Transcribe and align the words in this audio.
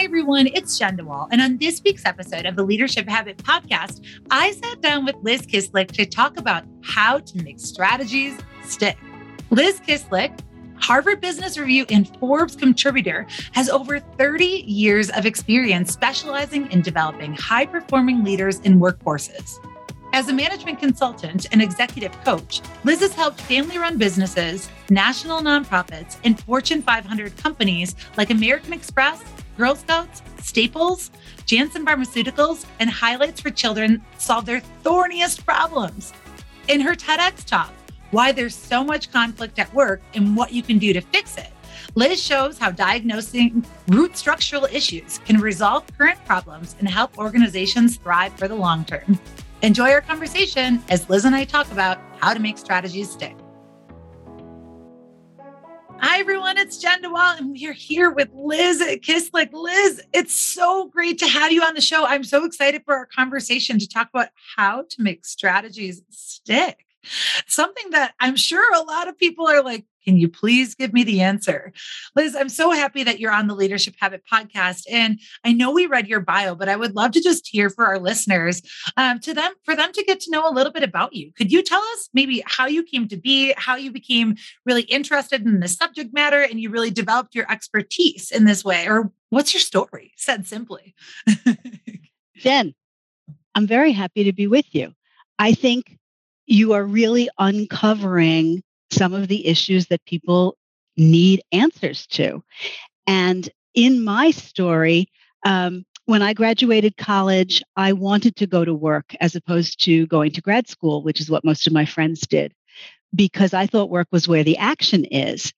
Hi, 0.00 0.04
everyone. 0.04 0.46
It's 0.46 0.78
Jenn 0.78 0.96
DeWall. 0.96 1.28
And 1.30 1.42
on 1.42 1.58
this 1.58 1.82
week's 1.84 2.06
episode 2.06 2.46
of 2.46 2.56
the 2.56 2.62
Leadership 2.62 3.06
Habit 3.06 3.36
podcast, 3.36 4.02
I 4.30 4.52
sat 4.52 4.80
down 4.80 5.04
with 5.04 5.14
Liz 5.20 5.42
Kislik 5.42 5.88
to 5.88 6.06
talk 6.06 6.38
about 6.38 6.64
how 6.82 7.18
to 7.18 7.42
make 7.42 7.60
strategies 7.60 8.38
stick. 8.64 8.96
Liz 9.50 9.78
Kislik, 9.80 10.40
Harvard 10.76 11.20
Business 11.20 11.58
Review 11.58 11.84
and 11.90 12.08
Forbes 12.16 12.56
contributor, 12.56 13.26
has 13.52 13.68
over 13.68 13.98
30 13.98 14.46
years 14.66 15.10
of 15.10 15.26
experience 15.26 15.92
specializing 15.92 16.72
in 16.72 16.80
developing 16.80 17.34
high 17.34 17.66
performing 17.66 18.24
leaders 18.24 18.58
in 18.60 18.80
workforces. 18.80 19.58
As 20.14 20.30
a 20.30 20.32
management 20.32 20.78
consultant 20.80 21.46
and 21.52 21.60
executive 21.60 22.12
coach, 22.24 22.62
Liz 22.84 23.00
has 23.00 23.12
helped 23.12 23.42
family 23.42 23.76
run 23.76 23.98
businesses, 23.98 24.70
national 24.88 25.40
nonprofits, 25.40 26.16
and 26.24 26.40
Fortune 26.40 26.80
500 26.80 27.36
companies 27.36 27.94
like 28.16 28.30
American 28.30 28.72
Express, 28.72 29.22
Girl 29.60 29.76
Scouts, 29.76 30.22
Staples, 30.40 31.10
Janssen 31.44 31.84
Pharmaceuticals, 31.84 32.64
and 32.78 32.88
Highlights 32.88 33.42
for 33.42 33.50
Children 33.50 34.02
solve 34.16 34.46
their 34.46 34.62
thorniest 34.82 35.44
problems. 35.44 36.14
In 36.68 36.80
her 36.80 36.94
TEDx 36.94 37.44
talk, 37.44 37.70
Why 38.10 38.32
There's 38.32 38.54
So 38.54 38.82
Much 38.82 39.12
Conflict 39.12 39.58
at 39.58 39.72
Work 39.74 40.00
and 40.14 40.34
What 40.34 40.54
You 40.54 40.62
Can 40.62 40.78
Do 40.78 40.94
to 40.94 41.02
Fix 41.02 41.36
It, 41.36 41.50
Liz 41.94 42.22
shows 42.22 42.56
how 42.56 42.70
diagnosing 42.70 43.62
root 43.88 44.16
structural 44.16 44.64
issues 44.64 45.18
can 45.26 45.38
resolve 45.38 45.84
current 45.98 46.24
problems 46.24 46.74
and 46.78 46.88
help 46.88 47.18
organizations 47.18 47.98
thrive 47.98 48.32
for 48.38 48.48
the 48.48 48.54
long 48.54 48.86
term. 48.86 49.20
Enjoy 49.60 49.90
our 49.90 50.00
conversation 50.00 50.82
as 50.88 51.06
Liz 51.10 51.26
and 51.26 51.36
I 51.36 51.44
talk 51.44 51.70
about 51.70 51.98
how 52.16 52.32
to 52.32 52.40
make 52.40 52.56
strategies 52.56 53.10
stick. 53.10 53.36
Hi, 56.02 56.18
everyone. 56.18 56.56
It's 56.56 56.78
Jenn 56.78 57.02
DeWall, 57.02 57.36
and 57.36 57.50
we 57.50 57.66
are 57.66 57.74
here 57.74 58.10
with 58.10 58.30
Liz 58.32 58.80
Kislik. 59.02 59.52
Liz, 59.52 60.02
it's 60.14 60.32
so 60.32 60.86
great 60.86 61.18
to 61.18 61.28
have 61.28 61.52
you 61.52 61.62
on 61.62 61.74
the 61.74 61.82
show. 61.82 62.06
I'm 62.06 62.24
so 62.24 62.46
excited 62.46 62.84
for 62.86 62.94
our 62.94 63.04
conversation 63.04 63.78
to 63.78 63.86
talk 63.86 64.08
about 64.08 64.28
how 64.56 64.84
to 64.88 65.02
make 65.02 65.26
strategies 65.26 66.00
stick. 66.08 66.86
Something 67.46 67.90
that 67.90 68.14
I'm 68.18 68.36
sure 68.36 68.74
a 68.74 68.82
lot 68.82 69.08
of 69.08 69.18
people 69.18 69.46
are 69.46 69.62
like, 69.62 69.84
can 70.04 70.16
you 70.16 70.28
please 70.28 70.74
give 70.74 70.92
me 70.92 71.04
the 71.04 71.20
answer? 71.20 71.72
Liz, 72.16 72.34
I'm 72.34 72.48
so 72.48 72.70
happy 72.70 73.04
that 73.04 73.20
you're 73.20 73.32
on 73.32 73.46
the 73.46 73.54
Leadership 73.54 73.94
Habit 73.98 74.22
podcast. 74.30 74.84
And 74.90 75.20
I 75.44 75.52
know 75.52 75.70
we 75.70 75.86
read 75.86 76.08
your 76.08 76.20
bio, 76.20 76.54
but 76.54 76.68
I 76.68 76.76
would 76.76 76.94
love 76.94 77.12
to 77.12 77.20
just 77.20 77.46
hear 77.46 77.70
for 77.70 77.86
our 77.86 77.98
listeners, 77.98 78.62
um, 78.96 79.18
to 79.20 79.34
them, 79.34 79.52
for 79.64 79.76
them 79.76 79.92
to 79.92 80.04
get 80.04 80.20
to 80.20 80.30
know 80.30 80.48
a 80.48 80.52
little 80.52 80.72
bit 80.72 80.82
about 80.82 81.14
you. 81.14 81.32
Could 81.32 81.52
you 81.52 81.62
tell 81.62 81.82
us 81.82 82.08
maybe 82.14 82.42
how 82.46 82.66
you 82.66 82.82
came 82.82 83.08
to 83.08 83.16
be, 83.16 83.54
how 83.56 83.76
you 83.76 83.92
became 83.92 84.36
really 84.64 84.82
interested 84.82 85.44
in 85.44 85.60
the 85.60 85.68
subject 85.68 86.14
matter 86.14 86.40
and 86.40 86.60
you 86.60 86.70
really 86.70 86.90
developed 86.90 87.34
your 87.34 87.50
expertise 87.50 88.30
in 88.30 88.44
this 88.44 88.64
way? 88.64 88.86
Or 88.86 89.12
what's 89.28 89.54
your 89.54 89.60
story, 89.60 90.12
said 90.16 90.46
simply? 90.46 90.94
Jenn, 92.36 92.74
I'm 93.54 93.66
very 93.66 93.92
happy 93.92 94.24
to 94.24 94.32
be 94.32 94.46
with 94.46 94.74
you. 94.74 94.92
I 95.38 95.52
think 95.52 95.98
you 96.46 96.72
are 96.72 96.84
really 96.84 97.28
uncovering 97.38 98.62
some 98.90 99.14
of 99.14 99.28
the 99.28 99.46
issues 99.46 99.86
that 99.86 100.04
people 100.04 100.56
need 100.96 101.42
answers 101.52 102.06
to. 102.08 102.42
And 103.06 103.48
in 103.74 104.02
my 104.02 104.30
story, 104.30 105.08
um, 105.44 105.84
when 106.06 106.22
I 106.22 106.32
graduated 106.32 106.96
college, 106.96 107.62
I 107.76 107.92
wanted 107.92 108.36
to 108.36 108.46
go 108.46 108.64
to 108.64 108.74
work 108.74 109.14
as 109.20 109.36
opposed 109.36 109.82
to 109.84 110.06
going 110.08 110.32
to 110.32 110.40
grad 110.40 110.68
school, 110.68 111.02
which 111.02 111.20
is 111.20 111.30
what 111.30 111.44
most 111.44 111.66
of 111.66 111.72
my 111.72 111.84
friends 111.84 112.20
did, 112.26 112.52
because 113.14 113.54
I 113.54 113.66
thought 113.66 113.90
work 113.90 114.08
was 114.10 114.26
where 114.26 114.44
the 114.44 114.58
action 114.58 115.04
is. 115.04 115.52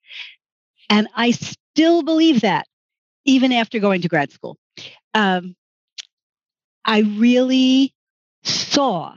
And 0.91 1.09
I 1.17 1.31
still 1.31 2.03
believe 2.03 2.43
that, 2.43 2.67
even 3.25 3.53
after 3.53 3.79
going 3.79 4.03
to 4.03 4.09
grad 4.09 4.31
school. 4.31 4.59
Um, 5.15 5.57
I 6.85 7.01
really 7.01 7.95
saw 8.43 9.15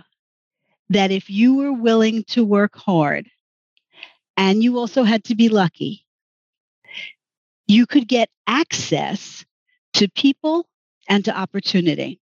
that 0.90 1.12
if 1.12 1.30
you 1.30 1.56
were 1.56 1.74
willing 1.74 2.24
to 2.26 2.46
work 2.46 2.76
hard 2.76 3.28
and 4.38 4.64
you 4.64 4.78
also 4.78 5.04
had 5.04 5.24
to 5.26 5.36
be 5.36 5.50
lucky. 5.50 6.06
You 7.68 7.86
could 7.86 8.08
get 8.08 8.30
access 8.48 9.46
to 9.94 10.08
people 10.10 10.68
and 11.08 11.26
to 11.26 11.38
opportunity. 11.38 12.20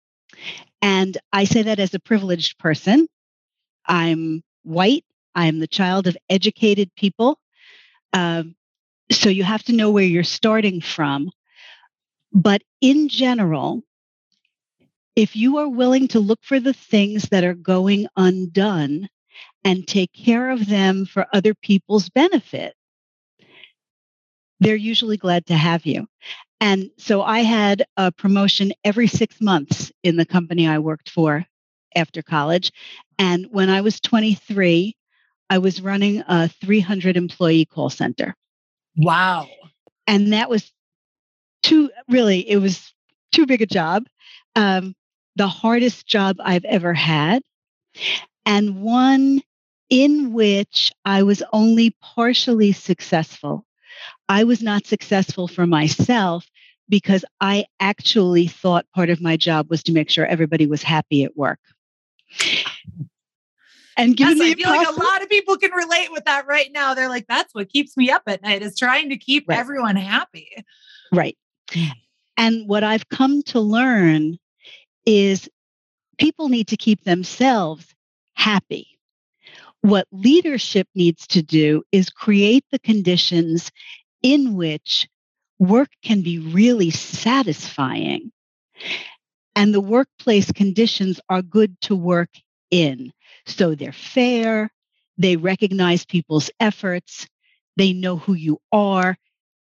And 0.82 1.16
I 1.32 1.44
say 1.44 1.62
that 1.62 1.78
as 1.78 1.94
a 1.94 2.00
privileged 2.00 2.58
person. 2.58 3.08
I'm 3.86 4.42
white, 4.62 5.04
I'm 5.34 5.58
the 5.58 5.66
child 5.66 6.06
of 6.06 6.16
educated 6.28 6.94
people. 6.94 7.38
Um, 8.12 8.54
so 9.10 9.28
you 9.28 9.44
have 9.44 9.62
to 9.64 9.72
know 9.72 9.90
where 9.90 10.04
you're 10.04 10.24
starting 10.24 10.80
from. 10.80 11.30
But 12.32 12.62
in 12.80 13.08
general, 13.08 13.82
if 15.16 15.36
you 15.36 15.58
are 15.58 15.68
willing 15.68 16.08
to 16.08 16.20
look 16.20 16.40
for 16.42 16.60
the 16.60 16.72
things 16.72 17.24
that 17.30 17.44
are 17.44 17.54
going 17.54 18.06
undone, 18.16 19.08
and 19.64 19.86
take 19.86 20.12
care 20.12 20.50
of 20.50 20.66
them 20.66 21.04
for 21.04 21.26
other 21.32 21.54
people's 21.54 22.08
benefit, 22.08 22.74
they're 24.60 24.76
usually 24.76 25.16
glad 25.16 25.46
to 25.46 25.54
have 25.54 25.86
you. 25.86 26.06
And 26.60 26.90
so 26.98 27.22
I 27.22 27.40
had 27.40 27.84
a 27.96 28.12
promotion 28.12 28.72
every 28.84 29.06
six 29.06 29.40
months 29.40 29.90
in 30.02 30.16
the 30.16 30.26
company 30.26 30.68
I 30.68 30.78
worked 30.78 31.08
for 31.08 31.44
after 31.96 32.22
college. 32.22 32.70
And 33.18 33.46
when 33.50 33.70
I 33.70 33.80
was 33.80 34.00
23, 34.00 34.94
I 35.48 35.58
was 35.58 35.80
running 35.80 36.22
a 36.28 36.48
300 36.48 37.16
employee 37.16 37.64
call 37.64 37.90
center. 37.90 38.34
Wow. 38.96 39.48
And 40.06 40.32
that 40.32 40.50
was 40.50 40.70
too, 41.62 41.90
really, 42.08 42.48
it 42.48 42.58
was 42.58 42.92
too 43.32 43.46
big 43.46 43.62
a 43.62 43.66
job. 43.66 44.06
Um, 44.54 44.94
the 45.36 45.48
hardest 45.48 46.06
job 46.06 46.36
I've 46.40 46.64
ever 46.64 46.92
had. 46.92 47.42
And 48.44 48.82
one 48.82 49.42
in 49.90 50.32
which 50.32 50.92
I 51.04 51.22
was 51.24 51.42
only 51.52 51.94
partially 52.00 52.72
successful. 52.72 53.66
I 54.28 54.44
was 54.44 54.62
not 54.62 54.86
successful 54.86 55.48
for 55.48 55.66
myself 55.66 56.46
because 56.88 57.24
I 57.40 57.66
actually 57.80 58.46
thought 58.46 58.86
part 58.94 59.10
of 59.10 59.20
my 59.20 59.36
job 59.36 59.68
was 59.68 59.82
to 59.84 59.92
make 59.92 60.10
sure 60.10 60.24
everybody 60.24 60.66
was 60.66 60.82
happy 60.82 61.24
at 61.24 61.36
work. 61.36 61.60
And 63.96 64.16
given 64.16 64.38
yes, 64.38 64.52
I 64.52 64.54
feel 64.54 64.70
like 64.70 64.88
a 64.88 65.00
lot 65.00 65.22
of 65.22 65.28
people 65.28 65.58
can 65.58 65.72
relate 65.72 66.10
with 66.10 66.24
that 66.24 66.46
right 66.46 66.70
now. 66.72 66.94
They're 66.94 67.08
like, 67.08 67.26
that's 67.26 67.54
what 67.54 67.68
keeps 67.68 67.96
me 67.96 68.10
up 68.10 68.22
at 68.26 68.42
night 68.42 68.62
is 68.62 68.78
trying 68.78 69.10
to 69.10 69.16
keep 69.18 69.46
right. 69.46 69.58
everyone 69.58 69.96
happy. 69.96 70.48
Right. 71.12 71.36
Mm. 71.68 71.90
And 72.36 72.68
what 72.68 72.82
I've 72.82 73.08
come 73.10 73.42
to 73.44 73.60
learn 73.60 74.38
is 75.04 75.50
people 76.18 76.48
need 76.48 76.68
to 76.68 76.76
keep 76.76 77.04
themselves 77.04 77.94
happy. 78.34 78.98
What 79.82 80.06
leadership 80.12 80.88
needs 80.94 81.26
to 81.28 81.42
do 81.42 81.82
is 81.90 82.10
create 82.10 82.64
the 82.70 82.78
conditions 82.78 83.70
in 84.22 84.54
which 84.54 85.08
work 85.58 85.88
can 86.02 86.22
be 86.22 86.38
really 86.38 86.90
satisfying. 86.90 88.32
And 89.56 89.74
the 89.74 89.80
workplace 89.80 90.50
conditions 90.52 91.20
are 91.28 91.42
good 91.42 91.80
to 91.82 91.96
work 91.96 92.30
in. 92.70 93.12
So 93.46 93.74
they're 93.74 93.92
fair, 93.92 94.70
they 95.18 95.36
recognize 95.36 96.04
people's 96.04 96.50
efforts, 96.60 97.26
they 97.76 97.92
know 97.92 98.16
who 98.16 98.34
you 98.34 98.60
are, 98.72 99.16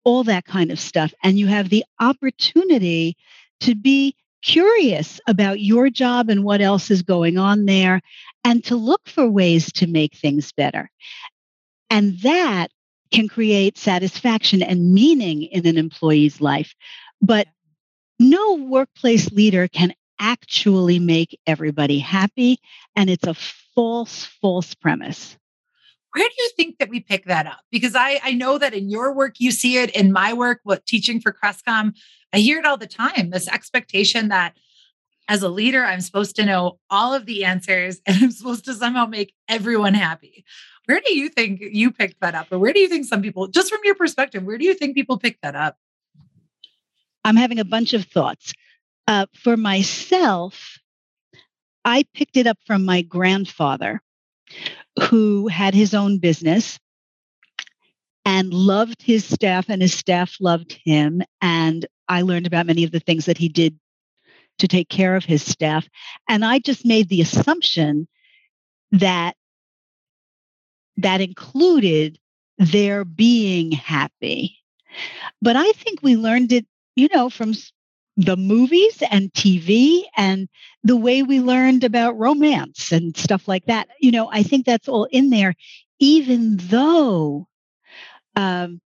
all 0.03 0.23
that 0.25 0.45
kind 0.45 0.71
of 0.71 0.79
stuff. 0.79 1.13
And 1.23 1.39
you 1.39 1.47
have 1.47 1.69
the 1.69 1.85
opportunity 1.99 3.17
to 3.61 3.75
be 3.75 4.15
curious 4.43 5.19
about 5.27 5.59
your 5.59 5.89
job 5.89 6.29
and 6.29 6.43
what 6.43 6.61
else 6.61 6.91
is 6.91 7.01
going 7.01 7.37
on 7.37 7.65
there 7.65 8.01
and 8.43 8.63
to 8.65 8.75
look 8.75 9.07
for 9.07 9.29
ways 9.29 9.71
to 9.73 9.87
make 9.87 10.15
things 10.15 10.51
better. 10.51 10.89
And 11.89 12.19
that 12.19 12.71
can 13.11 13.27
create 13.27 13.77
satisfaction 13.77 14.61
and 14.61 14.93
meaning 14.93 15.43
in 15.43 15.65
an 15.67 15.77
employee's 15.77 16.41
life. 16.41 16.73
But 17.21 17.47
no 18.19 18.55
workplace 18.55 19.31
leader 19.31 19.67
can 19.67 19.93
actually 20.19 20.99
make 20.99 21.39
everybody 21.45 21.99
happy. 21.99 22.57
And 22.95 23.09
it's 23.09 23.27
a 23.27 23.33
false, 23.75 24.25
false 24.41 24.73
premise. 24.73 25.37
Where 26.13 26.27
do 26.27 26.35
you 26.37 26.49
think 26.55 26.77
that 26.77 26.89
we 26.89 26.99
pick 26.99 27.25
that 27.25 27.47
up? 27.47 27.61
Because 27.71 27.95
I, 27.95 28.19
I 28.23 28.33
know 28.33 28.57
that 28.59 28.73
in 28.73 28.89
your 28.89 29.13
work, 29.13 29.35
you 29.39 29.51
see 29.51 29.77
it 29.77 29.89
in 29.91 30.11
my 30.11 30.33
work, 30.33 30.59
what 30.63 30.85
teaching 30.85 31.19
for 31.19 31.33
Crestcom, 31.33 31.95
I 32.31 32.37
hear 32.37 32.59
it 32.59 32.65
all 32.65 32.77
the 32.77 32.87
time 32.87 33.31
this 33.31 33.47
expectation 33.47 34.27
that 34.29 34.55
as 35.27 35.41
a 35.41 35.49
leader, 35.49 35.83
I'm 35.83 36.01
supposed 36.01 36.35
to 36.35 36.45
know 36.45 36.79
all 36.89 37.13
of 37.13 37.25
the 37.25 37.45
answers 37.45 37.99
and 38.05 38.17
I'm 38.21 38.31
supposed 38.31 38.65
to 38.65 38.73
somehow 38.73 39.05
make 39.05 39.33
everyone 39.47 39.93
happy. 39.93 40.45
Where 40.85 41.01
do 41.03 41.15
you 41.15 41.29
think 41.29 41.61
you 41.61 41.91
picked 41.91 42.19
that 42.21 42.35
up? 42.35 42.51
Or 42.51 42.59
where 42.59 42.73
do 42.73 42.79
you 42.79 42.89
think 42.89 43.05
some 43.05 43.21
people, 43.21 43.47
just 43.47 43.71
from 43.71 43.79
your 43.83 43.95
perspective, 43.95 44.43
where 44.43 44.57
do 44.57 44.65
you 44.65 44.73
think 44.73 44.95
people 44.95 45.17
pick 45.17 45.39
that 45.41 45.55
up? 45.55 45.77
I'm 47.23 47.37
having 47.37 47.59
a 47.59 47.65
bunch 47.65 47.93
of 47.93 48.05
thoughts. 48.05 48.53
Uh, 49.07 49.25
for 49.33 49.55
myself, 49.55 50.77
I 51.85 52.05
picked 52.13 52.37
it 52.37 52.47
up 52.47 52.57
from 52.65 52.85
my 52.85 53.01
grandfather, 53.01 54.01
who 55.09 55.47
had 55.47 55.73
his 55.73 55.93
own 55.93 56.19
business 56.19 56.79
and 58.25 58.53
loved 58.53 59.01
his 59.01 59.25
staff, 59.25 59.65
and 59.69 59.81
his 59.81 59.93
staff 59.93 60.37
loved 60.39 60.79
him. 60.85 61.21
And 61.41 61.85
I 62.07 62.21
learned 62.21 62.47
about 62.47 62.65
many 62.65 62.83
of 62.83 62.91
the 62.91 62.99
things 62.99 63.25
that 63.25 63.37
he 63.37 63.49
did 63.49 63.77
to 64.59 64.67
take 64.67 64.87
care 64.89 65.15
of 65.15 65.25
his 65.25 65.43
staff. 65.43 65.87
And 66.29 66.45
I 66.45 66.59
just 66.59 66.85
made 66.85 67.09
the 67.09 67.21
assumption 67.21 68.07
that 68.91 69.35
that 70.97 71.21
included 71.21 72.19
their 72.57 73.03
being 73.03 73.71
happy. 73.71 74.57
But 75.41 75.55
I 75.55 75.71
think 75.71 76.01
we 76.01 76.15
learned 76.15 76.51
it, 76.51 76.65
you 76.95 77.09
know, 77.13 77.29
from 77.29 77.53
the 78.15 78.37
movies 78.37 79.01
and 79.09 79.31
TV 79.33 80.03
and 80.15 80.47
the 80.83 80.97
way 80.97 81.23
we 81.23 81.39
learned 81.39 81.83
about 81.83 82.17
romance 82.17 82.91
and 82.91 83.15
stuff 83.17 83.47
like 83.47 83.65
that. 83.65 83.87
You 83.99 84.11
know, 84.11 84.29
I 84.31 84.43
think 84.43 84.65
that's 84.65 84.87
all 84.87 85.05
in 85.05 85.29
there, 85.29 85.55
even 85.99 86.57
though 86.57 87.47
um, 88.35 88.81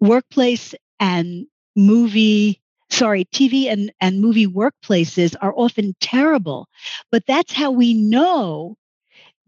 workplace 0.00 0.74
and 1.00 1.46
movie 1.76 2.60
sorry 2.90 3.24
tv 3.24 3.66
and, 3.66 3.92
and 4.00 4.20
movie 4.20 4.46
workplaces 4.46 5.34
are 5.40 5.54
often 5.56 5.94
terrible 6.00 6.68
but 7.10 7.24
that's 7.26 7.52
how 7.52 7.70
we 7.70 7.94
know 7.94 8.76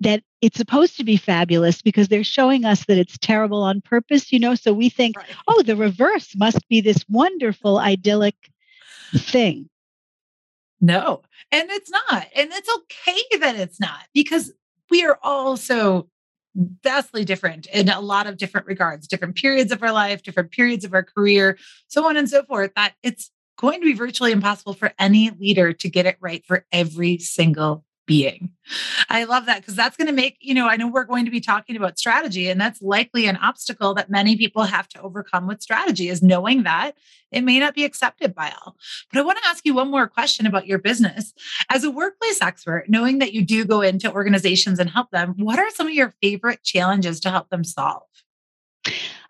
that 0.00 0.22
it's 0.40 0.56
supposed 0.56 0.96
to 0.96 1.04
be 1.04 1.16
fabulous 1.16 1.82
because 1.82 2.08
they're 2.08 2.24
showing 2.24 2.64
us 2.64 2.84
that 2.86 2.98
it's 2.98 3.18
terrible 3.18 3.62
on 3.62 3.80
purpose 3.80 4.32
you 4.32 4.38
know 4.38 4.54
so 4.54 4.72
we 4.72 4.88
think 4.88 5.16
right. 5.16 5.26
oh 5.46 5.62
the 5.62 5.76
reverse 5.76 6.34
must 6.36 6.66
be 6.68 6.80
this 6.80 7.04
wonderful 7.08 7.78
idyllic 7.78 8.34
thing. 9.14 9.68
No 10.80 11.22
and 11.52 11.70
it's 11.70 11.90
not 11.90 12.26
and 12.34 12.50
it's 12.52 12.68
okay 12.76 13.38
that 13.40 13.56
it's 13.56 13.80
not 13.80 14.00
because 14.14 14.52
we 14.90 15.04
are 15.04 15.18
all 15.22 15.56
so 15.56 16.08
vastly 16.54 17.24
different 17.24 17.66
in 17.66 17.88
a 17.88 18.00
lot 18.00 18.26
of 18.26 18.38
different 18.38 18.66
regards, 18.66 19.06
different 19.06 19.36
periods 19.36 19.72
of 19.72 19.82
our 19.82 19.92
life, 19.92 20.22
different 20.22 20.50
periods 20.50 20.84
of 20.84 20.94
our 20.94 21.02
career, 21.02 21.58
so 21.88 22.06
on 22.06 22.16
and 22.16 22.30
so 22.30 22.42
forth, 22.44 22.72
that 22.76 22.94
it's 23.02 23.30
going 23.58 23.80
to 23.80 23.86
be 23.86 23.92
virtually 23.92 24.32
impossible 24.32 24.72
for 24.72 24.92
any 24.98 25.30
leader 25.30 25.72
to 25.72 25.90
get 25.90 26.06
it 26.06 26.16
right 26.20 26.44
for 26.46 26.64
every 26.72 27.18
single 27.18 27.84
being. 28.06 28.50
I 29.10 29.24
love 29.24 29.46
that 29.46 29.60
because 29.60 29.76
that's 29.76 29.96
going 29.96 30.06
to 30.06 30.12
make, 30.12 30.38
you 30.40 30.54
know, 30.54 30.68
I 30.68 30.76
know 30.76 30.88
we're 30.88 31.04
going 31.04 31.24
to 31.24 31.30
be 31.30 31.40
talking 31.40 31.76
about 31.76 31.98
strategy, 31.98 32.48
and 32.48 32.60
that's 32.60 32.80
likely 32.80 33.26
an 33.26 33.36
obstacle 33.36 33.94
that 33.94 34.10
many 34.10 34.36
people 34.36 34.64
have 34.64 34.88
to 34.90 35.02
overcome 35.02 35.46
with 35.46 35.62
strategy 35.62 36.08
is 36.08 36.22
knowing 36.22 36.62
that 36.62 36.92
it 37.32 37.42
may 37.42 37.58
not 37.58 37.74
be 37.74 37.84
accepted 37.84 38.34
by 38.34 38.52
all. 38.60 38.76
But 39.12 39.20
I 39.20 39.22
want 39.22 39.38
to 39.42 39.48
ask 39.48 39.64
you 39.64 39.74
one 39.74 39.90
more 39.90 40.08
question 40.08 40.46
about 40.46 40.66
your 40.66 40.78
business. 40.78 41.32
As 41.70 41.84
a 41.84 41.90
workplace 41.90 42.40
expert, 42.40 42.84
knowing 42.88 43.18
that 43.18 43.32
you 43.32 43.44
do 43.44 43.64
go 43.64 43.82
into 43.82 44.12
organizations 44.12 44.78
and 44.78 44.88
help 44.88 45.10
them, 45.10 45.34
what 45.36 45.58
are 45.58 45.70
some 45.70 45.86
of 45.86 45.94
your 45.94 46.14
favorite 46.22 46.62
challenges 46.62 47.20
to 47.20 47.30
help 47.30 47.50
them 47.50 47.64
solve? 47.64 48.02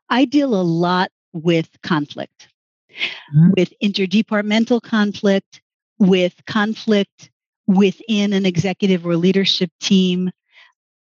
I 0.08 0.24
deal 0.24 0.54
a 0.54 0.62
lot 0.62 1.10
with 1.32 1.68
conflict, 1.82 2.48
mm-hmm. 3.34 3.50
with 3.56 3.72
interdepartmental 3.82 4.82
conflict, 4.82 5.62
with 5.98 6.34
conflict 6.46 7.30
within 7.66 8.32
an 8.32 8.46
executive 8.46 9.06
or 9.06 9.16
leadership 9.16 9.70
team 9.80 10.30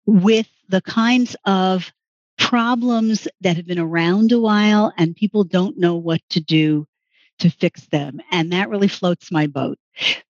with 0.05 0.47
the 0.69 0.81
kinds 0.81 1.35
of 1.45 1.91
problems 2.37 3.27
that 3.41 3.57
have 3.57 3.67
been 3.67 3.79
around 3.79 4.31
a 4.31 4.39
while 4.39 4.93
and 4.97 5.15
people 5.15 5.43
don't 5.43 5.77
know 5.77 5.95
what 5.95 6.21
to 6.29 6.39
do 6.39 6.85
to 7.39 7.49
fix 7.49 7.85
them. 7.87 8.19
And 8.31 8.51
that 8.51 8.69
really 8.69 8.87
floats 8.87 9.31
my 9.31 9.47
boat 9.47 9.77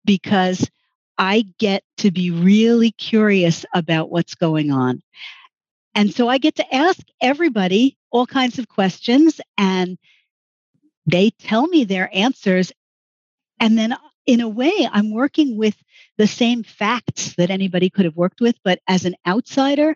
because 0.04 0.70
I 1.18 1.46
get 1.60 1.84
to 1.98 2.12
be 2.12 2.32
really 2.32 2.92
curious 2.92 3.66
about 3.74 4.10
what's 4.10 4.36
going 4.36 4.72
on. 4.72 5.02
And 5.94 6.14
so 6.14 6.28
I 6.28 6.38
get 6.38 6.56
to 6.56 6.76
ask 6.76 7.00
everybody 7.22 7.98
all 8.12 8.28
kinds 8.28 8.60
of 8.60 8.68
questions 8.68 9.40
and 9.58 9.98
they 11.06 11.30
tell 11.30 11.68
me 11.68 11.86
their 11.86 12.10
answers. 12.14 12.72
And 13.60 13.78
then 13.78 13.94
uh, 13.94 13.98
in 14.26 14.42
a 14.42 14.50
way, 14.50 14.88
I'm 14.92 15.12
working 15.12 15.58
with 15.58 15.76
the 16.18 16.28
same 16.28 16.64
facts 16.64 17.34
that 17.36 17.50
anybody 17.50 17.90
could 17.90 18.06
have 18.06 18.16
worked 18.16 18.42
with, 18.42 18.56
but 18.64 18.80
as 18.88 19.06
an 19.06 19.16
outsider, 19.28 19.96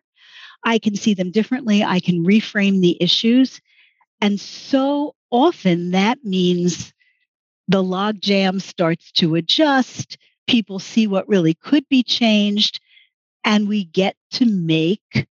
I 0.64 0.80
can 0.80 0.96
see 0.96 1.14
them 1.14 1.32
differently. 1.32 1.84
I 1.84 2.00
can 2.00 2.26
reframe 2.26 2.82
the 2.82 2.98
issues. 3.02 3.62
And 4.22 4.40
so 4.40 5.16
often 5.32 5.92
that 5.92 6.24
means 6.24 6.94
the 7.68 7.84
logjam 7.84 8.62
starts 8.62 9.12
to 9.14 9.36
adjust. 9.36 10.18
People 10.48 10.80
see 10.80 11.08
what 11.08 11.30
really 11.30 11.54
could 11.54 11.88
be 11.88 12.04
changed. 12.04 12.82
And 13.46 13.70
we 13.70 13.86
get 13.86 14.16
to 14.32 14.46
make 14.46 15.28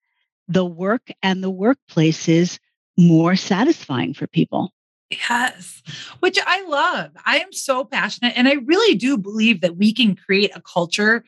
the 0.48 0.64
work 0.64 1.10
and 1.22 1.42
the 1.42 1.52
workplaces 1.52 2.58
more 2.98 3.34
satisfying 3.36 4.12
for 4.12 4.26
people. 4.26 4.72
Yes, 5.10 5.82
which 6.20 6.38
I 6.44 6.64
love. 6.66 7.10
I 7.24 7.38
am 7.38 7.52
so 7.52 7.84
passionate. 7.84 8.34
And 8.36 8.48
I 8.48 8.54
really 8.54 8.96
do 8.96 9.16
believe 9.16 9.60
that 9.60 9.76
we 9.76 9.92
can 9.92 10.16
create 10.16 10.50
a 10.54 10.62
culture 10.62 11.24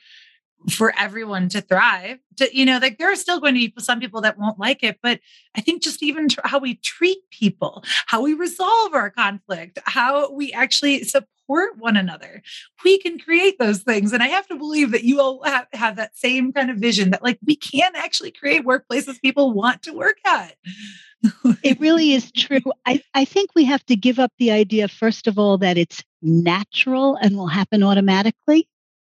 for 0.70 0.92
everyone 0.98 1.48
to 1.50 1.60
thrive. 1.60 2.18
To, 2.38 2.56
you 2.56 2.64
know, 2.64 2.78
like 2.78 2.98
there 2.98 3.10
are 3.10 3.16
still 3.16 3.38
going 3.38 3.54
to 3.54 3.60
be 3.60 3.72
some 3.78 4.00
people 4.00 4.20
that 4.22 4.38
won't 4.38 4.58
like 4.58 4.82
it, 4.82 4.98
but 5.02 5.20
I 5.54 5.60
think 5.60 5.82
just 5.82 6.02
even 6.02 6.28
how 6.42 6.58
we 6.58 6.74
treat 6.76 7.18
people, 7.30 7.84
how 8.06 8.22
we 8.22 8.34
resolve 8.34 8.94
our 8.94 9.10
conflict, 9.10 9.78
how 9.84 10.32
we 10.32 10.52
actually 10.52 11.04
support 11.04 11.30
one 11.48 11.96
another, 11.96 12.42
we 12.84 12.98
can 12.98 13.18
create 13.18 13.58
those 13.58 13.82
things. 13.82 14.12
And 14.12 14.22
I 14.22 14.28
have 14.28 14.46
to 14.48 14.56
believe 14.56 14.90
that 14.92 15.04
you 15.04 15.20
all 15.20 15.42
have, 15.44 15.66
have 15.72 15.96
that 15.96 16.16
same 16.16 16.52
kind 16.52 16.70
of 16.70 16.78
vision 16.78 17.10
that 17.10 17.22
like 17.22 17.38
we 17.46 17.56
can 17.56 17.92
actually 17.94 18.30
create 18.30 18.64
workplaces 18.64 19.20
people 19.20 19.52
want 19.52 19.82
to 19.82 19.92
work 19.92 20.18
at 20.26 20.56
it 21.62 21.80
really 21.80 22.12
is 22.12 22.30
true. 22.36 22.60
I, 22.84 23.02
I 23.14 23.24
think 23.24 23.50
we 23.54 23.64
have 23.64 23.84
to 23.86 23.96
give 23.96 24.18
up 24.18 24.32
the 24.38 24.50
idea, 24.50 24.88
first 24.88 25.26
of 25.26 25.38
all, 25.38 25.58
that 25.58 25.78
it's 25.78 26.02
natural 26.22 27.16
and 27.16 27.36
will 27.36 27.46
happen 27.46 27.82
automatically. 27.82 28.68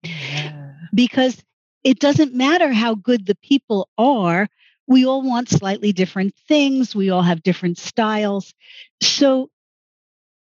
Yeah. 0.02 0.72
Because 0.94 1.42
it 1.84 1.98
doesn't 1.98 2.34
matter 2.34 2.72
how 2.72 2.94
good 2.94 3.26
the 3.26 3.36
people 3.36 3.88
are. 3.98 4.48
We 4.86 5.04
all 5.04 5.22
want 5.22 5.48
slightly 5.48 5.92
different 5.92 6.34
things. 6.48 6.94
We 6.94 7.10
all 7.10 7.22
have 7.22 7.42
different 7.42 7.78
styles. 7.78 8.54
So 9.02 9.50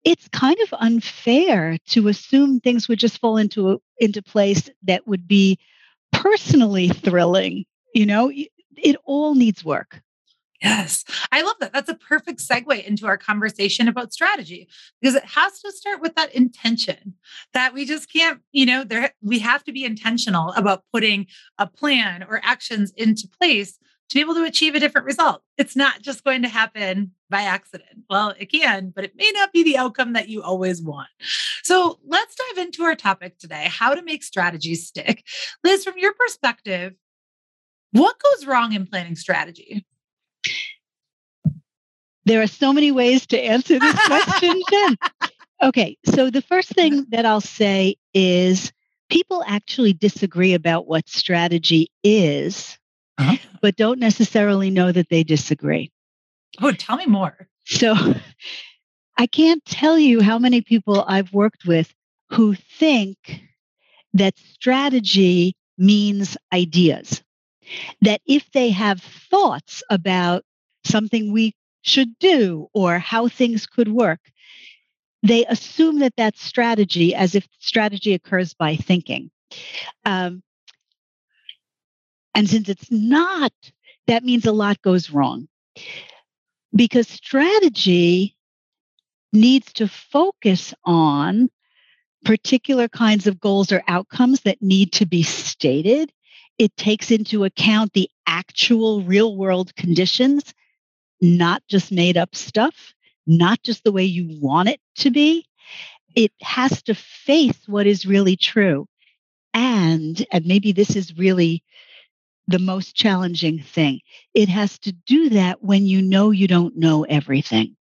it's 0.05 0.29
kind 0.29 0.57
of 0.61 0.75
unfair 0.81 1.79
to 1.89 2.09
assume 2.09 2.61
things 2.61 2.89
would 2.89 2.99
just 2.99 3.19
fall 3.19 3.37
into 3.37 3.81
into 3.99 4.23
place 4.23 4.69
that 4.83 5.07
would 5.07 5.29
be 5.29 5.59
personally 6.13 6.89
thrilling. 6.89 7.65
You 7.95 8.07
know, 8.07 8.33
it 8.77 8.97
all 9.05 9.35
needs 9.35 9.65
work. 9.65 10.01
Yes, 10.63 11.05
I 11.33 11.43
love 11.43 11.57
that. 11.59 11.73
That's 11.73 11.89
a 11.89 11.97
perfect 11.97 12.39
segue 12.39 12.85
into 12.85 13.07
our 13.07 13.19
conversation 13.19 13.89
about 13.89 14.13
strategy 14.13 14.69
because 15.01 15.17
it 15.17 15.25
has 15.25 15.61
to 15.61 15.73
start 15.73 16.01
with 16.01 16.15
that 16.15 16.33
intention 16.33 17.15
that 17.53 17.75
we 17.75 17.85
just 17.85 18.13
can't, 18.13 18.41
you 18.53 18.65
know, 18.65 18.85
there 18.85 19.13
we 19.21 19.41
have 19.41 19.65
to 19.65 19.73
be 19.73 19.85
intentional 19.85 20.53
about 20.53 20.85
putting 20.93 21.27
a 21.59 21.67
plan 21.67 22.23
or 22.23 22.41
actions 22.45 22.93
into 22.97 23.29
place 23.41 23.77
to 24.13 24.19
be 24.19 24.21
able 24.21 24.35
to 24.35 24.45
achieve 24.45 24.75
a 24.75 24.81
different 24.81 25.07
result. 25.07 25.41
It's 25.57 25.75
not 25.75 26.03
just 26.03 26.23
going 26.23 26.43
to 26.43 26.49
happen 26.49 27.13
by 27.31 27.43
accident. 27.43 28.05
Well, 28.11 28.35
it 28.39 28.53
can, 28.53 28.93
but 28.95 29.05
it 29.05 29.17
may 29.17 29.31
not 29.33 29.53
be 29.53 29.63
the 29.63 29.79
outcome 29.79 30.13
that 30.13 30.29
you 30.29 30.43
always 30.43 30.83
want. 30.83 31.09
So 31.63 31.99
let's 32.07 32.35
dive 32.35 32.67
into 32.67 32.83
our 32.83 32.95
topic 32.95 33.39
today 33.39 33.69
how 33.71 33.95
to 33.95 34.03
make 34.03 34.23
strategies 34.23 34.87
stick. 34.87 35.25
Liz, 35.65 35.83
from 35.83 35.95
your 35.97 36.13
perspective, 36.13 36.93
what 37.93 38.17
goes 38.19 38.47
wrong 38.47 38.75
in 38.75 38.87
planning 38.87 39.17
strategy? 39.17 39.87
There 42.27 42.43
are 42.43 42.47
so 42.47 42.71
many 42.71 42.93
ways 42.93 43.27
to 43.29 43.41
answer 43.41 43.79
this 43.79 44.07
question, 44.07 44.61
Jenn. 44.71 44.97
Okay, 45.63 45.97
so 46.05 46.29
the 46.29 46.43
first 46.43 46.69
thing 46.69 47.07
that 47.09 47.25
I'll 47.25 47.41
say 47.41 47.97
is 48.13 48.73
people 49.09 49.43
actually 49.47 49.95
disagree 49.95 50.53
about 50.53 50.87
what 50.87 51.09
strategy 51.09 51.91
is, 52.05 52.79
uh-huh. 53.23 53.37
but 53.61 53.77
don't 53.77 53.99
necessarily 53.99 54.71
know 54.71 54.93
that 54.93 55.09
they 55.09 55.25
disagree. 55.25 55.91
Oh, 56.61 56.73
tell 56.73 56.97
me 56.97 57.07
more. 57.07 57.49
So 57.65 57.95
I 59.17 59.27
can't 59.27 59.65
tell 59.65 59.99
you 59.99 60.21
how 60.21 60.39
many 60.39 60.61
people 60.61 61.05
I've 61.07 61.33
worked 61.33 61.65
with 61.65 61.93
who 62.31 62.55
think 62.55 63.43
that 64.15 64.37
strategy 64.39 65.55
means 65.79 66.37
ideas. 66.53 67.23
That 68.03 68.21
if 68.27 68.51
they 68.53 68.71
have 68.71 69.01
thoughts 69.01 69.83
about 69.89 70.45
something 70.85 71.33
we 71.33 71.55
should 71.83 72.19
do 72.19 72.69
or 72.75 72.99
how 72.99 73.29
things 73.29 73.67
could 73.67 73.89
work, 73.89 74.21
they 75.23 75.45
assume 75.47 76.01
that 76.01 76.15
that's 76.17 76.43
strategy 76.43 77.15
as 77.15 77.35
if 77.35 77.47
strategy 77.61 78.13
occurs 78.15 78.55
by 78.55 78.77
thinking. 78.77 79.31
Um, 80.05 80.43
and 82.35 82.49
since 82.49 82.69
it's 82.69 82.91
not, 82.91 83.53
that 84.07 84.25
means 84.25 84.47
a 84.47 84.53
lot 84.53 84.81
goes 84.83 85.11
wrong. 85.11 85.49
Because 86.75 87.09
strategy 87.09 88.37
needs 89.33 89.73
to 89.75 89.89
focus 89.89 90.75
on 90.85 91.51
particular 92.25 92.89
kinds 92.89 93.27
of 93.27 93.41
goals 93.41 93.73
or 93.73 93.83
outcomes 93.89 94.41
that 94.43 94.63
need 94.63 94.93
to 94.93 95.07
be 95.07 95.23
stated. 95.23 96.13
It 96.59 96.77
takes 96.77 97.11
into 97.11 97.45
account 97.45 97.93
the 97.93 98.11
actual 98.27 99.03
real 99.03 99.37
world 99.37 99.75
conditions 99.77 100.55
not 101.21 101.63
just 101.69 101.93
made 101.93 102.17
up 102.17 102.35
stuff, 102.35 102.95
not 103.27 103.63
just 103.63 103.85
the 103.85 103.93
way 103.93 104.05
you 104.05 104.39
want 104.41 104.69
it 104.69 104.81
to 104.97 105.11
be. 105.11 105.47
it 106.15 106.33
has 106.43 106.83
to 106.83 106.95
face 106.95 107.59
what 107.67 107.87
is 107.87 108.07
really 108.07 108.37
true. 108.37 108.87
And, 109.55 110.25
and 110.31 110.47
maybe 110.47 110.73
this 110.73 110.97
is 110.97 111.17
really 111.17 111.63
the 112.53 112.59
most 112.59 112.95
challenging 112.95 113.61
thing, 113.61 114.01
it 114.35 114.49
has 114.49 114.79
to 114.81 114.93
do 114.93 115.31
that 115.31 115.63
when 115.63 115.87
you 115.87 116.03
know 116.03 116.31
you 116.31 116.47
don't 116.47 116.77
know 116.77 117.05
everything. 117.05 117.77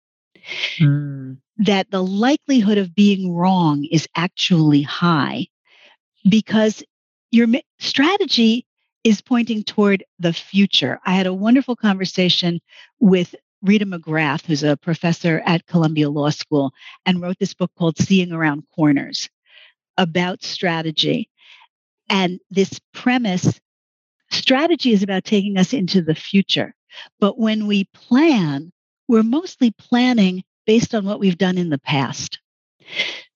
Mm. 0.79 1.39
That 1.59 1.91
the 1.91 2.03
likelihood 2.03 2.77
of 2.77 2.95
being 2.95 3.33
wrong 3.33 3.85
is 3.85 4.07
actually 4.17 4.83
high 4.83 5.47
because 6.29 6.83
your 7.31 7.49
strategy 7.79 8.67
is 9.05 9.21
pointing 9.21 9.63
toward 9.63 10.05
the 10.19 10.33
future. 10.33 10.99
I 11.07 11.15
had 11.15 11.27
a 11.27 11.35
wonderful 11.35 11.77
conversation 11.77 12.61
with 13.01 13.35
Rita 13.63 13.87
McGrath, 13.87 14.45
who's 14.45 14.63
a 14.63 14.77
professor 14.77 15.43
at 15.47 15.67
Columbia 15.67 16.11
Law 16.11 16.31
School, 16.31 16.73
and 17.07 17.23
wrote 17.23 17.39
this 17.39 17.55
book 17.55 17.71
called 17.79 17.99
Seeing 17.99 18.33
Around 18.33 18.65
Corners 18.75 19.29
about 19.97 20.43
strategy. 20.43 21.31
And 22.09 22.41
this 22.51 22.81
premise 22.93 23.61
strategy 24.37 24.93
is 24.93 25.03
about 25.03 25.25
taking 25.25 25.57
us 25.57 25.73
into 25.73 26.03
the 26.03 26.15
future. 26.15 26.75
But 27.21 27.39
when 27.39 27.67
we 27.67 27.85
plan, 27.95 28.73
we're 29.09 29.23
mostly 29.23 29.73
planning 29.73 30.43
based 30.67 30.95
on 30.95 31.05
what 31.05 31.21
we've 31.21 31.39
done 31.39 31.59
in 31.59 31.71
the 31.71 31.79
past. 31.79 32.41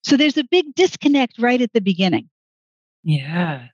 So 0.05 0.17
there's 0.17 0.39
a 0.39 0.45
big 0.45 0.75
disconnect 0.75 1.39
right 1.39 1.61
at 1.61 1.73
the 1.73 1.81
beginning. 1.81 2.29
Yeah. 3.03 3.67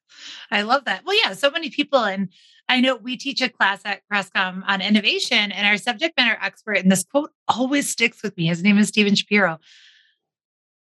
I 0.51 0.63
love 0.63 0.85
that. 0.85 1.05
Well, 1.05 1.17
yeah, 1.23 1.33
so 1.33 1.51
many 1.51 1.71
people 1.71 2.05
and 2.05 2.29
I 2.69 2.81
know 2.81 2.97
we 2.97 3.17
teach 3.17 3.41
a 3.41 3.49
class 3.49 3.83
at 3.85 4.03
Crestcom 4.13 4.63
on 4.67 4.81
innovation, 4.81 5.53
and 5.53 5.67
our 5.67 5.77
subject 5.77 6.17
matter 6.17 6.37
expert, 6.43 6.79
and 6.79 6.91
this 6.91 7.05
quote 7.05 7.31
always 7.47 7.89
sticks 7.89 8.23
with 8.23 8.37
me. 8.37 8.47
His 8.47 8.63
name 8.63 8.77
is 8.77 8.89
Steven 8.89 9.15
Shapiro. 9.15 9.61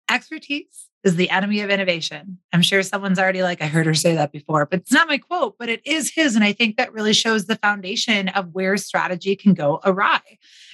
Expertise 0.09 0.90
is 1.03 1.15
the 1.15 1.29
enemy 1.29 1.61
of 1.61 1.69
innovation. 1.69 2.37
I'm 2.53 2.61
sure 2.61 2.83
someone's 2.83 3.17
already 3.17 3.41
like, 3.41 3.61
I 3.61 3.67
heard 3.67 3.85
her 3.87 3.93
say 3.93 4.15
that 4.15 4.31
before, 4.31 4.65
but 4.65 4.81
it's 4.81 4.91
not 4.91 5.07
my 5.07 5.17
quote, 5.17 5.57
but 5.57 5.69
it 5.69 5.81
is 5.85 6.11
his. 6.13 6.35
And 6.35 6.43
I 6.43 6.53
think 6.53 6.77
that 6.77 6.93
really 6.93 7.13
shows 7.13 7.45
the 7.45 7.55
foundation 7.55 8.29
of 8.29 8.53
where 8.53 8.77
strategy 8.77 9.35
can 9.35 9.53
go 9.53 9.79
awry 9.83 10.21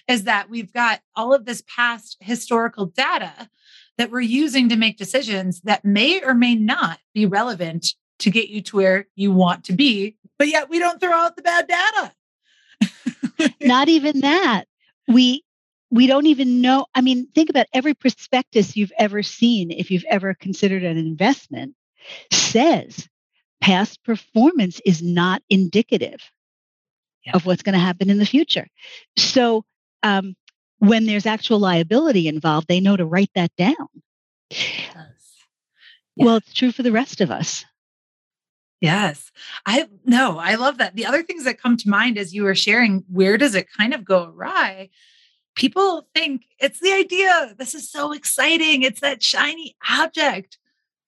is 0.08 0.24
that 0.24 0.50
we've 0.50 0.72
got 0.74 1.02
all 1.16 1.34
of 1.34 1.46
this 1.46 1.64
past 1.68 2.18
historical 2.20 2.86
data 2.86 3.50
that 3.98 4.12
we're 4.12 4.22
using 4.22 4.70
to 4.70 4.76
make 4.76 4.98
decisions 4.98 5.62
that 5.62 5.84
may 5.84 6.22
or 6.22 6.34
may 6.34 6.56
not 6.56 7.00
be 7.14 7.26
relevant 7.26 7.94
to 8.20 8.30
get 8.30 8.50
you 8.50 8.62
to 8.62 8.76
where 8.76 9.08
you 9.16 9.32
want 9.32 9.64
to 9.66 9.74
be, 9.74 10.16
but 10.38 10.48
yet 10.48 10.70
we 10.70 10.80
don't 10.80 11.00
throw 11.00 11.14
out 11.14 11.36
the 11.36 11.42
bad 11.42 11.68
data. 11.68 13.54
not 13.62 13.90
even 13.90 14.22
that. 14.22 14.66
We 15.08 15.44
we 15.90 16.08
don't 16.08 16.26
even 16.26 16.62
know. 16.62 16.86
I 16.94 17.02
mean, 17.02 17.28
think 17.34 17.50
about 17.50 17.68
every 17.74 17.94
prospectus 17.94 18.76
you've 18.76 18.92
ever 18.98 19.24
seen, 19.24 19.72
if 19.72 19.92
you've 19.92 20.06
ever 20.10 20.34
considered 20.34 20.84
an 20.84 20.98
investment, 20.98 21.76
says 22.32 23.08
past 23.62 24.04
performance 24.04 24.82
is 24.86 25.02
not 25.02 25.42
indicative 25.50 26.22
yeah. 27.26 27.32
of 27.34 27.46
what's 27.46 27.64
going 27.64 27.74
to 27.74 27.80
happen 27.80 28.10
in 28.10 28.18
the 28.18 28.26
future. 28.26 28.68
So 29.18 29.66
um, 30.04 30.36
when 30.80 31.06
there's 31.06 31.26
actual 31.26 31.60
liability 31.60 32.28
involved, 32.28 32.68
they 32.68 32.80
know 32.80 32.98
to 32.98 33.06
write 33.06 33.32
that 33.36 33.52
down. 33.58 33.88
Yeah. 34.50 36.26
Well, 36.26 36.38
it's 36.38 36.54
true 36.54 36.72
for 36.72 36.84
the 36.84 36.92
rest 36.92 37.22
of 37.22 37.30
us. 37.30 37.64
Yes. 38.82 39.32
I 39.66 39.88
no, 40.06 40.38
I 40.38 40.56
love 40.56 40.78
that. 40.80 40.96
The 40.96 41.06
other 41.06 41.24
things 41.24 41.46
that 41.46 41.62
come 41.62 41.78
to 41.78 41.90
mind 41.90 42.18
as 42.18 42.34
you 42.34 42.44
were 42.44 42.56
sharing, 42.56 43.04
where 43.08 43.38
does 43.38 43.56
it 43.56 43.68
kind 43.72 43.94
of 43.94 44.06
go 44.06 44.24
awry? 44.26 44.90
People 45.58 46.08
think 46.14 46.46
it's 46.60 46.80
the 46.80 46.94
idea. 46.94 47.56
This 47.58 47.74
is 47.74 47.92
so 47.92 48.14
exciting. 48.14 48.84
It's 48.84 49.02
that 49.02 49.24
shiny 49.24 49.76
object. 49.90 50.60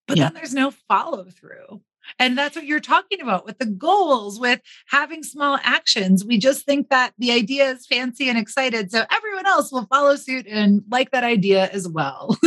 But 0.08 0.18
yeah. 0.18 0.26
then 0.26 0.34
there's 0.34 0.56
no 0.56 0.72
follow 0.72 1.26
through. 1.26 1.82
And 2.18 2.36
that's 2.36 2.56
what 2.56 2.66
you're 2.66 2.80
talking 2.80 3.22
about 3.22 3.46
with 3.46 3.60
the 3.60 3.68
goals, 3.68 4.40
with 4.40 4.60
having 4.88 5.22
small 5.22 5.60
actions. 5.64 6.26
We 6.26 6.40
just 6.40 6.66
think 6.66 6.90
that 6.90 7.14
the 7.20 7.32
idea 7.32 7.70
is 7.70 7.86
fancy 7.86 8.28
and 8.28 8.40
excited. 8.40 8.92
So 8.92 9.06
everyone 9.12 9.46
else 9.46 9.72
will 9.72 9.86
follow 9.86 10.16
suit 10.16 10.48
and 10.48 10.82
like 10.90 11.12
that 11.12 11.24
idea 11.24 11.68
as 11.68 11.88
well. 11.88 12.36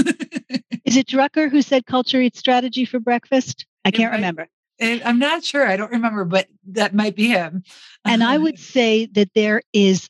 is 0.84 0.96
it 0.96 1.06
Drucker 1.06 1.48
who 1.48 1.62
said 1.62 1.86
culture 1.86 2.20
eats 2.20 2.40
strategy 2.40 2.84
for 2.84 2.98
breakfast? 2.98 3.64
I 3.84 3.92
can't 3.92 4.12
remember. 4.12 4.48
I'm 4.80 5.20
not 5.20 5.44
sure. 5.44 5.64
I 5.68 5.76
don't 5.76 5.92
remember, 5.92 6.24
but 6.24 6.48
that 6.72 6.94
might 6.94 7.14
be 7.14 7.28
him. 7.28 7.62
and 8.04 8.24
I 8.24 8.38
would 8.38 8.58
say 8.58 9.06
that 9.12 9.30
there 9.34 9.62
is 9.72 10.08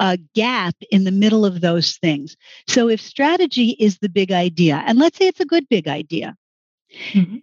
a 0.00 0.18
gap 0.34 0.74
in 0.90 1.04
the 1.04 1.12
middle 1.12 1.44
of 1.44 1.60
those 1.60 1.96
things. 1.98 2.36
So 2.66 2.88
if 2.88 3.00
strategy 3.00 3.76
is 3.78 3.98
the 3.98 4.08
big 4.08 4.32
idea, 4.32 4.82
and 4.84 4.98
let's 4.98 5.16
say 5.16 5.28
it's 5.28 5.40
a 5.40 5.46
good 5.46 5.68
big 5.68 5.86
idea, 5.86 6.34
mm-hmm 7.12 7.36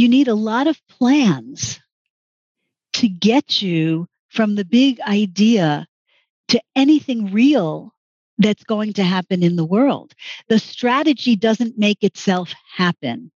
you 0.00 0.08
need 0.08 0.28
a 0.28 0.34
lot 0.34 0.66
of 0.66 0.80
plans 0.88 1.78
to 2.94 3.08
get 3.08 3.60
you 3.60 4.06
from 4.28 4.54
the 4.54 4.64
big 4.64 5.00
idea 5.02 5.86
to 6.48 6.60
anything 6.74 7.32
real 7.32 7.92
that's 8.38 8.64
going 8.64 8.94
to 8.94 9.04
happen 9.04 9.42
in 9.42 9.56
the 9.56 9.64
world. 9.64 10.14
The 10.48 10.58
strategy 10.58 11.36
doesn't 11.36 11.78
make 11.78 12.02
itself 12.02 12.54
happen. 12.74 13.30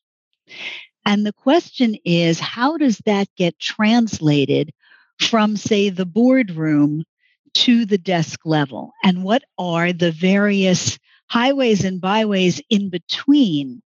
And 1.04 1.26
the 1.26 1.32
question 1.32 1.96
is 2.04 2.38
how 2.38 2.76
does 2.76 2.98
that 3.06 3.26
get 3.36 3.58
translated 3.58 4.70
from, 5.18 5.56
say, 5.56 5.90
the 5.90 6.06
boardroom 6.06 7.04
to 7.54 7.84
the 7.84 7.98
desk 7.98 8.40
level? 8.44 8.92
And 9.04 9.24
what 9.24 9.44
are 9.58 9.92
the 9.92 10.12
various 10.12 10.98
highways 11.28 11.84
and 11.84 12.00
byways 12.00 12.60
in 12.68 12.90
between 12.90 13.82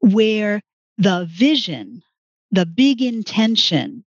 where 0.00 0.62
the 0.98 1.26
vision, 1.30 2.02
the 2.50 2.66
big 2.66 3.02
intention 3.02 4.04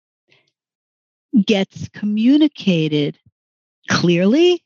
gets 1.46 1.88
communicated 1.90 3.18
clearly, 3.88 4.62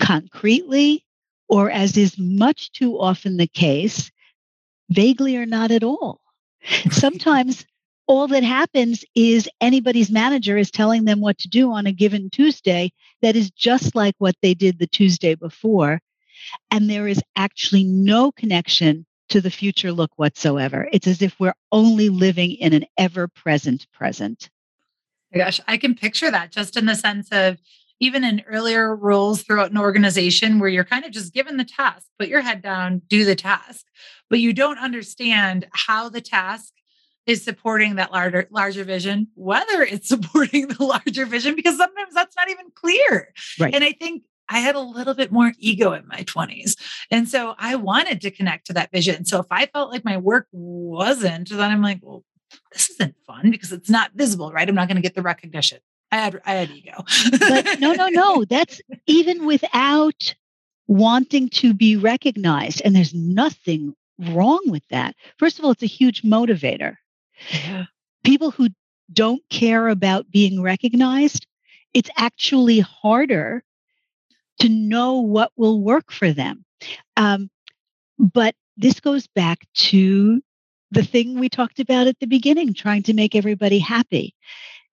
concretely, 0.00 1.04
or 1.48 1.70
as 1.70 1.96
is 1.96 2.18
much 2.18 2.70
too 2.72 3.00
often 3.00 3.36
the 3.36 3.46
case, 3.46 4.10
vaguely 4.90 5.36
or 5.36 5.46
not 5.46 5.70
at 5.70 5.82
all. 5.82 6.20
Sometimes 6.90 7.64
all 8.08 8.26
that 8.26 8.42
happens 8.42 9.04
is 9.14 9.48
anybody's 9.60 10.10
manager 10.10 10.56
is 10.56 10.70
telling 10.70 11.04
them 11.04 11.20
what 11.20 11.38
to 11.38 11.48
do 11.48 11.70
on 11.70 11.86
a 11.86 11.92
given 11.92 12.30
Tuesday 12.30 12.90
that 13.20 13.36
is 13.36 13.50
just 13.50 13.94
like 13.94 14.14
what 14.18 14.34
they 14.42 14.54
did 14.54 14.78
the 14.78 14.86
Tuesday 14.86 15.34
before. 15.34 16.00
And 16.70 16.88
there 16.88 17.06
is 17.06 17.22
actually 17.36 17.84
no 17.84 18.32
connection 18.32 19.04
to 19.28 19.42
the 19.42 19.50
future 19.50 19.92
look 19.92 20.10
whatsoever. 20.16 20.88
It's 20.90 21.06
as 21.06 21.20
if 21.20 21.38
we're 21.38 21.54
only 21.70 22.08
living 22.08 22.52
in 22.52 22.72
an 22.72 22.86
ever 22.96 23.28
present 23.28 23.86
present. 23.92 24.48
My 25.34 25.40
gosh, 25.40 25.60
I 25.68 25.76
can 25.76 25.94
picture 25.94 26.30
that 26.30 26.50
just 26.50 26.78
in 26.78 26.86
the 26.86 26.94
sense 26.94 27.28
of 27.30 27.58
even 28.00 28.24
in 28.24 28.42
earlier 28.46 28.96
roles 28.96 29.42
throughout 29.42 29.70
an 29.70 29.76
organization 29.76 30.58
where 30.58 30.70
you're 30.70 30.84
kind 30.84 31.04
of 31.04 31.10
just 31.10 31.34
given 31.34 31.58
the 31.58 31.64
task, 31.64 32.06
put 32.18 32.28
your 32.28 32.40
head 32.40 32.62
down, 32.62 33.02
do 33.08 33.26
the 33.26 33.34
task, 33.34 33.84
but 34.30 34.40
you 34.40 34.54
don't 34.54 34.78
understand 34.78 35.66
how 35.72 36.08
the 36.08 36.22
task 36.22 36.72
is 37.28 37.44
supporting 37.44 37.96
that 37.96 38.10
larger 38.10 38.48
larger 38.50 38.82
vision, 38.82 39.28
whether 39.34 39.82
it's 39.82 40.08
supporting 40.14 40.66
the 40.68 40.82
larger 40.82 41.26
vision, 41.26 41.54
because 41.54 41.76
sometimes 41.76 42.14
that's 42.14 42.34
not 42.34 42.50
even 42.50 42.66
clear. 42.74 43.32
Right. 43.60 43.72
And 43.72 43.84
I 43.84 43.92
think 43.92 44.24
I 44.48 44.58
had 44.58 44.74
a 44.74 44.80
little 44.80 45.14
bit 45.14 45.30
more 45.30 45.52
ego 45.58 45.92
in 45.92 46.08
my 46.08 46.22
20s. 46.22 46.74
And 47.10 47.28
so 47.28 47.54
I 47.58 47.76
wanted 47.76 48.22
to 48.22 48.30
connect 48.30 48.66
to 48.68 48.72
that 48.72 48.90
vision. 48.90 49.26
So 49.26 49.38
if 49.40 49.46
I 49.50 49.66
felt 49.66 49.92
like 49.92 50.06
my 50.06 50.16
work 50.16 50.48
wasn't, 50.52 51.50
then 51.50 51.70
I'm 51.70 51.82
like, 51.82 52.00
well, 52.02 52.24
this 52.72 52.88
isn't 52.90 53.14
fun 53.26 53.50
because 53.50 53.72
it's 53.72 53.90
not 53.90 54.12
visible, 54.14 54.50
right? 54.50 54.66
I'm 54.66 54.74
not 54.74 54.88
going 54.88 54.96
to 54.96 55.02
get 55.02 55.14
the 55.14 55.20
recognition. 55.20 55.80
I 56.10 56.16
had 56.16 56.40
I 56.46 56.52
had 56.52 56.70
ego. 56.70 57.04
but 57.38 57.78
no, 57.78 57.92
no, 57.92 58.08
no. 58.08 58.44
That's 58.48 58.80
even 59.06 59.44
without 59.44 60.34
wanting 60.86 61.50
to 61.50 61.74
be 61.74 61.96
recognized. 61.96 62.80
And 62.86 62.96
there's 62.96 63.12
nothing 63.12 63.94
wrong 64.30 64.62
with 64.66 64.82
that. 64.88 65.14
First 65.36 65.58
of 65.58 65.66
all, 65.66 65.72
it's 65.72 65.82
a 65.82 65.86
huge 65.86 66.22
motivator. 66.22 66.96
Yeah. 67.50 67.84
People 68.24 68.50
who 68.50 68.68
don't 69.12 69.42
care 69.50 69.88
about 69.88 70.30
being 70.30 70.62
recognized, 70.62 71.46
it's 71.94 72.10
actually 72.16 72.80
harder 72.80 73.62
to 74.60 74.68
know 74.68 75.20
what 75.20 75.52
will 75.56 75.80
work 75.80 76.12
for 76.12 76.32
them. 76.32 76.64
Um, 77.16 77.50
but 78.18 78.54
this 78.76 79.00
goes 79.00 79.26
back 79.28 79.66
to 79.74 80.42
the 80.90 81.02
thing 81.02 81.38
we 81.38 81.48
talked 81.48 81.80
about 81.80 82.06
at 82.06 82.18
the 82.18 82.26
beginning 82.26 82.74
trying 82.74 83.02
to 83.04 83.14
make 83.14 83.34
everybody 83.34 83.78
happy. 83.78 84.34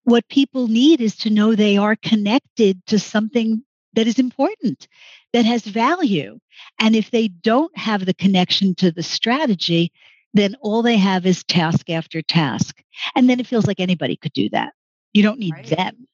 What 0.03 0.27
people 0.27 0.67
need 0.67 1.01
is 1.01 1.15
to 1.17 1.29
know 1.29 1.55
they 1.55 1.77
are 1.77 1.95
connected 1.95 2.85
to 2.87 2.99
something 2.99 3.63
that 3.93 4.07
is 4.07 4.19
important, 4.19 4.87
that 5.33 5.45
has 5.45 5.65
value. 5.65 6.39
And 6.79 6.95
if 6.95 7.11
they 7.11 7.27
don't 7.27 7.75
have 7.77 8.05
the 8.05 8.13
connection 8.13 8.75
to 8.75 8.91
the 8.91 9.03
strategy, 9.03 9.91
then 10.33 10.55
all 10.61 10.81
they 10.81 10.97
have 10.97 11.25
is 11.25 11.43
task 11.43 11.89
after 11.89 12.21
task. 12.21 12.81
And 13.15 13.29
then 13.29 13.39
it 13.39 13.47
feels 13.47 13.67
like 13.67 13.79
anybody 13.79 14.15
could 14.15 14.33
do 14.33 14.49
that. 14.49 14.73
You 15.13 15.23
don't 15.23 15.39
need 15.39 15.53
right. 15.53 15.65
them. 15.65 16.07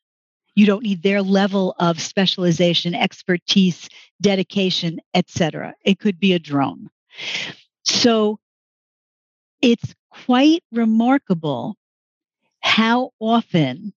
You 0.56 0.66
don't 0.66 0.84
need 0.84 1.04
their 1.04 1.22
level 1.22 1.74
of 1.80 2.02
specialization, 2.02 2.94
expertise, 2.94 3.88
dedication, 4.22 5.00
etc. 5.14 5.74
It 5.86 6.00
could 6.00 6.20
be 6.20 6.34
a 6.34 6.40
drone. 6.40 6.90
So 7.86 8.40
it's 9.62 9.96
quite 10.10 10.64
remarkable 10.72 11.78
how 12.62 13.12
often, 13.20 13.94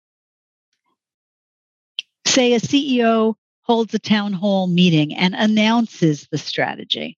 say, 2.26 2.52
a 2.52 2.60
CEO 2.60 3.34
holds 3.62 3.94
a 3.94 3.98
town 3.98 4.32
hall 4.32 4.66
meeting 4.66 5.14
and 5.14 5.34
announces 5.34 6.28
the 6.30 6.38
strategy. 6.38 7.16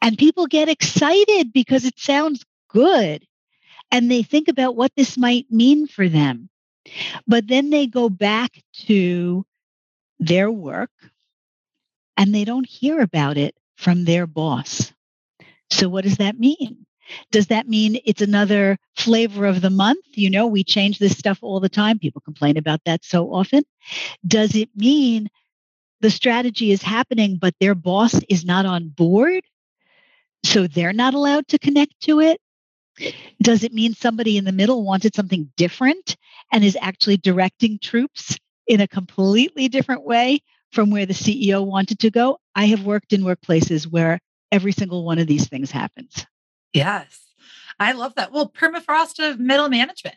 And 0.00 0.18
people 0.18 0.46
get 0.46 0.68
excited 0.68 1.52
because 1.52 1.84
it 1.84 1.98
sounds 1.98 2.44
good. 2.68 3.26
And 3.90 4.10
they 4.10 4.22
think 4.22 4.48
about 4.48 4.76
what 4.76 4.92
this 4.96 5.16
might 5.16 5.50
mean 5.50 5.86
for 5.86 6.08
them. 6.08 6.48
But 7.26 7.46
then 7.48 7.70
they 7.70 7.86
go 7.86 8.08
back 8.08 8.62
to 8.86 9.44
their 10.18 10.50
work 10.50 10.90
and 12.16 12.34
they 12.34 12.44
don't 12.44 12.68
hear 12.68 13.00
about 13.00 13.36
it 13.38 13.54
from 13.76 14.04
their 14.04 14.26
boss. 14.26 14.92
So, 15.70 15.88
what 15.88 16.04
does 16.04 16.18
that 16.18 16.38
mean? 16.38 16.86
Does 17.30 17.46
that 17.48 17.68
mean 17.68 18.00
it's 18.04 18.22
another 18.22 18.78
flavor 18.96 19.46
of 19.46 19.60
the 19.60 19.70
month? 19.70 20.04
You 20.14 20.30
know, 20.30 20.46
we 20.46 20.64
change 20.64 20.98
this 20.98 21.16
stuff 21.16 21.38
all 21.42 21.60
the 21.60 21.68
time. 21.68 21.98
People 21.98 22.20
complain 22.20 22.56
about 22.56 22.80
that 22.84 23.04
so 23.04 23.32
often. 23.32 23.64
Does 24.26 24.54
it 24.54 24.70
mean 24.76 25.28
the 26.00 26.10
strategy 26.10 26.70
is 26.72 26.82
happening, 26.82 27.38
but 27.40 27.54
their 27.60 27.74
boss 27.74 28.20
is 28.28 28.44
not 28.44 28.66
on 28.66 28.88
board? 28.88 29.44
So 30.44 30.66
they're 30.66 30.92
not 30.92 31.14
allowed 31.14 31.48
to 31.48 31.58
connect 31.58 32.00
to 32.02 32.20
it? 32.20 32.40
Does 33.42 33.62
it 33.62 33.72
mean 33.72 33.94
somebody 33.94 34.36
in 34.36 34.44
the 34.44 34.52
middle 34.52 34.84
wanted 34.84 35.14
something 35.14 35.50
different 35.56 36.16
and 36.52 36.64
is 36.64 36.76
actually 36.80 37.16
directing 37.16 37.78
troops 37.78 38.36
in 38.66 38.80
a 38.80 38.88
completely 38.88 39.68
different 39.68 40.04
way 40.04 40.40
from 40.72 40.90
where 40.90 41.06
the 41.06 41.14
CEO 41.14 41.64
wanted 41.64 42.00
to 42.00 42.10
go? 42.10 42.38
I 42.54 42.66
have 42.66 42.84
worked 42.84 43.12
in 43.12 43.22
workplaces 43.22 43.84
where 43.84 44.20
every 44.50 44.72
single 44.72 45.04
one 45.04 45.18
of 45.18 45.26
these 45.26 45.48
things 45.48 45.70
happens. 45.70 46.26
Yes. 46.72 47.20
I 47.78 47.92
love 47.92 48.14
that. 48.16 48.32
Well, 48.32 48.50
permafrost 48.50 49.24
of 49.24 49.38
middle 49.38 49.68
management, 49.68 50.16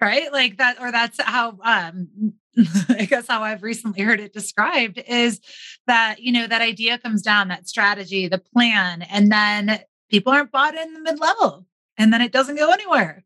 right? 0.00 0.32
Like 0.32 0.58
that, 0.58 0.80
or 0.80 0.92
that's 0.92 1.20
how, 1.22 1.58
um, 1.62 2.34
I 2.88 3.06
guess 3.08 3.26
how 3.28 3.42
I've 3.42 3.62
recently 3.62 4.02
heard 4.02 4.20
it 4.20 4.32
described 4.32 4.98
is 5.06 5.40
that, 5.86 6.20
you 6.20 6.32
know, 6.32 6.46
that 6.46 6.62
idea 6.62 6.98
comes 6.98 7.22
down, 7.22 7.48
that 7.48 7.68
strategy, 7.68 8.28
the 8.28 8.38
plan, 8.38 9.02
and 9.02 9.30
then 9.30 9.80
people 10.10 10.32
aren't 10.32 10.52
bought 10.52 10.74
in 10.74 10.94
the 10.94 11.00
mid 11.00 11.20
level 11.20 11.66
and 11.98 12.12
then 12.12 12.22
it 12.22 12.32
doesn't 12.32 12.56
go 12.56 12.70
anywhere 12.70 13.24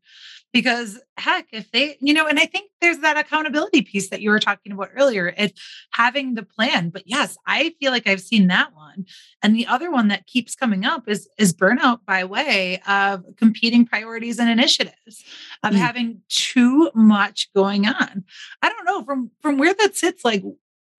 because 0.53 0.99
heck 1.17 1.47
if 1.51 1.71
they 1.71 1.97
you 1.99 2.13
know 2.13 2.27
and 2.27 2.39
i 2.39 2.45
think 2.45 2.69
there's 2.81 2.99
that 2.99 3.17
accountability 3.17 3.81
piece 3.81 4.09
that 4.09 4.21
you 4.21 4.29
were 4.29 4.39
talking 4.39 4.71
about 4.71 4.89
earlier 4.95 5.33
it's 5.37 5.59
having 5.91 6.33
the 6.35 6.43
plan 6.43 6.89
but 6.89 7.03
yes 7.05 7.37
i 7.45 7.73
feel 7.79 7.91
like 7.91 8.07
i've 8.07 8.21
seen 8.21 8.47
that 8.47 8.73
one 8.75 9.05
and 9.41 9.55
the 9.55 9.67
other 9.67 9.91
one 9.91 10.07
that 10.07 10.27
keeps 10.27 10.55
coming 10.55 10.85
up 10.85 11.07
is 11.07 11.29
is 11.37 11.53
burnout 11.53 11.99
by 12.05 12.23
way 12.23 12.81
of 12.87 13.23
competing 13.37 13.85
priorities 13.85 14.39
and 14.39 14.49
initiatives 14.49 15.23
of 15.63 15.73
mm. 15.73 15.77
having 15.77 16.21
too 16.29 16.89
much 16.93 17.49
going 17.53 17.85
on 17.87 18.23
i 18.61 18.69
don't 18.69 18.85
know 18.85 19.03
from 19.03 19.31
from 19.41 19.57
where 19.57 19.73
that 19.73 19.95
sits 19.95 20.25
like 20.25 20.43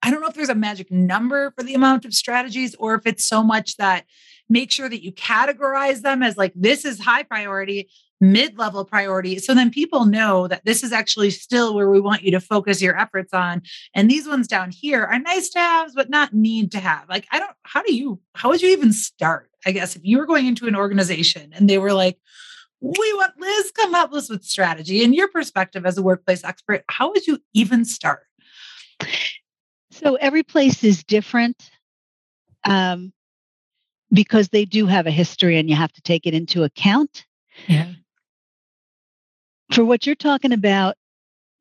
i 0.03 0.11
don't 0.11 0.21
know 0.21 0.29
if 0.29 0.35
there's 0.35 0.49
a 0.49 0.55
magic 0.55 0.91
number 0.91 1.53
for 1.57 1.63
the 1.63 1.75
amount 1.75 2.05
of 2.05 2.15
strategies 2.15 2.75
or 2.77 2.95
if 2.95 3.07
it's 3.07 3.25
so 3.25 3.43
much 3.43 3.77
that 3.77 4.05
make 4.49 4.71
sure 4.71 4.89
that 4.89 5.03
you 5.03 5.13
categorize 5.13 6.03
them 6.03 6.23
as 6.23 6.37
like 6.37 6.53
this 6.55 6.85
is 6.85 7.01
high 7.01 7.23
priority 7.23 7.89
mid-level 8.23 8.85
priority 8.85 9.39
so 9.39 9.53
then 9.53 9.71
people 9.71 10.05
know 10.05 10.47
that 10.47 10.65
this 10.65 10.83
is 10.83 10.93
actually 10.93 11.31
still 11.31 11.75
where 11.75 11.91
we 11.91 12.01
want 12.01 12.23
you 12.23 12.31
to 12.31 12.41
focus 12.41 12.81
your 12.81 12.99
efforts 12.99 13.35
on 13.35 13.61
and 13.95 14.11
these 14.11 14.27
ones 14.29 14.47
down 14.47 14.71
here 14.71 15.05
are 15.05 15.19
nice 15.19 15.49
to 15.49 15.59
have 15.59 15.93
but 15.95 16.09
not 16.09 16.33
need 16.33 16.71
to 16.71 16.79
have 16.79 17.09
like 17.09 17.27
i 17.33 17.39
don't 17.39 17.57
how 17.65 17.83
do 17.83 17.95
you 17.95 18.21
how 18.35 18.49
would 18.49 18.63
you 18.63 18.71
even 18.71 18.93
start 18.93 19.51
i 19.67 19.73
guess 19.73 19.97
if 19.97 20.03
you 20.05 20.19
were 20.19 20.27
going 20.27 20.47
into 20.47 20.67
an 20.67 20.77
organization 20.77 21.53
and 21.55 21.69
they 21.69 21.79
were 21.79 21.93
like 21.93 22.17
we 22.81 23.13
want 23.15 23.33
liz 23.39 23.73
come 23.73 23.93
help 23.93 24.13
us 24.13 24.31
with 24.31 24.45
strategy 24.45 25.03
in 25.03 25.13
your 25.13 25.29
perspective 25.29 25.85
as 25.85 25.99
a 25.99 26.03
workplace 26.03 26.45
expert 26.45 26.85
how 26.89 27.11
would 27.11 27.27
you 27.27 27.39
even 27.55 27.85
start 27.85 28.23
so 29.91 30.15
every 30.15 30.43
place 30.43 30.85
is 30.85 31.05
different 31.05 31.71
um, 32.65 33.13
because 34.13 34.49
they 34.49 34.65
do 34.65 34.87
have 34.87 35.07
a 35.07 35.11
history 35.11 35.59
and 35.59 35.69
you 35.69 35.77
have 35.77 35.93
to 35.93 36.03
take 36.03 36.27
it 36.27 36.35
into 36.35 36.65
account. 36.65 37.25
Yeah. 37.67 37.93
For 39.73 39.87
what 39.87 40.05
you're 40.05 40.15
talking 40.15 40.53
about, 40.53 40.97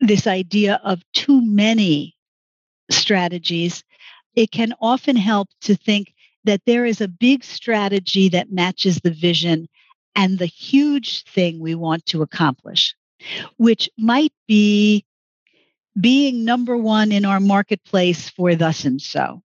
this 0.02 0.28
idea 0.28 0.82
of 0.84 1.02
too 1.13 1.41
many 1.41 2.17
strategies, 2.89 3.86
it 4.36 4.52
can 4.52 4.74
often 4.82 5.15
help 5.15 5.47
to 5.62 5.76
think 5.76 6.13
that 6.43 6.62
there 6.65 6.86
is 6.86 7.00
a 7.00 7.08
big 7.08 7.41
strategy 7.41 8.28
that 8.28 8.52
matches 8.52 9.00
the 9.00 9.12
vision 9.12 9.69
and 10.13 10.38
the 10.38 10.45
huge 10.45 11.24
thing 11.24 11.62
we 11.62 11.74
want 11.74 12.06
to 12.08 12.21
accomplish, 12.21 12.95
which 13.56 13.89
might 13.97 14.34
be 14.45 15.06
being 16.00 16.43
number 16.43 16.76
one 16.76 17.13
in 17.13 17.24
our 17.24 17.39
marketplace 17.39 18.30
for 18.30 18.56
thus 18.56 18.84
and 18.84 19.02
so, 19.02 19.41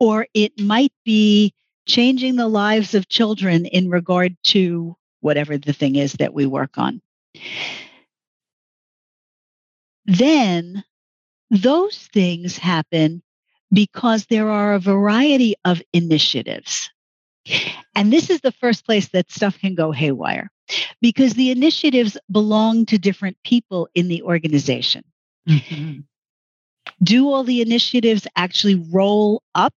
or 0.00 0.26
it 0.34 0.58
might 0.60 0.92
be 1.04 1.54
changing 1.86 2.34
the 2.34 2.48
lives 2.48 2.94
of 2.94 3.08
children 3.08 3.64
in 3.66 3.88
regard 3.88 4.36
to 4.42 4.96
whatever 5.20 5.56
the 5.56 5.72
thing 5.72 5.94
is 5.94 6.14
that 6.14 6.34
we 6.34 6.46
work 6.46 6.78
on. 6.78 7.00
Then 10.04 10.84
those 11.50 11.96
things 12.12 12.58
happen 12.58 13.22
because 13.72 14.26
there 14.26 14.50
are 14.50 14.74
a 14.74 14.78
variety 14.78 15.54
of 15.64 15.82
initiatives. 15.92 16.90
And 17.94 18.12
this 18.12 18.30
is 18.30 18.40
the 18.40 18.52
first 18.52 18.84
place 18.84 19.08
that 19.08 19.30
stuff 19.32 19.58
can 19.58 19.74
go 19.74 19.92
haywire 19.92 20.50
because 21.00 21.34
the 21.34 21.50
initiatives 21.50 22.16
belong 22.30 22.86
to 22.86 22.98
different 22.98 23.36
people 23.44 23.88
in 23.94 24.08
the 24.08 24.22
organization. 24.22 25.04
Mm-hmm. 25.48 26.00
Do 27.02 27.28
all 27.28 27.44
the 27.44 27.60
initiatives 27.60 28.26
actually 28.36 28.86
roll 28.92 29.42
up 29.54 29.74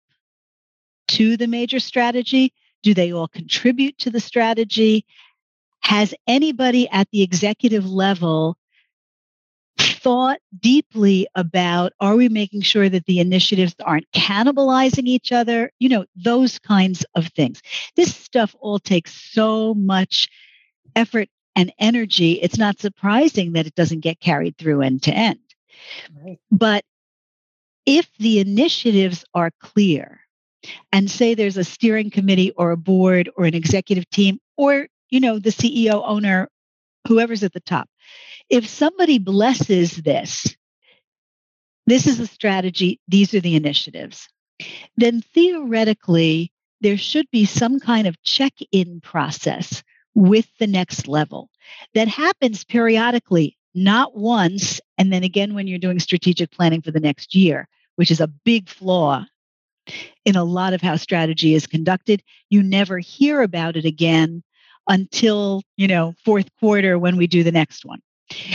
to 1.09 1.37
the 1.37 1.47
major 1.47 1.81
strategy? 1.81 2.53
Do 2.83 2.93
they 2.93 3.13
all 3.13 3.29
contribute 3.29 3.99
to 3.99 4.11
the 4.11 4.21
strategy? 4.21 5.07
Has 5.81 6.15
anybody 6.27 6.89
at 6.91 7.09
the 7.11 7.23
executive 7.23 7.91
level 7.91 8.57
thought 9.79 10.39
deeply 10.61 11.27
about 11.35 11.93
are 12.01 12.17
we 12.17 12.29
making 12.29 12.63
sure 12.63 12.89
that 12.89 13.07
the 13.07 13.21
initiatives 13.21 13.75
aren't 13.85 14.11
cannibalizing 14.13 15.07
each 15.07 15.33
other? 15.33 15.71
You 15.79 15.89
know, 15.89 16.05
those 16.17 16.59
kinds 16.59 17.05
of 17.15 17.29
things. 17.29 17.63
This 17.97 18.15
stuff 18.15 18.55
all 18.61 18.79
takes 18.79 19.13
so 19.33 19.75
much 19.75 20.29
effort 20.95 21.29
and 21.57 21.73
energy. 21.79 22.33
It's 22.35 22.59
not 22.59 22.81
surprising 22.81 23.53
that 23.53 23.67
it 23.67 23.75
doesn't 23.75 24.01
get 24.01 24.21
carried 24.21 24.59
through 24.59 24.83
end 24.83 25.03
to 25.05 25.13
end. 25.13 25.41
Right. 26.25 26.39
But 26.51 26.85
if 27.87 28.09
the 28.19 28.41
initiatives 28.41 29.25
are 29.35 29.51
clear, 29.61 30.21
and 30.93 31.11
say 31.11 31.35
there's 31.35 31.57
a 31.57 31.65
steering 31.65 32.11
committee 32.11 32.51
or 32.53 32.71
a 32.71 32.77
board 32.77 33.31
or 33.37 33.45
an 33.45 33.55
executive 33.55 34.09
team 34.11 34.39
or 34.57 34.87
you 35.11 35.21
know 35.21 35.39
the 35.39 35.51
CEO 35.51 36.03
owner 36.05 36.49
whoever's 37.07 37.43
at 37.43 37.53
the 37.53 37.61
top 37.61 37.89
if 38.51 38.67
somebody 38.67 39.19
blesses 39.19 39.97
this 39.97 40.57
this 41.87 42.07
is 42.07 42.19
the 42.19 42.27
strategy 42.27 43.01
these 43.09 43.35
are 43.35 43.41
the 43.41 43.57
initiatives 43.57 44.29
then 44.97 45.21
theoretically 45.21 46.53
there 46.81 46.97
should 46.97 47.27
be 47.31 47.45
some 47.45 47.81
kind 47.81 48.07
of 48.07 48.21
check-in 48.23 49.01
process 49.01 49.83
with 50.15 50.47
the 50.59 50.67
next 50.67 51.09
level 51.09 51.51
that 51.95 52.09
happens 52.09 52.65
periodically 52.65 53.57
not 53.75 54.17
once 54.17 54.81
and 54.99 55.13
then 55.13 55.25
again 55.25 55.55
when 55.55 55.67
you're 55.67 55.79
doing 55.79 55.99
strategic 55.99 56.51
planning 56.51 56.83
for 56.83 56.91
the 56.91 57.01
next 57.01 57.35
year 57.35 57.69
which 57.97 58.11
is 58.11 58.21
a 58.21 58.29
big 58.29 58.69
flaw 58.69 59.25
in 60.25 60.37
a 60.37 60.45
lot 60.45 60.73
of 60.73 60.81
how 60.81 60.97
strategy 60.97 61.55
is 61.55 61.67
conducted. 61.67 62.23
You 62.51 62.63
never 62.63 62.99
hear 62.99 63.43
about 63.43 63.77
it 63.77 63.85
again 63.85 64.43
until, 64.89 65.63
you 65.77 65.89
know, 65.89 66.15
fourth 66.25 66.49
quarter 66.59 66.99
when 66.99 67.17
we 67.17 67.27
do 67.27 67.43
the 67.43 67.53
next 67.53 67.85
one. 67.85 68.01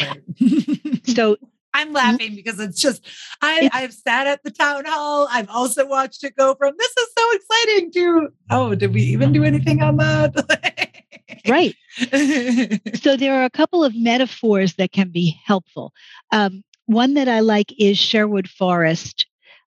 Right. 0.01 1.05
so 1.05 1.37
I'm 1.73 1.93
laughing 1.93 2.35
because 2.35 2.59
it's 2.59 2.81
just 2.81 3.05
I, 3.41 3.69
I've 3.71 3.93
sat 3.93 4.27
at 4.27 4.43
the 4.43 4.51
town 4.51 4.85
hall. 4.85 5.27
I've 5.31 5.49
also 5.49 5.87
watched 5.87 6.23
it 6.23 6.35
go 6.35 6.55
from 6.55 6.73
this 6.77 6.91
is 6.97 7.07
so 7.17 7.31
exciting 7.33 7.91
to 7.93 8.29
oh, 8.49 8.75
did 8.75 8.93
we 8.93 9.03
even 9.03 9.31
do 9.31 9.43
anything 9.43 9.81
on 9.81 9.97
that? 9.97 11.05
right. 11.47 11.75
so 13.01 13.15
there 13.15 13.39
are 13.39 13.45
a 13.45 13.49
couple 13.49 13.83
of 13.83 13.95
metaphors 13.95 14.75
that 14.75 14.91
can 14.91 15.09
be 15.09 15.39
helpful. 15.45 15.93
Um, 16.31 16.63
one 16.85 17.13
that 17.13 17.27
I 17.27 17.41
like 17.41 17.73
is 17.79 17.97
Sherwood 17.97 18.49
Forest 18.49 19.27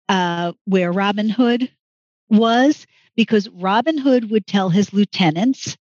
uh, 0.08 0.52
where 0.64 0.92
Robin 0.92 1.28
Hood 1.28 1.70
was, 2.28 2.86
because 3.16 3.48
Robin 3.50 3.98
Hood 3.98 4.30
would 4.30 4.46
tell 4.46 4.68
his 4.68 4.92
lieutenants, 4.92 5.76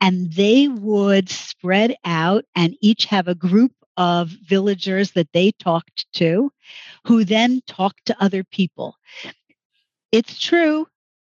and 0.00 0.32
they 0.32 0.68
would 0.68 1.28
spread 1.28 1.94
out 2.04 2.44
and 2.54 2.76
each 2.80 3.04
have 3.06 3.28
a 3.28 3.34
group 3.34 3.72
of 3.96 4.28
villagers 4.28 5.12
that 5.12 5.28
they 5.32 5.52
talked 5.52 6.06
to, 6.14 6.50
who 7.06 7.24
then 7.24 7.60
talked 7.66 8.06
to 8.06 8.22
other 8.22 8.44
people. 8.44 8.96
It's 10.12 10.38
true. 10.38 10.86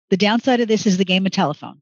The 0.09 0.17
downside 0.17 0.61
of 0.61 0.67
this 0.67 0.85
is 0.85 0.97
the 0.97 1.05
game 1.05 1.25
of 1.25 1.31
telephone. 1.31 1.81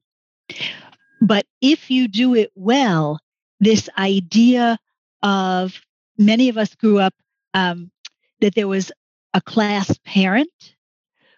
But 1.21 1.45
if 1.61 1.91
you 1.91 2.07
do 2.07 2.33
it 2.35 2.51
well, 2.55 3.19
this 3.59 3.89
idea 3.97 4.77
of 5.21 5.79
many 6.17 6.49
of 6.49 6.57
us 6.57 6.75
grew 6.75 6.99
up 6.99 7.13
um, 7.53 7.91
that 8.41 8.55
there 8.55 8.67
was 8.67 8.91
a 9.33 9.41
class 9.41 9.97
parent 10.05 10.75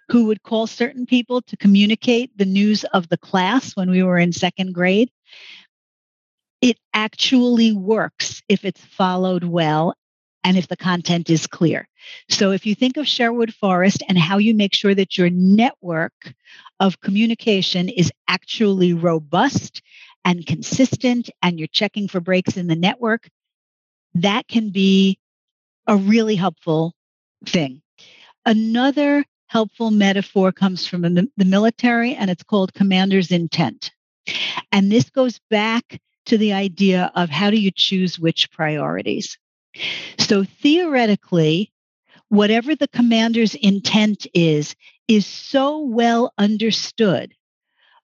who 0.10 0.26
would 0.26 0.44
call 0.44 0.68
certain 0.68 1.06
people 1.06 1.42
to 1.42 1.58
communicate 1.58 2.38
the 2.38 2.46
news 2.46 2.84
of 2.86 3.08
the 3.10 3.18
class 3.18 3.76
when 3.76 3.90
we 3.90 4.04
were 4.04 4.18
in 4.18 4.34
second 4.34 4.74
grade. 4.74 5.10
It 6.62 6.78
actually 6.94 7.74
works 7.74 8.42
if 8.48 8.66
it's 8.66 8.84
followed 8.86 9.44
well 9.44 9.96
and 10.44 10.58
if 10.58 10.68
the 10.68 10.78
content 10.78 11.30
is 11.30 11.48
clear. 11.48 11.88
So 12.30 12.52
if 12.52 12.66
you 12.66 12.76
think 12.76 12.98
of 12.98 13.08
Sherwood 13.08 13.54
Forest 13.54 14.04
and 14.08 14.18
how 14.18 14.38
you 14.38 14.54
make 14.54 14.74
sure 14.74 14.96
that 14.96 15.18
your 15.18 15.30
network 15.30 16.34
of 16.80 17.00
communication 17.00 17.90
is 17.90 18.12
actually 18.28 18.94
robust 18.94 19.82
and 20.26 20.46
consistent 20.46 21.30
and 21.42 21.60
you're 21.60 21.68
checking 21.68 22.08
for 22.08 22.20
breaks 22.20 22.58
in 22.58 22.68
the 22.68 22.76
network, 22.76 23.28
that 24.16 24.48
can 24.48 24.70
be 24.70 25.20
a 25.88 25.96
really 25.96 26.36
helpful 26.36 26.94
thing. 27.46 27.82
Another 28.46 29.24
helpful 29.48 29.92
metaphor 29.92 30.52
comes 30.52 30.88
from 30.88 31.02
the, 31.02 31.30
military 31.38 32.16
and 32.16 32.30
it's 32.30 32.44
called 32.44 32.74
commander's 32.74 33.32
intent. 33.32 33.92
And 34.72 34.92
this 34.92 35.10
goes 35.10 35.40
back 35.50 36.00
to 36.26 36.38
the 36.38 36.54
idea 36.54 37.12
of 37.16 37.30
how 37.30 37.50
do 37.50 37.58
you 37.58 37.72
choose 37.72 38.20
which 38.20 38.52
priorities. 38.52 39.38
So 40.20 40.44
theoretically, 40.44 41.72
whatever 42.30 42.76
the 42.76 42.88
commander's 42.88 43.56
intent 43.56 44.28
is, 44.34 44.76
is 45.08 45.26
so 45.26 45.80
well 45.80 46.34
understood 46.38 47.34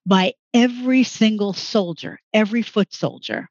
by 0.04 0.34
every 0.52 1.04
single 1.04 1.52
soldier, 1.52 2.18
every 2.32 2.62
foot 2.62 2.92
soldier, 2.92 3.48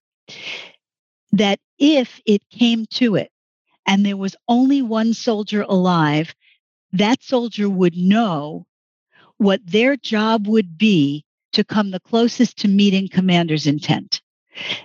that 1.32 1.60
if 1.80 2.20
it 2.26 2.42
came 2.50 2.86
to 2.88 3.16
it 3.16 3.32
and 3.86 4.06
there 4.06 4.18
was 4.18 4.36
only 4.48 4.82
one 4.82 5.14
soldier 5.14 5.62
alive, 5.64 6.34
that 6.94 7.24
soldier 7.24 7.70
would 7.70 7.96
know 7.96 8.66
what 9.38 9.66
their 9.66 9.96
job 9.96 10.48
would 10.48 10.78
be 10.78 11.24
to 11.54 11.64
come 11.64 11.92
the 11.92 12.00
closest 12.00 12.58
to 12.58 12.68
meeting 12.68 13.08
commander's 13.08 13.68
intent. 13.68 14.22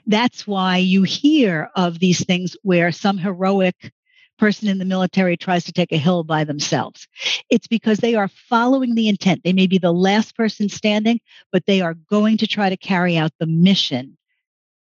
That's 0.07 0.47
why 0.47 0.79
you 0.79 1.03
hear 1.03 1.71
of 1.75 1.99
these 1.99 2.25
things 2.25 2.57
where 2.63 2.93
some 2.93 3.19
heroic 3.19 3.93
person 4.39 4.69
in 4.69 4.79
the 4.79 4.85
military 4.85 5.37
tries 5.37 5.65
to 5.65 5.73
take 5.73 5.93
a 5.93 5.99
hill 5.99 6.25
by 6.25 6.45
themselves. 6.45 7.07
It's 7.49 7.69
because 7.69 7.99
they 7.99 8.15
are 8.15 8.29
following 8.29 8.95
the 8.95 9.09
intent. 9.09 9.43
They 9.45 9.53
may 9.53 9.67
be 9.67 9.79
the 9.79 9.93
last 9.93 10.35
person 10.35 10.69
standing, 10.69 11.21
but 11.53 11.65
they 11.67 11.81
are 11.81 11.95
going 11.95 12.39
to 12.39 12.47
try 12.47 12.69
to 12.69 12.77
carry 12.77 13.17
out 13.17 13.33
the 13.39 13.47
mission 13.47 14.17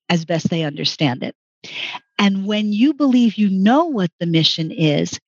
as 0.10 0.26
best 0.26 0.50
they 0.50 0.64
understand 0.64 1.24
it. 1.24 1.36
And 2.18 2.46
when 2.46 2.74
you 2.74 2.94
believe 2.94 3.36
you 3.36 3.50
know 3.50 3.86
what 3.86 4.12
the 4.20 4.26
mission 4.26 4.72
is, 4.72 5.20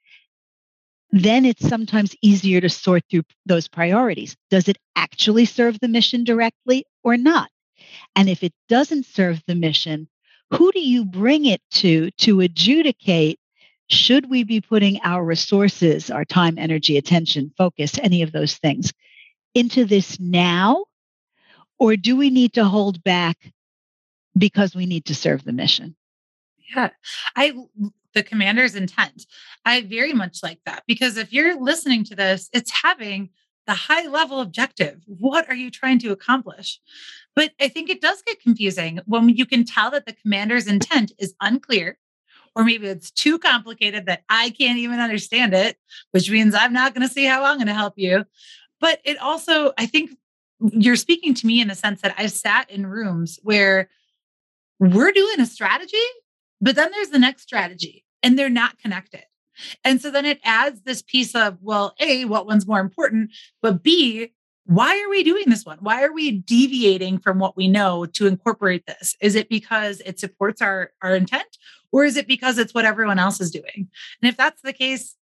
then 1.11 1.45
it's 1.45 1.67
sometimes 1.67 2.15
easier 2.23 2.59
to 2.59 2.69
sort 2.69 3.03
through 3.09 3.23
those 3.45 3.67
priorities. 3.67 4.35
Does 4.49 4.67
it 4.67 4.77
actually 4.95 5.45
serve 5.45 5.79
the 5.79 5.87
mission 5.87 6.23
directly 6.23 6.85
or 7.03 7.17
not? 7.17 7.49
And 8.15 8.29
if 8.29 8.43
it 8.43 8.53
doesn't 8.69 9.05
serve 9.05 9.41
the 9.47 9.55
mission, 9.55 10.07
who 10.51 10.71
do 10.71 10.79
you 10.79 11.05
bring 11.05 11.45
it 11.45 11.61
to 11.71 12.11
to 12.11 12.41
adjudicate? 12.41 13.39
Should 13.89 14.29
we 14.29 14.43
be 14.43 14.61
putting 14.61 14.99
our 15.03 15.23
resources, 15.23 16.09
our 16.09 16.25
time, 16.25 16.57
energy, 16.57 16.97
attention, 16.97 17.51
focus, 17.57 17.97
any 18.01 18.21
of 18.21 18.31
those 18.31 18.57
things 18.57 18.93
into 19.53 19.85
this 19.85 20.19
now? 20.19 20.85
Or 21.79 21.95
do 21.95 22.15
we 22.15 22.29
need 22.29 22.53
to 22.53 22.65
hold 22.65 23.03
back 23.03 23.51
because 24.37 24.75
we 24.75 24.85
need 24.85 25.05
to 25.05 25.15
serve 25.15 25.43
the 25.43 25.53
mission? 25.53 25.95
Yeah. 26.75 26.89
I 27.35 27.53
the 28.13 28.23
commander's 28.23 28.75
intent. 28.75 29.25
I 29.65 29.81
very 29.81 30.13
much 30.13 30.43
like 30.43 30.59
that 30.65 30.83
because 30.87 31.17
if 31.17 31.33
you're 31.33 31.59
listening 31.59 32.03
to 32.05 32.15
this, 32.15 32.49
it's 32.53 32.71
having 32.71 33.29
the 33.65 33.73
high 33.73 34.07
level 34.07 34.39
objective. 34.39 35.01
What 35.07 35.49
are 35.49 35.55
you 35.55 35.71
trying 35.71 35.99
to 35.99 36.11
accomplish? 36.11 36.79
But 37.35 37.51
I 37.59 37.67
think 37.67 37.89
it 37.89 38.01
does 38.01 38.21
get 38.21 38.41
confusing 38.41 38.99
when 39.05 39.29
you 39.29 39.45
can 39.45 39.65
tell 39.65 39.91
that 39.91 40.05
the 40.05 40.13
commander's 40.13 40.67
intent 40.67 41.11
is 41.17 41.33
unclear, 41.41 41.97
or 42.55 42.63
maybe 42.63 42.87
it's 42.87 43.11
too 43.11 43.39
complicated 43.39 44.05
that 44.05 44.23
I 44.29 44.51
can't 44.51 44.77
even 44.77 44.99
understand 44.99 45.53
it, 45.53 45.77
which 46.11 46.29
means 46.29 46.53
I'm 46.53 46.73
not 46.73 46.93
going 46.93 47.07
to 47.07 47.13
see 47.13 47.25
how 47.25 47.43
I'm 47.43 47.57
going 47.57 47.67
to 47.67 47.73
help 47.73 47.95
you. 47.97 48.25
But 48.79 48.99
it 49.03 49.17
also, 49.17 49.71
I 49.77 49.85
think 49.87 50.11
you're 50.71 50.95
speaking 50.95 51.33
to 51.33 51.47
me 51.47 51.61
in 51.61 51.71
a 51.71 51.75
sense 51.75 52.01
that 52.01 52.15
I've 52.17 52.31
sat 52.31 52.69
in 52.69 52.85
rooms 52.85 53.39
where 53.43 53.89
we're 54.79 55.11
doing 55.11 55.39
a 55.39 55.45
strategy, 55.45 55.97
but 56.61 56.75
then 56.75 56.91
there's 56.91 57.09
the 57.09 57.19
next 57.19 57.43
strategy 57.43 58.05
and 58.21 58.37
they're 58.37 58.49
not 58.49 58.77
connected. 58.79 59.23
And 59.83 60.01
so 60.01 60.09
then 60.11 60.25
it 60.25 60.39
adds 60.43 60.81
this 60.81 61.01
piece 61.01 61.35
of, 61.35 61.57
well, 61.61 61.93
A, 61.99 62.25
what 62.25 62.45
one's 62.45 62.67
more 62.67 62.79
important, 62.79 63.31
but 63.61 63.83
B, 63.83 64.33
why 64.65 65.01
are 65.01 65.09
we 65.09 65.23
doing 65.23 65.45
this 65.47 65.65
one? 65.65 65.77
Why 65.81 66.03
are 66.03 66.13
we 66.13 66.31
deviating 66.31 67.19
from 67.19 67.39
what 67.39 67.57
we 67.57 67.67
know 67.67 68.05
to 68.05 68.27
incorporate 68.27 68.85
this? 68.85 69.15
Is 69.19 69.35
it 69.35 69.49
because 69.49 70.01
it 70.05 70.19
supports 70.19 70.61
our, 70.61 70.91
our 71.01 71.15
intent 71.15 71.57
or 71.91 72.05
is 72.05 72.15
it 72.15 72.27
because 72.27 72.57
it's 72.57 72.73
what 72.73 72.85
everyone 72.85 73.19
else 73.19 73.41
is 73.41 73.51
doing? 73.51 73.89
And 74.21 74.29
if 74.29 74.37
that's 74.37 74.61
the 74.61 74.73
case, 74.73 75.15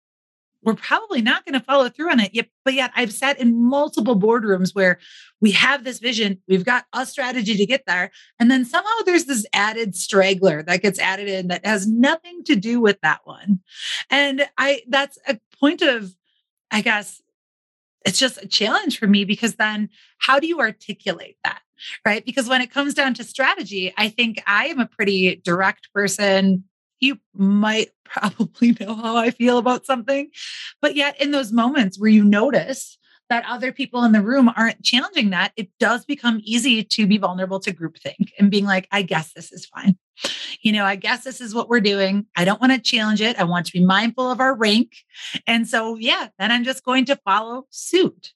we're 0.63 0.75
probably 0.75 1.23
not 1.23 1.43
going 1.43 1.59
to 1.59 1.65
follow 1.65 1.89
through 1.89 2.11
on 2.11 2.19
it 2.19 2.35
yet. 2.35 2.47
But 2.63 2.75
yet 2.75 2.91
I've 2.95 3.11
sat 3.11 3.39
in 3.39 3.59
multiple 3.59 4.19
boardrooms 4.19 4.75
where 4.75 4.99
we 5.39 5.51
have 5.51 5.83
this 5.83 5.97
vision, 5.97 6.39
we've 6.47 6.65
got 6.65 6.85
a 6.93 7.05
strategy 7.05 7.57
to 7.57 7.65
get 7.65 7.85
there. 7.87 8.11
And 8.39 8.51
then 8.51 8.63
somehow 8.63 8.91
there's 9.05 9.25
this 9.25 9.45
added 9.53 9.95
straggler 9.95 10.61
that 10.63 10.83
gets 10.83 10.99
added 10.99 11.27
in 11.27 11.47
that 11.47 11.65
has 11.65 11.87
nothing 11.87 12.43
to 12.43 12.55
do 12.55 12.79
with 12.79 12.99
that 13.01 13.21
one. 13.23 13.61
And 14.11 14.47
I 14.55 14.83
that's 14.87 15.17
a 15.27 15.39
point 15.59 15.81
of, 15.81 16.13
I 16.69 16.81
guess, 16.81 17.21
it's 18.05 18.19
just 18.19 18.41
a 18.41 18.47
challenge 18.47 18.99
for 18.99 19.07
me 19.07 19.25
because 19.25 19.55
then 19.55 19.89
how 20.17 20.39
do 20.39 20.47
you 20.47 20.59
articulate 20.59 21.37
that? 21.43 21.61
Right. 22.05 22.23
Because 22.25 22.47
when 22.47 22.61
it 22.61 22.71
comes 22.71 22.93
down 22.93 23.13
to 23.15 23.23
strategy, 23.23 23.93
I 23.97 24.09
think 24.09 24.41
I 24.45 24.67
am 24.67 24.79
a 24.79 24.85
pretty 24.85 25.37
direct 25.37 25.91
person. 25.93 26.63
You 26.99 27.17
might 27.33 27.89
probably 28.05 28.75
know 28.79 28.95
how 28.95 29.17
I 29.17 29.31
feel 29.31 29.57
about 29.57 29.85
something. 29.85 30.29
But 30.81 30.95
yet, 30.95 31.19
in 31.21 31.31
those 31.31 31.51
moments 31.51 31.99
where 31.99 32.09
you 32.09 32.23
notice 32.23 32.97
that 33.31 33.45
other 33.47 33.71
people 33.71 34.03
in 34.03 34.11
the 34.11 34.21
room 34.21 34.51
aren't 34.57 34.83
challenging 34.83 35.29
that, 35.29 35.53
it 35.55 35.69
does 35.79 36.03
become 36.03 36.41
easy 36.43 36.83
to 36.83 37.07
be 37.07 37.17
vulnerable 37.17 37.61
to 37.61 37.73
groupthink 37.73 38.29
and 38.37 38.51
being 38.51 38.65
like, 38.65 38.89
I 38.91 39.03
guess 39.03 39.31
this 39.33 39.53
is 39.53 39.65
fine. 39.65 39.97
You 40.61 40.73
know, 40.73 40.83
I 40.83 40.97
guess 40.97 41.23
this 41.23 41.39
is 41.39 41.55
what 41.55 41.69
we're 41.69 41.79
doing. 41.79 42.25
I 42.35 42.43
don't 42.43 42.59
want 42.59 42.73
to 42.73 42.79
challenge 42.79 43.21
it. 43.21 43.39
I 43.39 43.45
want 43.45 43.67
to 43.67 43.71
be 43.71 43.83
mindful 43.83 44.29
of 44.29 44.41
our 44.41 44.53
rank. 44.53 44.97
And 45.47 45.65
so, 45.65 45.95
yeah, 45.95 46.27
then 46.39 46.51
I'm 46.51 46.65
just 46.65 46.83
going 46.83 47.05
to 47.05 47.15
follow 47.23 47.67
suit. 47.69 48.33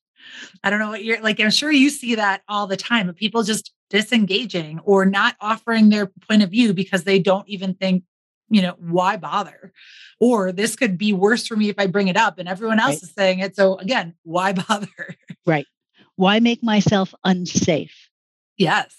I 0.64 0.70
don't 0.70 0.80
know 0.80 0.92
what 0.92 1.04
you're 1.04 1.22
like. 1.22 1.42
I'm 1.42 1.52
sure 1.52 1.72
you 1.72 1.90
see 1.90 2.16
that 2.16 2.44
all 2.48 2.66
the 2.66 2.78
time 2.78 3.14
people 3.14 3.44
just 3.44 3.74
disengaging 3.90 4.80
or 4.86 5.06
not 5.06 5.36
offering 5.42 5.90
their 5.90 6.08
point 6.08 6.42
of 6.42 6.52
view 6.52 6.74
because 6.74 7.04
they 7.04 7.20
don't 7.20 7.48
even 7.50 7.74
think 7.74 8.04
you 8.50 8.62
know, 8.62 8.76
why 8.80 9.18
bother? 9.18 9.74
Or 10.20 10.52
this 10.52 10.76
could 10.76 10.98
be 10.98 11.14
worse 11.14 11.48
for 11.48 11.56
me 11.56 11.70
if 11.70 11.76
I 11.78 11.88
bring 11.88 12.08
it 12.08 12.18
up 12.18 12.40
and 12.40 12.48
everyone 12.48 12.80
else 12.80 12.96
right. 12.96 13.04
is 13.04 13.14
saying 13.14 13.40
it. 13.40 13.56
So 13.56 13.78
again, 13.78 14.16
why 14.24 14.54
bother? 14.68 15.16
Right. 15.46 15.68
Why 16.16 16.40
make 16.40 16.64
myself 16.64 17.14
unsafe? 17.24 18.10
Yes. 18.58 18.96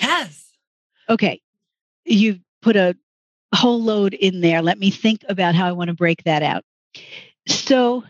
Yes. 0.00 0.50
Okay. 1.08 1.40
You 2.04 2.40
put 2.62 2.76
a 2.76 2.96
whole 3.54 3.82
load 3.82 4.14
in 4.14 4.40
there. 4.40 4.62
Let 4.62 4.78
me 4.78 4.90
think 4.90 5.24
about 5.28 5.54
how 5.54 5.66
I 5.66 5.72
want 5.72 5.88
to 5.88 5.94
break 5.94 6.24
that 6.24 6.42
out. 6.42 6.64
So 7.46 8.04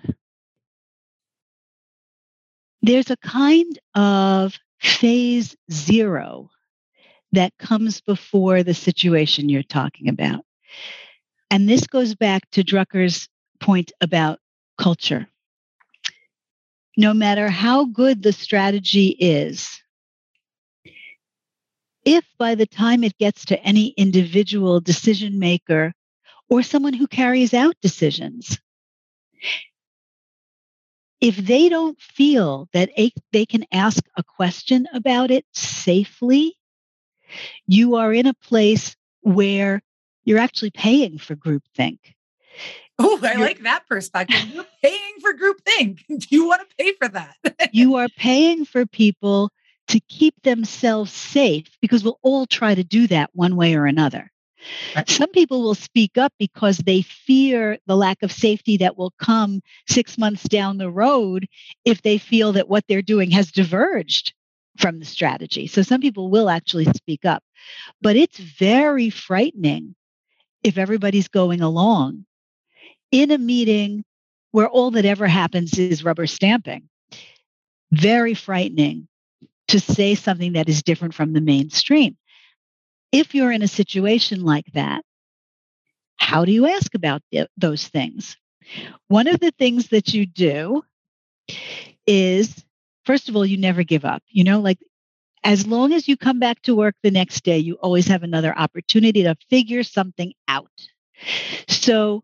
there's 2.83 3.11
a 3.11 3.16
kind 3.16 3.79
of 3.94 4.59
phase 4.81 5.57
zero 5.70 6.51
that 7.33 7.57
comes 7.59 8.01
before 8.01 8.62
the 8.62 8.75
situation 8.75 9.49
you're 9.49 9.62
talking 9.62 10.09
about. 10.09 10.44
And 11.50 11.68
this 11.68 11.87
goes 11.87 12.14
back 12.14 12.48
to 12.52 12.62
Drucker's 12.62 13.28
point 13.59 13.92
about 14.00 14.38
culture. 14.78 15.26
No 16.96 17.14
matter 17.14 17.48
how 17.48 17.87
good 17.87 18.22
the 18.22 18.33
strategy 18.33 19.09
is, 19.18 19.83
if 22.04 22.24
by 22.38 22.54
the 22.54 22.66
time 22.66 23.04
it 23.04 23.18
gets 23.18 23.44
to 23.46 23.62
any 23.62 23.88
individual 23.96 24.80
decision 24.80 25.38
maker 25.38 25.92
or 26.48 26.62
someone 26.62 26.94
who 26.94 27.06
carries 27.06 27.54
out 27.54 27.74
decisions, 27.83 28.59
if 31.20 31.37
they 31.37 31.68
don't 31.68 32.00
feel 32.00 32.68
that 32.72 32.90
they 33.33 33.46
can 33.46 33.64
ask 33.72 34.02
a 34.16 34.22
question 34.22 34.87
about 34.94 35.30
it 35.30 35.44
safely, 35.52 36.56
you 37.66 37.96
are 37.96 38.12
in 38.12 38.26
a 38.26 38.35
place 38.35 38.96
where 39.20 39.83
you're 40.31 40.38
actually 40.38 40.71
paying 40.71 41.19
for 41.19 41.35
groupthink. 41.35 41.99
Oh, 43.01 43.19
I 43.21 43.33
you're, 43.33 43.40
like 43.40 43.62
that 43.64 43.85
perspective. 43.88 44.38
You're 44.55 44.64
paying 44.81 45.14
for 45.21 45.35
groupthink. 45.35 46.07
Do 46.09 46.27
you 46.31 46.47
want 46.47 46.62
to 46.69 46.77
pay 46.77 46.93
for 46.93 47.09
that? 47.09 47.35
you 47.73 47.97
are 47.97 48.07
paying 48.16 48.64
for 48.64 48.87
people 48.87 49.51
to 49.88 49.99
keep 50.09 50.40
themselves 50.45 51.11
safe 51.11 51.66
because 51.81 52.05
we'll 52.05 52.21
all 52.23 52.47
try 52.47 52.77
to 52.77 52.85
do 52.85 53.09
that 53.09 53.31
one 53.33 53.57
way 53.57 53.75
or 53.75 53.87
another. 53.87 54.31
Right. 54.95 55.09
Some 55.09 55.31
people 55.31 55.62
will 55.62 55.75
speak 55.75 56.16
up 56.16 56.33
because 56.38 56.79
they 56.79 57.03
fear 57.03 57.79
the 57.87 57.97
lack 57.97 58.23
of 58.23 58.31
safety 58.31 58.77
that 58.77 58.97
will 58.97 59.12
come 59.21 59.62
six 59.88 60.16
months 60.16 60.45
down 60.45 60.79
the 60.79 60.90
road 60.90 61.49
if 61.85 62.03
they 62.03 62.19
feel 62.19 62.53
that 62.53 62.69
what 62.69 62.85
they're 62.87 63.03
doing 63.03 63.33
has 63.33 63.51
diverged 63.51 64.33
from 64.79 65.01
the 65.01 65.05
strategy. 65.05 65.66
So 65.66 65.83
some 65.83 66.01
people 66.01 66.31
will 66.31 66.49
actually 66.49 66.85
speak 66.85 67.25
up, 67.25 67.43
but 68.01 68.14
it's 68.14 68.38
very 68.38 69.11
frightening 69.11 69.97
if 70.62 70.79
everybody's 70.79 71.29
going 71.29 71.61
along 71.61 72.25
in 73.11 73.31
a 73.31 73.38
meeting 73.38 74.05
where 74.53 74.68
all 74.68 74.90
that 74.92 75.05
ever 75.05 75.27
happens 75.27 75.79
is 75.79 76.05
rubber 76.05 76.27
stamping. 76.27 76.88
Very 77.92 78.35
frightening 78.35 79.09
to 79.68 79.81
say 79.81 80.14
something 80.14 80.55
that 80.55 80.68
is 80.68 80.83
different 80.83 81.14
from 81.14 81.33
the 81.33 81.40
mainstream. 81.40 82.16
If 83.12 83.35
you're 83.35 83.53
in 83.53 83.62
a 83.62 83.68
situation 83.68 84.44
like 84.44 84.66
that, 84.75 85.03
how 86.16 86.44
do 86.44 86.53
you 86.53 86.66
ask 86.66 86.94
about 86.94 87.23
th- 87.33 87.49
those 87.57 87.88
things? 87.88 88.37
One 89.09 89.27
of 89.27 89.40
the 89.40 89.51
things 89.53 89.88
that 89.88 90.14
you 90.14 90.27
do 90.27 90.85
is, 92.07 92.64
first 93.05 93.29
of 93.29 93.37
all, 93.37 93.46
you 93.46 93.57
never 93.57 93.83
give 93.83 94.05
up. 94.05 94.23
You 94.29 94.44
know, 94.44 94.61
like 94.61 94.79
as 95.42 95.66
long 95.66 95.92
as 95.92 96.07
you 96.07 96.16
come 96.16 96.38
back 96.38 96.61
to 96.62 96.74
work 96.74 96.94
the 97.03 97.11
next 97.11 97.44
day, 97.44 97.59
you 97.59 97.74
always 97.74 98.07
have 98.09 98.22
another 98.22 98.57
opportunity 98.57 99.22
to 99.22 99.37
figure 99.48 99.83
something 99.83 100.33
out. 100.48 100.70
So 101.68 102.22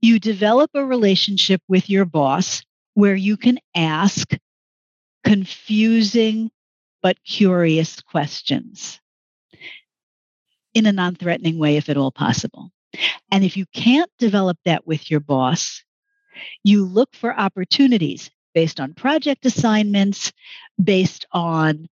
you 0.00 0.18
develop 0.18 0.70
a 0.74 0.84
relationship 0.84 1.60
with 1.68 1.90
your 1.90 2.04
boss 2.04 2.62
where 2.94 3.14
you 3.14 3.36
can 3.36 3.58
ask 3.74 4.32
confusing 5.24 6.50
but 7.02 7.16
curious 7.24 8.00
questions 8.00 9.00
in 10.74 10.86
a 10.86 10.92
non 10.92 11.14
threatening 11.14 11.58
way, 11.58 11.76
if 11.76 11.88
at 11.88 11.96
all 11.96 12.12
possible. 12.12 12.70
And 13.30 13.44
if 13.44 13.56
you 13.56 13.66
can't 13.74 14.10
develop 14.18 14.58
that 14.64 14.86
with 14.86 15.10
your 15.10 15.20
boss, 15.20 15.82
you 16.62 16.84
look 16.84 17.14
for 17.14 17.38
opportunities 17.38 18.30
based 18.54 18.80
on 18.80 18.94
project 18.94 19.44
assignments, 19.46 20.32
based 20.82 21.26
on 21.32 21.88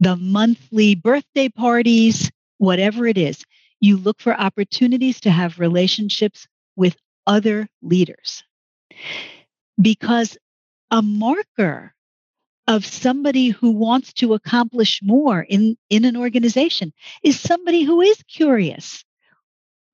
the 0.00 0.16
monthly 0.16 0.94
birthday 0.94 1.48
parties, 1.48 2.30
whatever 2.58 3.06
it 3.06 3.18
is. 3.18 3.44
You 3.80 3.96
look 3.96 4.20
for 4.20 4.38
opportunities 4.38 5.20
to 5.20 5.30
have 5.30 5.58
relationships 5.58 6.48
with 6.76 6.96
other 7.26 7.68
leaders. 7.82 8.42
Because 9.80 10.36
a 10.90 11.02
marker 11.02 11.94
of 12.66 12.84
somebody 12.84 13.48
who 13.48 13.70
wants 13.70 14.12
to 14.14 14.34
accomplish 14.34 15.00
more 15.02 15.42
in, 15.42 15.76
in 15.88 16.04
an 16.04 16.16
organization 16.16 16.92
is 17.22 17.38
somebody 17.38 17.82
who 17.82 18.00
is 18.00 18.22
curious. 18.24 19.04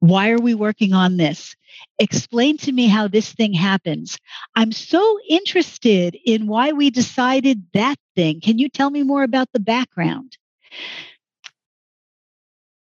Why 0.00 0.30
are 0.30 0.38
we 0.38 0.54
working 0.54 0.92
on 0.92 1.16
this? 1.16 1.56
Explain 1.98 2.58
to 2.58 2.72
me 2.72 2.86
how 2.86 3.08
this 3.08 3.32
thing 3.32 3.52
happens. 3.52 4.18
I'm 4.54 4.72
so 4.72 5.18
interested 5.28 6.16
in 6.24 6.46
why 6.46 6.72
we 6.72 6.90
decided 6.90 7.64
that 7.72 7.96
thing. 8.14 8.40
Can 8.40 8.58
you 8.58 8.68
tell 8.68 8.90
me 8.90 9.02
more 9.02 9.22
about 9.22 9.48
the 9.52 9.60
background? 9.60 10.36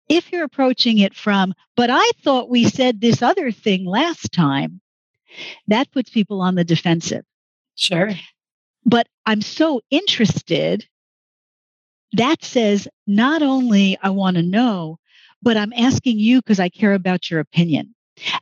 If 0.08 0.32
you're 0.32 0.44
approaching 0.44 1.00
it 1.00 1.16
from, 1.16 1.54
but 1.76 1.90
I 1.92 2.12
thought 2.22 2.50
we 2.50 2.66
said 2.66 3.02
this 3.02 3.22
other 3.22 3.52
thing 3.52 3.86
last 3.86 4.32
time, 4.32 4.82
that 5.68 5.92
puts 5.92 6.10
people 6.10 6.42
on 6.42 6.56
the 6.56 6.64
defensive. 6.64 7.26
Sure. 7.76 8.12
But 8.86 9.08
I'm 9.26 9.42
so 9.42 9.82
interested. 9.90 10.88
That 12.14 12.44
says 12.44 12.88
not 13.08 13.42
only 13.42 13.98
I 14.02 14.12
want 14.12 14.38
to 14.38 14.44
know, 14.44 15.00
but 15.46 15.56
I'm 15.56 15.72
asking 15.74 16.18
you 16.18 16.42
because 16.42 16.60
I 16.60 16.70
care 16.70 16.96
about 16.96 17.30
your 17.30 17.40
opinion. 17.40 17.94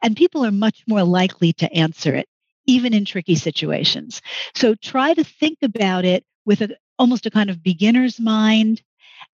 And 0.01 0.15
people 0.15 0.45
are 0.45 0.51
much 0.51 0.83
more 0.87 1.03
likely 1.03 1.51
to 1.53 1.71
answer 1.73 2.15
it, 2.15 2.27
even 2.65 2.93
in 2.93 3.03
tricky 3.03 3.35
situations. 3.35 4.21
So 4.55 4.73
try 4.73 5.13
to 5.13 5.23
think 5.23 5.57
about 5.61 6.05
it 6.05 6.23
with 6.45 6.61
a, 6.61 6.75
almost 6.97 7.25
a 7.25 7.31
kind 7.31 7.49
of 7.49 7.61
beginner's 7.61 8.19
mind 8.21 8.81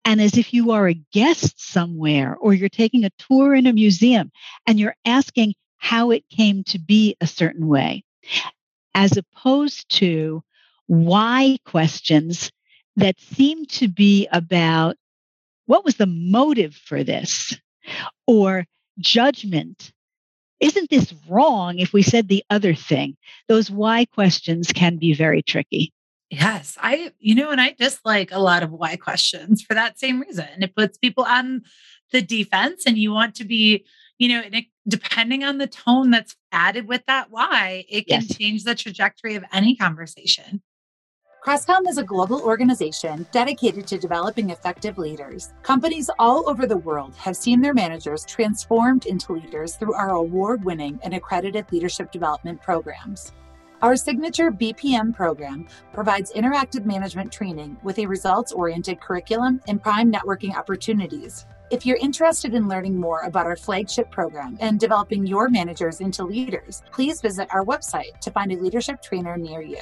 and 0.04 0.20
as 0.20 0.38
if 0.38 0.52
you 0.52 0.72
are 0.72 0.90
a 0.90 1.02
guest 1.14 1.62
somewhere 1.62 2.36
or 2.38 2.54
you're 2.56 2.70
taking 2.70 3.06
a 3.06 3.12
tour 3.20 3.54
in 3.54 3.68
a 3.68 3.74
museum 3.74 4.32
and 4.66 4.80
you're 4.80 4.96
asking 5.06 5.54
how 5.78 6.10
it 6.10 6.28
came 6.30 6.64
to 6.66 6.80
be 6.80 7.16
a 7.22 7.28
certain 7.28 7.68
way, 7.68 8.04
as 8.96 9.16
opposed 9.16 9.88
to 9.90 10.42
why 10.88 11.58
questions 11.66 12.52
that 12.96 13.20
seem 13.20 13.66
to 13.68 13.88
be 13.88 14.28
about 14.32 14.98
what 15.70 15.86
was 15.86 15.98
the 15.98 16.08
motive 16.08 16.74
for 16.74 17.04
this 17.04 17.56
or 18.26 18.66
judgment 18.98 19.92
isn't 20.60 20.90
this 20.90 21.14
wrong 21.30 21.80
if 21.80 21.94
we 21.94 22.02
said 22.02 22.28
the 22.28 22.44
other 22.50 22.74
thing? 22.74 23.16
Those 23.48 23.72
why 23.72 24.06
questions 24.06 24.74
can 24.74 24.98
be 24.98 25.14
very 25.14 25.42
tricky. 25.42 25.94
Yes, 26.30 26.78
I, 26.82 27.14
you 27.20 27.34
know, 27.34 27.50
and 27.50 27.62
I 27.62 27.76
dislike 27.80 28.32
a 28.32 28.40
lot 28.40 28.62
of 28.62 28.72
why 28.72 28.98
questions 28.98 29.62
for 29.62 29.74
that 29.74 29.98
same 29.98 30.20
reason. 30.20 30.48
It 30.60 30.76
puts 30.76 30.98
people 30.98 31.24
on 31.24 31.62
the 32.12 32.22
defense, 32.22 32.84
and 32.86 32.98
you 32.98 33.14
want 33.14 33.36
to 33.36 33.46
be, 33.46 33.86
you 34.18 34.28
know, 34.28 34.42
it, 34.52 34.66
depending 34.88 35.44
on 35.44 35.60
the 35.60 35.68
tone 35.68 36.12
that's 36.12 36.36
added 36.52 36.88
with 36.88 37.06
that 37.08 37.32
why, 37.32 37.86
it 37.88 38.08
can 38.08 38.24
yes. 38.24 38.38
change 38.38 38.64
the 38.64 38.76
trajectory 38.76 39.36
of 39.36 39.46
any 39.54 39.76
conversation. 39.76 40.62
Crestcom 41.42 41.88
is 41.88 41.98
a 41.98 42.04
global 42.04 42.42
organization 42.42 43.26
dedicated 43.32 43.88
to 43.88 43.98
developing 43.98 44.50
effective 44.50 44.98
leaders. 44.98 45.54
Companies 45.64 46.10
all 46.20 46.50
over 46.50 46.66
the 46.66 46.76
world 46.76 47.16
have 47.16 47.38
seen 47.38 47.62
their 47.62 47.74
managers 47.74 48.26
transformed 48.26 49.06
into 49.06 49.32
leaders 49.32 49.78
through 49.78 49.94
our 49.94 50.10
award 50.10 50.66
winning 50.66 51.00
and 51.02 51.14
accredited 51.14 51.72
leadership 51.72 52.12
development 52.12 52.62
programs. 52.62 53.32
Our 53.82 53.96
signature 53.96 54.52
BPM 54.52 55.16
program 55.16 55.66
provides 55.94 56.34
interactive 56.34 56.84
management 56.84 57.32
training 57.32 57.78
with 57.84 58.00
a 58.00 58.06
results 58.06 58.52
oriented 58.52 59.00
curriculum 59.00 59.62
and 59.70 59.82
prime 59.82 60.12
networking 60.12 60.58
opportunities. 60.58 61.46
If 61.72 61.86
you're 61.86 61.98
interested 61.98 62.54
in 62.54 62.68
learning 62.68 62.98
more 62.98 63.22
about 63.22 63.46
our 63.46 63.56
flagship 63.56 64.12
program 64.12 64.58
and 64.60 64.78
developing 64.78 65.26
your 65.26 65.48
managers 65.48 66.02
into 66.02 66.26
leaders, 66.26 66.84
please 66.92 67.22
visit 67.22 67.48
our 67.54 67.64
website 67.64 68.20
to 68.20 68.32
find 68.32 68.52
a 68.52 68.58
leadership 68.58 69.02
trainer 69.02 69.38
near 69.38 69.62
you. 69.62 69.80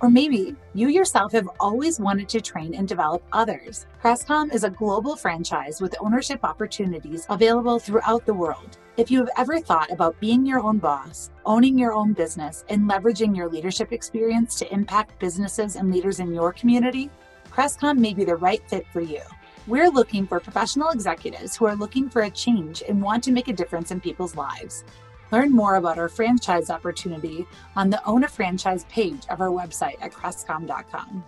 Or 0.00 0.08
maybe 0.08 0.54
you 0.74 0.88
yourself 0.88 1.32
have 1.32 1.48
always 1.58 1.98
wanted 1.98 2.28
to 2.28 2.40
train 2.40 2.74
and 2.74 2.86
develop 2.86 3.22
others. 3.32 3.86
Crestcom 4.02 4.54
is 4.54 4.62
a 4.62 4.70
global 4.70 5.16
franchise 5.16 5.80
with 5.80 5.96
ownership 6.00 6.40
opportunities 6.44 7.26
available 7.28 7.80
throughout 7.80 8.24
the 8.24 8.34
world. 8.34 8.78
If 8.96 9.10
you 9.10 9.18
have 9.18 9.30
ever 9.36 9.60
thought 9.60 9.90
about 9.90 10.18
being 10.20 10.46
your 10.46 10.60
own 10.60 10.78
boss, 10.78 11.30
owning 11.44 11.76
your 11.76 11.92
own 11.92 12.12
business, 12.12 12.64
and 12.68 12.88
leveraging 12.88 13.36
your 13.36 13.48
leadership 13.48 13.92
experience 13.92 14.56
to 14.60 14.72
impact 14.72 15.18
businesses 15.18 15.74
and 15.74 15.92
leaders 15.92 16.20
in 16.20 16.32
your 16.32 16.52
community, 16.52 17.10
Crestcom 17.50 17.98
may 17.98 18.14
be 18.14 18.24
the 18.24 18.36
right 18.36 18.62
fit 18.68 18.86
for 18.92 19.00
you. 19.00 19.22
We're 19.66 19.90
looking 19.90 20.26
for 20.26 20.38
professional 20.38 20.90
executives 20.90 21.56
who 21.56 21.66
are 21.66 21.76
looking 21.76 22.08
for 22.08 22.22
a 22.22 22.30
change 22.30 22.82
and 22.88 23.02
want 23.02 23.24
to 23.24 23.32
make 23.32 23.48
a 23.48 23.52
difference 23.52 23.90
in 23.90 24.00
people's 24.00 24.36
lives. 24.36 24.84
Learn 25.30 25.52
more 25.52 25.76
about 25.76 25.98
our 25.98 26.08
franchise 26.08 26.70
opportunity 26.70 27.46
on 27.76 27.90
the 27.90 28.04
Own 28.04 28.24
a 28.24 28.28
Franchise 28.28 28.84
page 28.88 29.22
of 29.30 29.40
our 29.40 29.48
website 29.48 29.96
at 30.00 30.12
crestcom.com. 30.12 31.24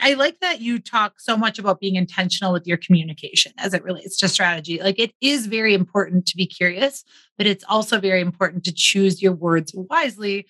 I 0.00 0.14
like 0.14 0.40
that 0.40 0.60
you 0.60 0.80
talk 0.80 1.18
so 1.18 1.36
much 1.36 1.58
about 1.58 1.80
being 1.80 1.94
intentional 1.94 2.52
with 2.52 2.66
your 2.66 2.76
communication 2.76 3.52
as 3.56 3.72
it 3.72 3.84
relates 3.84 4.18
to 4.18 4.28
strategy. 4.28 4.80
Like 4.82 4.98
it 4.98 5.12
is 5.20 5.46
very 5.46 5.72
important 5.72 6.26
to 6.26 6.36
be 6.36 6.46
curious, 6.46 7.04
but 7.38 7.46
it's 7.46 7.64
also 7.68 8.00
very 8.00 8.20
important 8.20 8.64
to 8.64 8.72
choose 8.72 9.22
your 9.22 9.32
words 9.32 9.72
wisely 9.74 10.46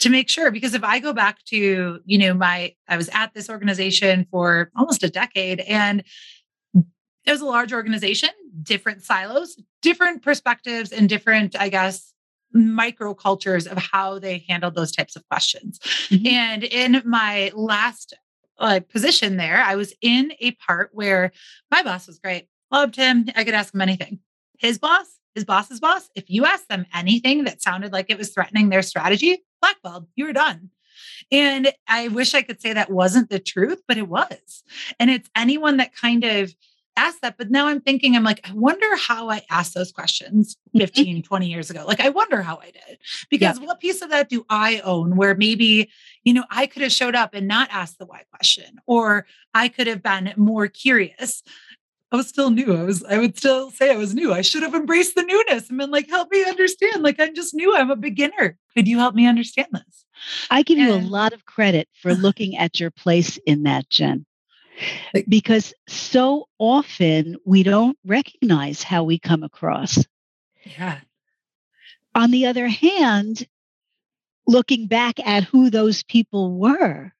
to 0.00 0.10
make 0.10 0.28
sure 0.28 0.50
because 0.50 0.74
if 0.74 0.82
I 0.82 0.98
go 0.98 1.12
back 1.12 1.44
to, 1.44 2.00
you 2.04 2.18
know, 2.18 2.34
my 2.34 2.74
I 2.88 2.96
was 2.96 3.08
at 3.12 3.34
this 3.34 3.48
organization 3.48 4.26
for 4.32 4.72
almost 4.74 5.04
a 5.04 5.10
decade 5.10 5.60
and 5.60 6.02
it 7.24 7.30
was 7.30 7.40
a 7.40 7.46
large 7.46 7.72
organization, 7.72 8.30
different 8.62 9.02
silos, 9.02 9.56
different 9.80 10.22
perspectives, 10.22 10.92
and 10.92 11.08
different, 11.08 11.54
I 11.58 11.68
guess, 11.68 12.12
micro 12.52 13.14
cultures 13.14 13.66
of 13.66 13.78
how 13.78 14.18
they 14.18 14.44
handled 14.48 14.74
those 14.74 14.92
types 14.92 15.16
of 15.16 15.26
questions. 15.28 15.78
Mm-hmm. 15.78 16.26
And 16.26 16.64
in 16.64 17.02
my 17.04 17.50
last 17.54 18.14
uh, 18.58 18.80
position 18.90 19.36
there, 19.36 19.62
I 19.62 19.76
was 19.76 19.94
in 20.00 20.32
a 20.40 20.52
part 20.52 20.90
where 20.92 21.32
my 21.70 21.82
boss 21.82 22.06
was 22.06 22.18
great, 22.18 22.48
loved 22.70 22.96
him. 22.96 23.26
I 23.34 23.44
could 23.44 23.54
ask 23.54 23.72
him 23.74 23.80
anything. 23.80 24.20
His 24.58 24.78
boss, 24.78 25.06
his 25.34 25.44
boss's 25.44 25.80
boss, 25.80 26.08
if 26.14 26.28
you 26.28 26.44
asked 26.44 26.68
them 26.68 26.86
anything 26.94 27.44
that 27.44 27.62
sounded 27.62 27.92
like 27.92 28.06
it 28.10 28.18
was 28.18 28.30
threatening 28.30 28.68
their 28.68 28.82
strategy, 28.82 29.42
blackballed, 29.60 30.06
you 30.14 30.26
were 30.26 30.32
done. 30.32 30.70
And 31.30 31.72
I 31.88 32.08
wish 32.08 32.34
I 32.34 32.42
could 32.42 32.60
say 32.60 32.74
that 32.74 32.90
wasn't 32.90 33.30
the 33.30 33.38
truth, 33.38 33.80
but 33.88 33.96
it 33.96 34.08
was. 34.08 34.62
And 35.00 35.10
it's 35.10 35.30
anyone 35.34 35.78
that 35.78 35.94
kind 35.94 36.24
of 36.24 36.54
ask 36.96 37.20
that. 37.20 37.36
But 37.38 37.50
now 37.50 37.66
I'm 37.66 37.80
thinking, 37.80 38.16
I'm 38.16 38.24
like, 38.24 38.48
I 38.48 38.52
wonder 38.52 38.96
how 38.96 39.30
I 39.30 39.42
asked 39.50 39.74
those 39.74 39.92
questions 39.92 40.56
Mm-hmm. 40.74 40.86
15, 40.86 41.22
20 41.22 41.46
years 41.48 41.70
ago. 41.70 41.84
Like, 41.86 42.00
I 42.00 42.08
wonder 42.08 42.40
how 42.40 42.56
I 42.56 42.70
did. 42.70 42.98
Because 43.28 43.60
what 43.60 43.78
piece 43.78 44.00
of 44.00 44.08
that 44.10 44.30
do 44.30 44.46
I 44.48 44.80
own 44.80 45.16
where 45.16 45.34
maybe, 45.34 45.90
you 46.24 46.32
know, 46.32 46.44
I 46.50 46.66
could 46.66 46.80
have 46.80 46.92
showed 46.92 47.14
up 47.14 47.34
and 47.34 47.46
not 47.46 47.68
asked 47.70 47.98
the 47.98 48.06
why 48.06 48.22
question, 48.30 48.80
or 48.86 49.26
I 49.52 49.68
could 49.68 49.86
have 49.86 50.02
been 50.02 50.32
more 50.38 50.68
curious. 50.68 51.42
I 52.10 52.16
was 52.16 52.28
still 52.28 52.50
new. 52.50 52.74
I 52.74 52.84
was, 52.84 53.04
I 53.04 53.18
would 53.18 53.36
still 53.36 53.70
say 53.70 53.92
I 53.92 53.96
was 53.96 54.14
new. 54.14 54.32
I 54.32 54.40
should 54.40 54.62
have 54.62 54.74
embraced 54.74 55.14
the 55.14 55.22
newness 55.22 55.68
and 55.68 55.78
been 55.78 55.90
like, 55.90 56.08
help 56.08 56.30
me 56.30 56.42
understand. 56.44 57.02
Like, 57.02 57.20
I'm 57.20 57.34
just 57.34 57.54
new. 57.54 57.74
I'm 57.74 57.90
a 57.90 57.96
beginner. 57.96 58.58
Could 58.74 58.88
you 58.88 58.98
help 58.98 59.14
me 59.14 59.26
understand 59.26 59.68
this? 59.72 60.04
I 60.50 60.62
give 60.62 60.78
you 60.78 60.92
a 60.92 60.96
lot 60.96 61.32
of 61.32 61.44
credit 61.44 61.88
for 62.00 62.14
looking 62.14 62.56
at 62.56 62.80
your 62.80 62.90
place 62.90 63.38
in 63.46 63.64
that, 63.64 63.90
Jenn. 63.90 64.24
Because 65.28 65.74
so 65.88 66.48
often 66.58 67.36
we 67.44 67.62
don't 67.62 67.98
recognize 68.04 68.82
how 68.82 69.04
we 69.04 69.18
come 69.18 69.42
across. 69.42 70.04
Yeah. 70.64 71.00
On 72.14 72.30
the 72.30 72.46
other 72.46 72.68
hand, 72.68 73.46
looking 74.46 74.86
back 74.86 75.18
at 75.26 75.44
who 75.44 75.70
those 75.70 76.02
people 76.02 76.58
were, 76.58 77.12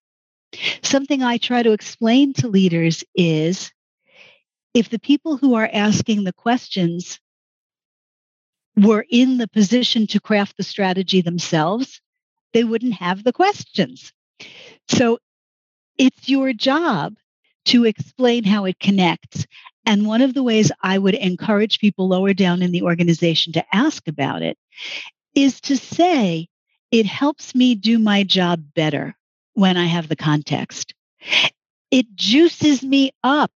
something 0.83 1.23
I 1.23 1.39
try 1.39 1.63
to 1.63 1.73
explain 1.73 2.35
to 2.35 2.49
leaders 2.49 3.05
is 3.15 3.73
if 4.75 4.89
the 4.89 4.99
people 4.99 5.37
who 5.37 5.55
are 5.55 5.69
asking 5.73 6.25
the 6.25 6.33
questions 6.33 7.21
were 8.77 9.05
in 9.09 9.39
the 9.39 9.49
position 9.49 10.07
to 10.09 10.21
craft 10.21 10.57
the 10.57 10.63
strategy 10.63 11.21
themselves, 11.21 12.01
they 12.53 12.65
wouldn't 12.65 12.95
have 12.95 13.23
the 13.23 13.33
questions. 13.33 14.13
So 14.89 15.19
it's 15.99 16.29
your 16.29 16.53
job 16.53 17.15
to 17.67 17.85
explain 17.85 18.45
how 18.45 18.65
it 18.65 18.79
connects. 18.81 19.47
And 19.85 20.07
one 20.07 20.23
of 20.23 20.35
the 20.35 20.43
ways 20.43 20.71
I 20.83 20.99
would 20.99 21.15
encourage 21.15 21.79
people 21.79 22.09
lower 22.09 22.35
down 22.35 22.63
in 22.63 22.73
the 22.73 22.83
organization 22.83 23.53
to 23.55 23.65
ask 23.75 24.07
about 24.09 24.43
it 24.43 24.57
is 25.35 25.61
to 25.63 25.77
say, 25.77 26.49
it 26.91 27.07
helps 27.07 27.55
me 27.55 27.75
do 27.75 27.99
my 27.99 28.23
job 28.23 28.63
better 28.75 29.17
when 29.55 29.77
I 29.77 29.87
have 29.87 30.09
the 30.09 30.17
context. 30.17 30.95
It 31.91 32.15
juices 32.15 32.83
me 32.83 33.13
up 33.25 33.51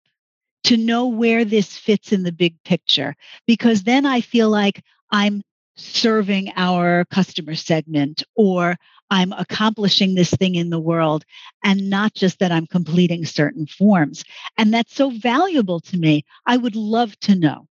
to 0.65 0.77
know 0.77 1.07
where 1.07 1.45
this 1.45 1.77
fits 1.77 2.13
in 2.13 2.23
the 2.23 2.33
big 2.33 2.61
picture 2.65 3.15
because 3.47 3.85
then 3.85 4.05
I 4.05 4.21
feel 4.21 4.51
like 4.51 4.83
I'm 5.11 5.43
serving 5.77 6.53
our 6.57 7.05
customer 7.07 7.55
segment 7.55 8.23
or 8.35 8.77
I'm 9.11 9.33
accomplishing 9.33 10.15
this 10.15 10.31
thing 10.31 10.57
in 10.57 10.71
the 10.71 10.81
world 10.81 11.25
and 11.65 11.89
not 11.89 12.15
just 12.15 12.39
that 12.41 12.53
I'm 12.53 12.67
completing 12.67 13.25
certain 13.25 13.67
forms. 13.67 14.25
And 14.59 14.75
that's 14.75 14.95
so 14.95 15.11
valuable 15.11 15.81
to 15.81 15.97
me. 15.97 16.25
I 16.47 16.57
would 16.57 16.77
love 16.77 17.19
to 17.21 17.37
know. 17.37 17.69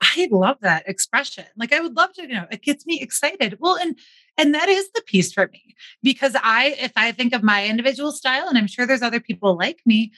I 0.00 0.28
love 0.30 0.58
that 0.60 0.88
expression. 0.88 1.44
Like 1.56 1.72
I 1.72 1.80
would 1.80 1.96
love 1.96 2.12
to 2.14 2.26
know. 2.26 2.46
It 2.50 2.62
gets 2.62 2.84
me 2.84 3.00
excited. 3.00 3.58
Well, 3.60 3.76
and 3.76 3.96
and 4.36 4.54
that 4.54 4.68
is 4.68 4.90
the 4.92 5.02
piece 5.02 5.32
for 5.32 5.48
me 5.48 5.74
because 6.02 6.36
I 6.42 6.76
if 6.78 6.92
I 6.96 7.12
think 7.12 7.32
of 7.32 7.42
my 7.42 7.66
individual 7.66 8.12
style 8.12 8.48
and 8.48 8.58
I'm 8.58 8.66
sure 8.66 8.86
there's 8.86 9.02
other 9.02 9.20
people 9.20 9.56
like 9.56 9.80
me, 9.86 10.12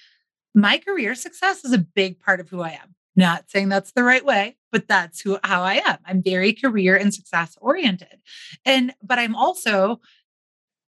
my 0.54 0.78
career 0.78 1.14
success 1.14 1.64
is 1.64 1.72
a 1.72 1.78
big 1.78 2.20
part 2.20 2.40
of 2.40 2.48
who 2.48 2.62
I 2.62 2.70
am. 2.70 2.95
Not 3.16 3.50
saying 3.50 3.70
that's 3.70 3.92
the 3.92 4.04
right 4.04 4.24
way, 4.24 4.56
but 4.70 4.88
that's 4.88 5.20
who 5.20 5.38
how 5.42 5.62
I 5.62 5.82
am. 5.84 5.98
I'm 6.04 6.22
very 6.22 6.52
career 6.52 6.96
and 6.96 7.12
success 7.12 7.56
oriented. 7.60 8.20
And 8.64 8.94
but 9.02 9.18
I'm 9.18 9.34
also 9.34 10.00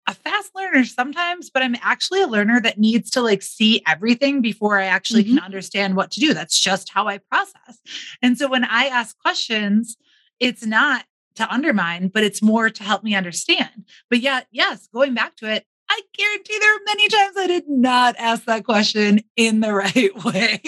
a 0.07 0.13
fast 0.13 0.51
learner 0.55 0.83
sometimes, 0.83 1.49
but 1.49 1.63
I'm 1.63 1.75
actually 1.81 2.21
a 2.21 2.27
learner 2.27 2.59
that 2.61 2.77
needs 2.77 3.09
to 3.11 3.21
like 3.21 3.41
see 3.41 3.81
everything 3.87 4.41
before 4.41 4.79
I 4.79 4.85
actually 4.85 5.23
can 5.23 5.35
mm-hmm. 5.35 5.45
understand 5.45 5.95
what 5.95 6.11
to 6.11 6.19
do. 6.19 6.33
That's 6.33 6.59
just 6.59 6.89
how 6.89 7.07
I 7.07 7.19
process. 7.19 7.79
And 8.21 8.37
so 8.37 8.49
when 8.49 8.65
I 8.65 8.85
ask 8.85 9.17
questions, 9.19 9.97
it's 10.39 10.65
not 10.65 11.05
to 11.35 11.51
undermine, 11.51 12.09
but 12.09 12.23
it's 12.23 12.41
more 12.41 12.69
to 12.69 12.83
help 12.83 13.03
me 13.03 13.15
understand. 13.15 13.85
But 14.09 14.19
yet, 14.19 14.47
yes, 14.51 14.87
going 14.93 15.13
back 15.13 15.35
to 15.37 15.51
it, 15.51 15.65
I 15.89 16.01
guarantee 16.17 16.57
there 16.59 16.75
are 16.75 16.79
many 16.85 17.07
times 17.07 17.37
I 17.37 17.47
did 17.47 17.69
not 17.69 18.15
ask 18.17 18.45
that 18.45 18.65
question 18.65 19.21
in 19.35 19.59
the 19.61 19.73
right 19.73 20.23
way. 20.23 20.61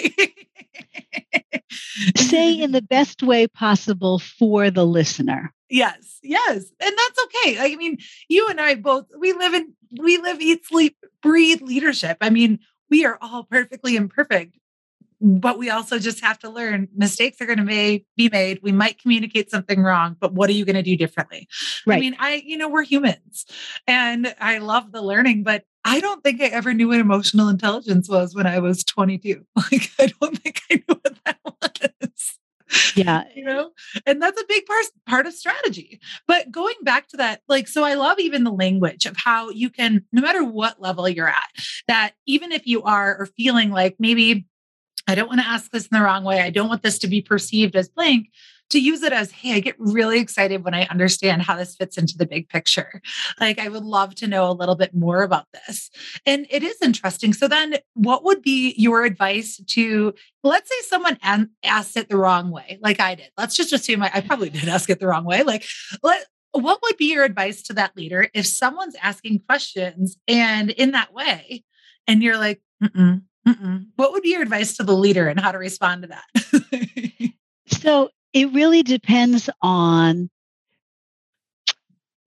Say 2.16 2.54
in 2.54 2.72
the 2.72 2.82
best 2.82 3.22
way 3.22 3.46
possible 3.46 4.18
for 4.18 4.70
the 4.70 4.86
listener. 4.86 5.52
Yes, 5.68 6.18
yes. 6.22 6.64
And 6.80 6.96
that's 6.96 7.24
okay. 7.24 7.58
I 7.58 7.76
mean, 7.76 7.98
you 8.28 8.46
and 8.48 8.60
I 8.60 8.76
both 8.76 9.06
we 9.18 9.32
live 9.32 9.54
in 9.54 9.74
we 9.98 10.18
live, 10.18 10.40
eat, 10.40 10.66
sleep, 10.66 10.96
breathe 11.22 11.62
leadership. 11.62 12.18
I 12.20 12.30
mean, 12.30 12.60
we 12.90 13.04
are 13.04 13.18
all 13.20 13.44
perfectly 13.44 13.96
imperfect, 13.96 14.56
but 15.20 15.58
we 15.58 15.70
also 15.70 15.98
just 15.98 16.20
have 16.20 16.38
to 16.40 16.50
learn 16.50 16.88
mistakes 16.94 17.40
are 17.40 17.46
going 17.46 17.58
to 17.58 17.64
be 17.64 18.28
made. 18.30 18.60
We 18.62 18.72
might 18.72 19.00
communicate 19.00 19.50
something 19.50 19.82
wrong, 19.82 20.16
but 20.20 20.34
what 20.34 20.50
are 20.50 20.54
you 20.54 20.64
going 20.64 20.76
to 20.76 20.82
do 20.82 20.96
differently? 20.96 21.48
Right. 21.86 21.96
I 21.96 22.00
mean, 22.00 22.16
I, 22.18 22.42
you 22.44 22.56
know, 22.56 22.68
we're 22.68 22.84
humans 22.84 23.46
and 23.86 24.34
I 24.40 24.58
love 24.58 24.92
the 24.92 25.02
learning, 25.02 25.42
but 25.42 25.64
I 25.86 26.00
don't 26.00 26.22
think 26.24 26.40
I 26.42 26.46
ever 26.46 26.74
knew 26.74 26.88
what 26.88 26.98
emotional 27.00 27.48
intelligence 27.48 28.08
was 28.08 28.34
when 28.34 28.46
I 28.46 28.58
was 28.58 28.84
22. 28.84 29.44
Like, 29.56 29.90
I 29.98 30.06
don't 30.20 30.38
think 30.38 30.60
I 30.70 30.74
knew 30.74 30.98
what 31.02 31.16
that 31.24 31.38
was 32.00 32.38
Yeah. 32.96 33.24
you 33.34 33.44
know 33.44 33.70
and 34.06 34.20
that's 34.20 34.40
a 34.40 34.44
big 34.48 34.66
part 34.66 34.84
part 35.06 35.26
of 35.26 35.32
strategy 35.34 36.00
but 36.26 36.50
going 36.50 36.74
back 36.82 37.08
to 37.08 37.16
that 37.18 37.40
like 37.48 37.68
so 37.68 37.84
i 37.84 37.94
love 37.94 38.18
even 38.18 38.42
the 38.44 38.50
language 38.50 39.06
of 39.06 39.16
how 39.16 39.50
you 39.50 39.70
can 39.70 40.04
no 40.12 40.20
matter 40.20 40.42
what 40.44 40.80
level 40.82 41.08
you're 41.08 41.28
at 41.28 41.48
that 41.88 42.12
even 42.26 42.50
if 42.52 42.66
you 42.66 42.82
are 42.82 43.16
or 43.18 43.26
feeling 43.26 43.70
like 43.70 43.94
maybe 44.00 44.46
i 45.06 45.14
don't 45.14 45.28
want 45.28 45.40
to 45.40 45.46
ask 45.46 45.70
this 45.70 45.86
in 45.86 45.96
the 45.96 46.02
wrong 46.04 46.24
way 46.24 46.40
i 46.40 46.50
don't 46.50 46.68
want 46.68 46.82
this 46.82 46.98
to 46.98 47.06
be 47.06 47.22
perceived 47.22 47.76
as 47.76 47.88
blank 47.88 48.26
to 48.70 48.80
use 48.80 49.02
it 49.02 49.12
as 49.12 49.30
hey 49.30 49.54
i 49.54 49.60
get 49.60 49.74
really 49.78 50.18
excited 50.18 50.64
when 50.64 50.74
i 50.74 50.84
understand 50.84 51.42
how 51.42 51.56
this 51.56 51.74
fits 51.76 51.98
into 51.98 52.16
the 52.16 52.26
big 52.26 52.48
picture 52.48 53.00
like 53.40 53.58
i 53.58 53.68
would 53.68 53.84
love 53.84 54.14
to 54.14 54.26
know 54.26 54.50
a 54.50 54.52
little 54.52 54.76
bit 54.76 54.94
more 54.94 55.22
about 55.22 55.46
this 55.52 55.90
and 56.24 56.46
it 56.50 56.62
is 56.62 56.76
interesting 56.82 57.32
so 57.32 57.48
then 57.48 57.76
what 57.94 58.24
would 58.24 58.42
be 58.42 58.74
your 58.76 59.04
advice 59.04 59.60
to 59.66 60.14
let's 60.46 60.70
say 60.70 60.88
someone 60.88 61.18
asked 61.64 61.96
it 61.96 62.08
the 62.08 62.16
wrong 62.16 62.50
way, 62.50 62.78
like 62.80 63.00
I 63.00 63.16
did. 63.16 63.30
Let's 63.36 63.56
just 63.56 63.72
assume 63.72 64.02
I, 64.02 64.10
I 64.14 64.20
probably 64.20 64.50
did 64.50 64.68
ask 64.68 64.88
it 64.88 65.00
the 65.00 65.06
wrong 65.06 65.24
way. 65.24 65.42
Like, 65.42 65.64
let, 66.02 66.24
what 66.52 66.80
would 66.82 66.96
be 66.96 67.12
your 67.12 67.24
advice 67.24 67.62
to 67.64 67.74
that 67.74 67.96
leader 67.96 68.28
if 68.32 68.46
someone's 68.46 68.96
asking 69.02 69.40
questions 69.40 70.16
and 70.26 70.70
in 70.70 70.92
that 70.92 71.12
way, 71.12 71.64
and 72.06 72.22
you're 72.22 72.38
like, 72.38 72.62
mm-mm, 72.82 73.22
mm-mm. 73.46 73.86
what 73.96 74.12
would 74.12 74.22
be 74.22 74.30
your 74.30 74.42
advice 74.42 74.76
to 74.76 74.84
the 74.84 74.96
leader 74.96 75.28
and 75.28 75.40
how 75.40 75.52
to 75.52 75.58
respond 75.58 76.02
to 76.02 76.08
that? 76.08 77.32
So 77.68 78.10
it 78.36 78.52
really 78.52 78.82
depends 78.82 79.48
on 79.62 80.28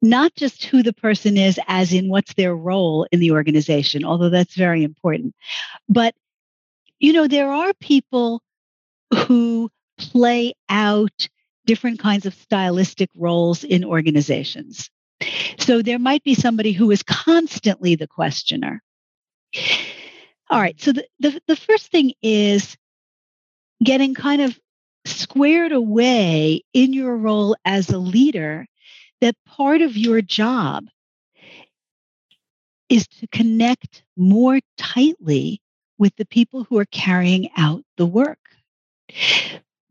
not 0.02 0.34
just 0.34 0.66
who 0.66 0.82
the 0.82 0.92
person 0.92 1.38
is, 1.38 1.60
as 1.68 1.94
in 1.94 2.10
what's 2.10 2.34
their 2.34 2.56
role 2.56 3.06
in 3.12 3.20
the 3.20 3.30
organization, 3.30 4.04
although 4.04 4.30
that's 4.30 4.56
very 4.56 4.84
important. 4.84 5.36
But, 5.88 6.16
you 6.98 7.14
know, 7.14 7.28
there 7.28 7.52
are 7.52 7.74
people 7.76 8.42
who 9.28 9.70
play 10.00 10.56
out 10.68 11.28
different 11.68 12.00
kinds 12.00 12.26
of 12.26 12.34
stylistic 12.34 13.12
roles 13.16 13.64
in 13.64 13.86
organizations. 13.86 14.90
So 15.60 15.84
there 15.84 16.00
might 16.00 16.24
be 16.24 16.34
somebody 16.34 16.72
who 16.72 16.90
is 16.90 17.04
constantly 17.04 17.94
the 17.94 18.08
questioner. 18.08 18.82
All 20.50 20.60
right. 20.60 20.82
So 20.82 20.92
the, 20.92 21.06
the, 21.20 21.40
the 21.46 21.56
first 21.56 21.92
thing 21.92 22.14
is 22.24 22.76
getting 23.84 24.16
kind 24.16 24.42
of 24.42 24.60
squared 25.06 25.72
away 25.72 26.62
in 26.74 26.94
your 26.94 27.16
role 27.18 27.56
as 27.66 27.90
a 27.90 27.98
leader 27.98 28.66
that 29.22 29.36
part 29.46 29.82
of 29.82 29.98
your 29.98 30.22
job 30.22 30.86
is 32.90 33.08
to 33.08 33.28
connect 33.28 34.04
more 34.18 34.60
tightly 34.78 35.62
with 35.98 36.16
the 36.16 36.26
people 36.26 36.64
who 36.64 36.80
are 36.80 36.86
carrying 36.86 37.50
out 37.58 37.84
the 37.98 38.06
work. 38.06 38.40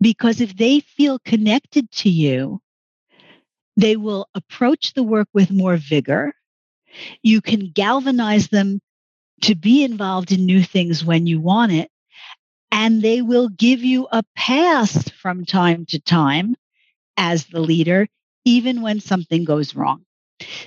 Because 0.01 0.41
if 0.41 0.57
they 0.57 0.81
feel 0.81 1.19
connected 1.21 1.91
to 1.93 2.11
you, 2.11 2.61
they 3.77 3.97
will 3.97 4.29
approach 4.35 4.95
the 4.95 5.03
work 5.03 5.29
with 5.33 5.51
more 5.51 5.77
vigor. 5.77 6.33
You 7.23 7.41
can 7.41 7.71
galvanize 7.71 8.49
them 8.49 8.81
to 9.43 9.55
be 9.55 9.85
involved 9.85 10.33
in 10.33 10.47
new 10.47 10.63
things 10.63 11.05
when 11.05 11.27
you 11.27 11.41
want 11.41 11.73
it. 11.73 11.91
And 12.71 13.03
they 13.03 13.23
will 13.23 13.49
give 13.49 13.83
you 13.83 14.07
a 14.13 14.23
pass 14.37 15.09
from 15.11 15.45
time 15.45 15.87
to 15.87 15.99
time 15.99 16.55
as 17.17 17.47
the 17.47 17.61
leader, 17.61 18.07
even 18.45 18.83
when 18.83 19.01
something 19.01 19.45
goes 19.45 19.75
wrong. 19.75 20.05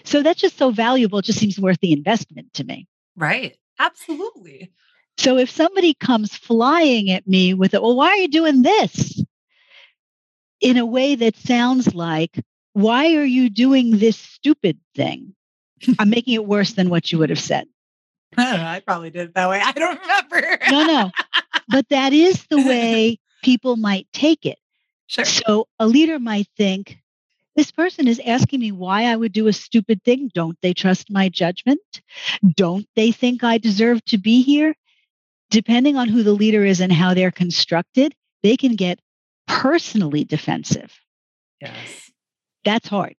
So 0.03 0.21
that's 0.21 0.41
just 0.41 0.57
so 0.57 0.71
valuable. 0.71 1.19
It 1.19 1.25
just 1.25 1.39
seems 1.39 1.59
worth 1.59 1.79
the 1.79 1.93
investment 1.93 2.53
to 2.55 2.63
me. 2.63 2.87
right. 3.15 3.55
Absolutely. 3.79 4.71
So 5.17 5.37
if 5.37 5.49
somebody 5.49 5.93
comes 5.95 6.35
flying 6.35 7.09
at 7.09 7.27
me 7.27 7.53
with 7.53 7.73
it, 7.73 7.81
well, 7.81 7.95
why 7.95 8.09
are 8.09 8.17
you 8.17 8.27
doing 8.27 8.61
this? 8.61 9.23
In 10.59 10.77
a 10.77 10.85
way 10.85 11.15
that 11.15 11.35
sounds 11.35 11.95
like, 11.95 12.39
why 12.73 13.15
are 13.15 13.25
you 13.25 13.49
doing 13.49 13.97
this 13.97 14.17
stupid 14.17 14.79
thing? 14.95 15.33
I'm 15.99 16.09
making 16.09 16.35
it 16.35 16.45
worse 16.45 16.73
than 16.73 16.89
what 16.89 17.11
you 17.11 17.17
would 17.17 17.29
have 17.29 17.39
said. 17.39 17.67
I, 18.37 18.75
I 18.75 18.79
probably 18.79 19.09
did 19.09 19.29
it 19.29 19.33
that 19.35 19.49
way. 19.49 19.61
I 19.63 19.71
don't 19.71 19.99
remember. 19.99 20.57
no, 20.69 20.85
no. 20.85 21.11
But 21.69 21.89
that 21.89 22.13
is 22.13 22.45
the 22.49 22.57
way 22.57 23.19
people 23.43 23.77
might 23.77 24.07
take 24.13 24.45
it. 24.45 24.59
Sure. 25.07 25.25
So 25.25 25.67
a 25.79 25.87
leader 25.87 26.19
might 26.19 26.47
think, 26.57 26.97
this 27.55 27.71
person 27.71 28.07
is 28.07 28.21
asking 28.25 28.61
me 28.61 28.71
why 28.71 29.05
I 29.05 29.15
would 29.15 29.33
do 29.33 29.47
a 29.47 29.53
stupid 29.53 30.03
thing. 30.03 30.31
Don't 30.33 30.57
they 30.61 30.73
trust 30.73 31.11
my 31.11 31.27
judgment? 31.27 31.81
Don't 32.55 32.87
they 32.95 33.11
think 33.11 33.43
I 33.43 33.57
deserve 33.57 34.03
to 34.05 34.17
be 34.17 34.41
here? 34.41 34.73
Depending 35.49 35.97
on 35.97 36.07
who 36.07 36.23
the 36.23 36.31
leader 36.31 36.63
is 36.63 36.79
and 36.79 36.93
how 36.93 37.13
they're 37.13 37.31
constructed, 37.31 38.15
they 38.41 38.55
can 38.55 38.77
get 38.77 38.99
personally 39.47 40.23
defensive. 40.23 40.97
Yes. 41.59 42.09
That's 42.63 42.87
hard. 42.87 43.15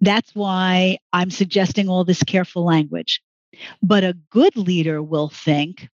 That's 0.00 0.34
why 0.34 0.98
I'm 1.12 1.30
suggesting 1.30 1.88
all 1.88 2.04
this 2.04 2.22
careful 2.22 2.64
language. 2.64 3.22
But 3.82 4.04
a 4.04 4.16
good 4.30 4.56
leader 4.56 5.02
will 5.02 5.28
think, 5.28 5.88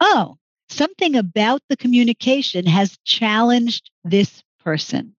oh, 0.00 0.36
something 0.68 1.16
about 1.16 1.62
the 1.68 1.76
communication 1.76 2.66
has 2.66 2.98
challenged 3.04 3.90
this 4.04 4.42
person. 4.62 5.14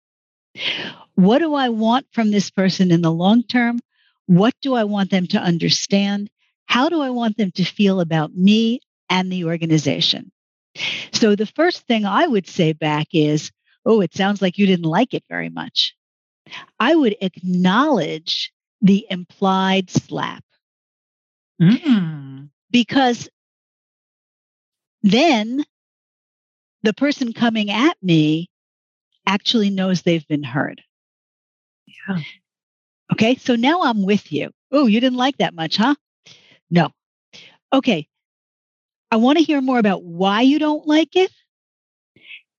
What 1.15 1.39
do 1.39 1.53
I 1.53 1.69
want 1.69 2.07
from 2.11 2.31
this 2.31 2.49
person 2.49 2.91
in 2.91 3.01
the 3.01 3.11
long 3.11 3.43
term? 3.43 3.79
What 4.25 4.53
do 4.61 4.73
I 4.73 4.83
want 4.83 5.09
them 5.09 5.27
to 5.27 5.39
understand? 5.39 6.29
How 6.65 6.89
do 6.89 7.01
I 7.01 7.09
want 7.09 7.37
them 7.37 7.51
to 7.51 7.63
feel 7.63 7.99
about 7.99 8.35
me 8.35 8.79
and 9.09 9.31
the 9.31 9.45
organization? 9.45 10.31
So 11.11 11.35
the 11.35 11.45
first 11.45 11.85
thing 11.87 12.05
I 12.05 12.25
would 12.25 12.47
say 12.47 12.73
back 12.73 13.07
is, 13.13 13.51
oh, 13.85 14.01
it 14.01 14.15
sounds 14.15 14.41
like 14.41 14.57
you 14.57 14.65
didn't 14.65 14.85
like 14.85 15.13
it 15.13 15.23
very 15.29 15.49
much. 15.49 15.95
I 16.79 16.95
would 16.95 17.15
acknowledge 17.21 18.51
the 18.81 19.05
implied 19.09 19.89
slap. 19.89 20.43
Mm. 21.63 22.49
Because 22.71 23.29
then 25.01 25.63
the 26.83 26.93
person 26.93 27.33
coming 27.33 27.71
at 27.71 27.95
me 28.01 28.49
actually 29.25 29.69
knows 29.69 30.01
they've 30.01 30.27
been 30.27 30.43
heard. 30.43 30.81
Yeah. 31.87 32.19
Okay, 33.11 33.35
so 33.35 33.55
now 33.55 33.83
I'm 33.83 34.03
with 34.03 34.31
you. 34.31 34.51
Oh, 34.71 34.87
you 34.87 34.99
didn't 34.99 35.17
like 35.17 35.37
that 35.37 35.53
much, 35.53 35.77
huh? 35.77 35.95
No. 36.69 36.89
Okay, 37.71 38.07
I 39.11 39.17
want 39.17 39.37
to 39.37 39.43
hear 39.43 39.61
more 39.61 39.79
about 39.79 40.03
why 40.03 40.41
you 40.41 40.59
don't 40.59 40.87
like 40.87 41.15
it. 41.15 41.31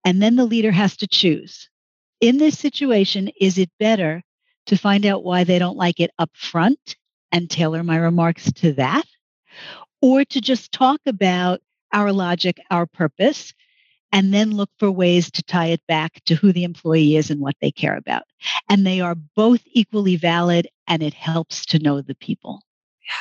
And 0.04 0.22
then 0.22 0.36
the 0.36 0.44
leader 0.44 0.70
has 0.70 0.96
to 0.98 1.06
choose. 1.06 1.68
In 2.20 2.38
this 2.38 2.58
situation, 2.58 3.30
is 3.40 3.58
it 3.58 3.70
better 3.80 4.22
to 4.66 4.76
find 4.76 5.04
out 5.04 5.24
why 5.24 5.44
they 5.44 5.58
don't 5.58 5.76
like 5.76 6.00
it 6.00 6.10
up 6.18 6.30
front 6.34 6.96
and 7.34 7.50
tailor 7.50 7.82
my 7.82 7.96
remarks 7.96 8.50
to 8.52 8.72
that? 8.74 9.04
Or 10.00 10.24
to 10.24 10.40
just 10.40 10.70
talk 10.70 11.00
about 11.04 11.60
our 11.92 12.12
logic, 12.12 12.60
our 12.70 12.86
purpose, 12.86 13.52
and 14.12 14.32
then 14.32 14.52
look 14.52 14.70
for 14.78 14.90
ways 14.90 15.32
to 15.32 15.42
tie 15.42 15.66
it 15.66 15.82
back 15.88 16.22
to 16.26 16.36
who 16.36 16.52
the 16.52 16.62
employee 16.62 17.16
is 17.16 17.30
and 17.30 17.40
what 17.40 17.56
they 17.60 17.72
care 17.72 17.96
about. 17.96 18.22
And 18.68 18.86
they 18.86 19.00
are 19.00 19.16
both 19.16 19.60
equally 19.66 20.14
valid, 20.14 20.68
and 20.86 21.02
it 21.02 21.14
helps 21.14 21.66
to 21.66 21.80
know 21.80 22.00
the 22.00 22.14
people. 22.14 22.62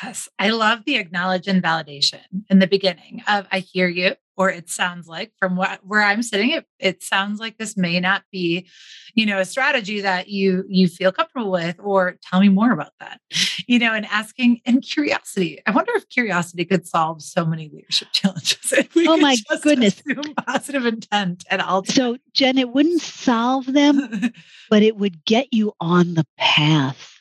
Yes, 0.02 0.28
I 0.38 0.50
love 0.50 0.84
the 0.86 0.96
acknowledge 0.96 1.46
and 1.46 1.62
validation 1.62 2.20
in 2.48 2.58
the 2.58 2.66
beginning 2.66 3.22
of 3.28 3.46
I 3.52 3.58
hear 3.58 3.86
you, 3.86 4.14
or 4.36 4.50
it 4.50 4.70
sounds 4.70 5.06
like 5.06 5.32
from 5.38 5.56
what 5.56 5.80
where 5.84 6.02
I'm 6.02 6.22
sitting, 6.22 6.50
it, 6.50 6.66
it 6.78 7.02
sounds 7.02 7.38
like 7.38 7.58
this 7.58 7.76
may 7.76 8.00
not 8.00 8.22
be, 8.32 8.66
you 9.14 9.26
know, 9.26 9.38
a 9.40 9.44
strategy 9.44 10.00
that 10.00 10.28
you 10.28 10.64
you 10.68 10.88
feel 10.88 11.12
comfortable 11.12 11.50
with, 11.50 11.76
or 11.80 12.16
tell 12.22 12.40
me 12.40 12.48
more 12.48 12.72
about 12.72 12.92
that. 13.00 13.20
You 13.66 13.78
know, 13.78 13.94
and 13.94 14.04
asking 14.06 14.60
and 14.66 14.82
curiosity. 14.82 15.58
I 15.64 15.70
wonder 15.70 15.92
if 15.94 16.06
curiosity 16.10 16.66
could 16.66 16.86
solve 16.86 17.22
so 17.22 17.46
many 17.46 17.70
leadership 17.72 18.08
challenges. 18.12 18.74
oh 18.94 19.16
my 19.16 19.36
goodness. 19.62 20.02
positive 20.46 20.84
intent 20.84 21.44
at 21.48 21.60
all. 21.60 21.80
Times. 21.80 21.94
So 21.94 22.18
Jenn, 22.34 22.58
it 22.58 22.68
wouldn't 22.68 23.00
solve 23.00 23.64
them, 23.72 24.32
but 24.70 24.82
it 24.82 24.98
would 24.98 25.24
get 25.24 25.48
you 25.50 25.72
on 25.80 26.12
the 26.12 26.26
path 26.36 27.13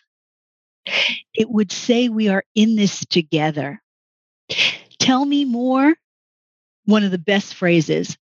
it 1.33 1.49
would 1.49 1.71
say 1.71 2.09
we 2.09 2.29
are 2.29 2.43
in 2.55 2.75
this 2.75 3.05
together. 3.05 3.81
Tell 4.99 5.25
me 5.25 5.45
more. 5.45 5.95
One 6.85 7.03
of 7.03 7.11
the 7.11 7.17
best 7.17 7.55
phrases. 7.55 8.17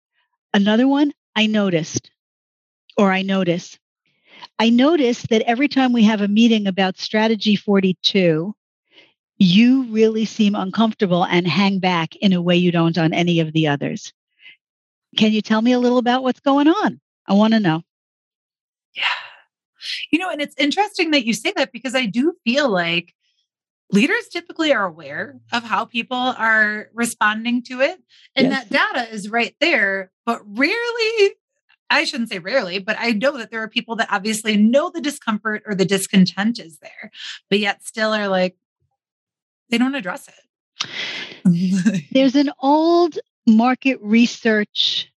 Another 0.54 0.88
one, 0.88 1.14
I 1.36 1.46
noticed, 1.46 2.10
or 2.98 3.12
I 3.12 3.22
notice. 3.22 3.78
I 4.58 4.72
notice 4.72 5.22
that 5.30 5.44
every 5.44 5.68
time 5.68 5.94
we 5.94 6.04
have 6.04 6.22
a 6.22 6.28
meeting 6.28 6.66
about 6.66 6.98
strategy 6.98 7.56
42, 7.56 8.56
you 9.38 9.84
really 9.84 10.26
seem 10.26 10.56
uncomfortable 10.56 11.24
and 11.24 11.48
hang 11.48 11.78
back 11.80 12.16
in 12.16 12.34
a 12.34 12.42
way 12.42 12.56
you 12.58 12.72
don't 12.72 12.98
on 12.98 13.14
any 13.14 13.40
of 13.40 13.54
the 13.54 13.68
others. 13.68 14.14
Can 15.16 15.32
you 15.32 15.42
tell 15.42 15.62
me 15.62 15.74
a 15.74 15.80
little 15.80 16.00
about 16.00 16.24
what's 16.24 16.40
going 16.40 16.68
on? 16.68 17.00
I 17.28 17.34
want 17.34 17.54
to 17.54 17.60
know. 17.60 17.84
You 20.12 20.20
know, 20.20 20.30
and 20.30 20.42
it's 20.42 20.56
interesting 20.58 21.12
that 21.12 21.26
you 21.26 21.34
say 21.34 21.54
that 21.56 21.72
because 21.72 21.96
I 21.96 22.06
do 22.06 22.34
feel 22.44 22.70
like 22.70 23.14
leaders 23.92 24.28
typically 24.30 24.74
are 24.74 24.86
aware 24.86 25.40
of 25.52 25.64
how 25.64 25.86
people 25.86 26.18
are 26.18 26.90
responding 26.94 27.64
to 27.64 27.82
it. 27.82 28.00
And 28.36 28.50
yes. 28.50 28.68
that 28.70 28.94
data 28.94 29.14
is 29.14 29.30
right 29.30 29.56
there, 29.60 30.12
but 30.26 30.42
rarely, 30.46 31.36
I 31.90 32.04
shouldn't 32.04 32.30
say 32.30 32.40
rarely, 32.40 32.80
but 32.80 32.98
I 33.00 33.12
know 33.12 33.38
that 33.38 33.50
there 33.52 33.64
are 33.64 33.70
people 33.70 33.96
that 33.98 34.10
obviously 34.12 34.58
know 34.58 34.90
the 34.90 35.02
discomfort 35.02 35.64
or 35.66 35.74
the 35.74 35.86
discontent 35.86 36.60
is 36.60 36.80
there, 36.80 37.12
but 37.50 37.60
yet 37.60 37.84
still 37.84 38.14
are 38.14 38.28
like, 38.28 38.58
they 39.70 39.78
don't 39.78 39.96
address 39.96 40.28
it. 40.28 42.08
There's 42.12 42.36
an 42.36 42.52
old 42.60 43.18
market 43.46 44.00
research 44.02 45.12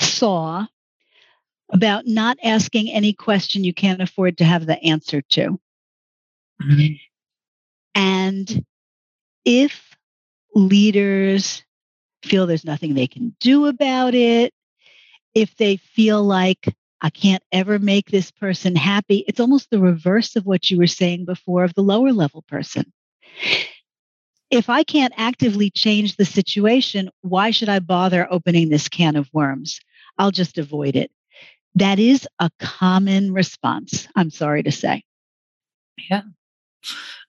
saw 0.00 0.66
about 1.74 2.06
not 2.06 2.38
asking 2.42 2.90
any 2.90 3.12
question 3.12 3.64
you 3.64 3.74
can't 3.74 4.00
afford 4.00 4.38
to 4.38 4.44
have 4.44 4.64
the 4.64 4.80
answer 4.84 5.20
to. 5.20 5.58
Mm-hmm. 6.62 6.94
And 7.96 8.64
if 9.44 9.96
leaders 10.54 11.64
feel 12.22 12.46
there's 12.46 12.64
nothing 12.64 12.94
they 12.94 13.08
can 13.08 13.34
do 13.40 13.66
about 13.66 14.14
it, 14.14 14.54
if 15.34 15.56
they 15.56 15.76
feel 15.76 16.22
like 16.22 16.72
I 17.00 17.10
can't 17.10 17.42
ever 17.50 17.80
make 17.80 18.08
this 18.08 18.30
person 18.30 18.76
happy, 18.76 19.24
it's 19.26 19.40
almost 19.40 19.68
the 19.70 19.80
reverse 19.80 20.36
of 20.36 20.46
what 20.46 20.70
you 20.70 20.78
were 20.78 20.86
saying 20.86 21.24
before 21.24 21.64
of 21.64 21.74
the 21.74 21.82
lower 21.82 22.12
level 22.12 22.42
person. 22.42 22.92
If 24.48 24.70
I 24.70 24.84
can't 24.84 25.12
actively 25.16 25.70
change 25.70 26.16
the 26.16 26.24
situation, 26.24 27.10
why 27.22 27.50
should 27.50 27.68
I 27.68 27.80
bother 27.80 28.28
opening 28.30 28.68
this 28.68 28.88
can 28.88 29.16
of 29.16 29.28
worms? 29.32 29.80
I'll 30.18 30.30
just 30.30 30.56
avoid 30.56 30.94
it. 30.94 31.10
That 31.74 31.98
is 31.98 32.28
a 32.38 32.50
common 32.60 33.32
response, 33.32 34.06
I'm 34.14 34.30
sorry 34.30 34.62
to 34.62 34.72
say. 34.72 35.04
Yeah. 36.10 36.22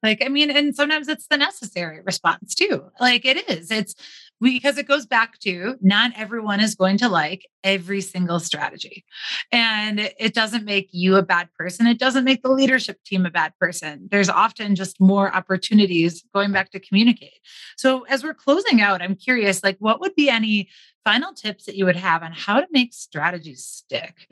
Like, 0.03 0.21
I 0.23 0.29
mean, 0.29 0.51
and 0.51 0.75
sometimes 0.75 1.07
it's 1.07 1.27
the 1.27 1.37
necessary 1.37 2.01
response 2.01 2.53
too. 2.53 2.83
Like, 2.99 3.25
it 3.25 3.49
is. 3.49 3.71
It's 3.71 3.95
because 4.41 4.77
it 4.77 4.87
goes 4.87 5.05
back 5.05 5.39
to 5.39 5.75
not 5.81 6.11
everyone 6.15 6.59
is 6.59 6.75
going 6.75 6.97
to 6.97 7.07
like 7.07 7.47
every 7.63 8.01
single 8.01 8.39
strategy. 8.39 9.05
And 9.51 10.11
it 10.19 10.33
doesn't 10.33 10.65
make 10.65 10.89
you 10.91 11.15
a 11.15 11.23
bad 11.23 11.49
person. 11.57 11.87
It 11.87 11.99
doesn't 11.99 12.25
make 12.25 12.43
the 12.43 12.51
leadership 12.51 13.01
team 13.05 13.25
a 13.25 13.31
bad 13.31 13.53
person. 13.59 14.07
There's 14.11 14.29
often 14.29 14.75
just 14.75 14.99
more 14.99 15.33
opportunities 15.33 16.23
going 16.33 16.51
back 16.51 16.71
to 16.71 16.79
communicate. 16.79 17.39
So, 17.77 18.03
as 18.03 18.23
we're 18.23 18.33
closing 18.33 18.81
out, 18.81 19.01
I'm 19.01 19.15
curious 19.15 19.63
like, 19.63 19.77
what 19.79 20.01
would 20.01 20.15
be 20.15 20.29
any 20.29 20.69
final 21.05 21.33
tips 21.33 21.65
that 21.65 21.75
you 21.75 21.85
would 21.85 21.95
have 21.95 22.23
on 22.23 22.33
how 22.33 22.59
to 22.59 22.67
make 22.71 22.93
strategies 22.93 23.63
stick? 23.63 24.27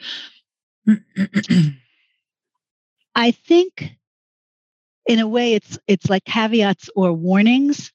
I 3.16 3.32
think 3.32 3.92
in 5.06 5.20
a 5.20 5.28
way 5.28 5.54
it's 5.54 5.78
it's 5.88 6.10
like 6.10 6.26
caveats 6.26 6.90
or 6.96 7.14
warnings 7.14 7.94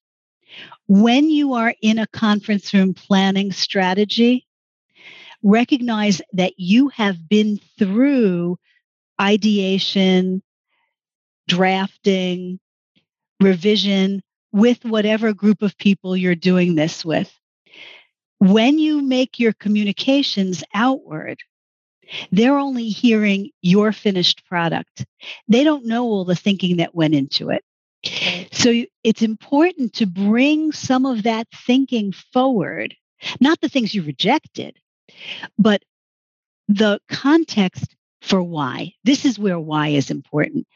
when 0.86 1.28
you 1.28 1.54
are 1.54 1.74
in 1.82 1.98
a 1.98 2.06
conference 2.06 2.72
room 2.72 2.94
planning 2.94 3.52
strategy 3.52 4.46
recognize 5.42 6.22
that 6.32 6.52
you 6.56 6.88
have 6.88 7.28
been 7.28 7.60
through 7.78 8.56
ideation 9.20 10.42
drafting 11.48 12.60
revision 13.40 14.22
with 14.52 14.84
whatever 14.84 15.32
group 15.32 15.62
of 15.62 15.76
people 15.78 16.16
you're 16.16 16.34
doing 16.34 16.74
this 16.74 17.04
with 17.04 17.32
when 18.38 18.78
you 18.78 19.02
make 19.02 19.38
your 19.38 19.52
communications 19.52 20.62
outward, 20.74 21.38
they're 22.32 22.58
only 22.58 22.88
hearing 22.88 23.50
your 23.62 23.92
finished 23.92 24.46
product. 24.46 25.04
They 25.48 25.64
don't 25.64 25.86
know 25.86 26.04
all 26.04 26.24
the 26.24 26.36
thinking 26.36 26.78
that 26.78 26.94
went 26.94 27.14
into 27.14 27.50
it. 27.50 27.62
So 28.52 28.84
it's 29.02 29.22
important 29.22 29.94
to 29.94 30.06
bring 30.06 30.72
some 30.72 31.04
of 31.04 31.24
that 31.24 31.48
thinking 31.66 32.12
forward, 32.12 32.94
not 33.40 33.60
the 33.60 33.68
things 33.68 33.94
you 33.94 34.02
rejected, 34.02 34.78
but 35.58 35.82
the 36.68 37.00
context 37.08 37.96
for 38.22 38.42
why. 38.42 38.92
This 39.04 39.24
is 39.24 39.38
where 39.38 39.58
why 39.58 39.88
is 39.88 40.10
important. 40.10 40.66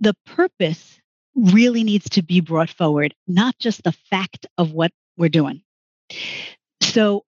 The 0.00 0.14
purpose 0.26 1.00
really 1.34 1.84
needs 1.84 2.08
to 2.10 2.22
be 2.22 2.40
brought 2.40 2.70
forward, 2.70 3.14
not 3.26 3.58
just 3.58 3.82
the 3.82 3.92
fact 3.92 4.46
of 4.58 4.72
what 4.72 4.92
we're 5.16 5.28
doing. 5.28 5.62
So 6.92 7.24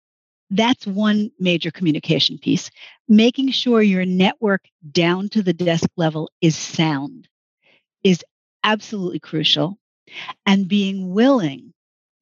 that's 0.51 0.87
one 0.87 1.31
major 1.39 1.71
communication 1.71 2.39
piece. 2.39 2.71
Making 3.09 3.51
sure 3.51 3.83
your 3.83 4.07
network 4.07 4.65
down 4.93 5.29
to 5.31 5.43
the 5.43 5.53
desk 5.53 5.89
level 5.97 6.31
is 6.41 6.57
sound 6.57 7.29
is 8.03 8.25
absolutely 8.65 9.21
crucial. 9.21 9.79
And 10.47 10.69
being 10.69 11.13
willing 11.13 11.75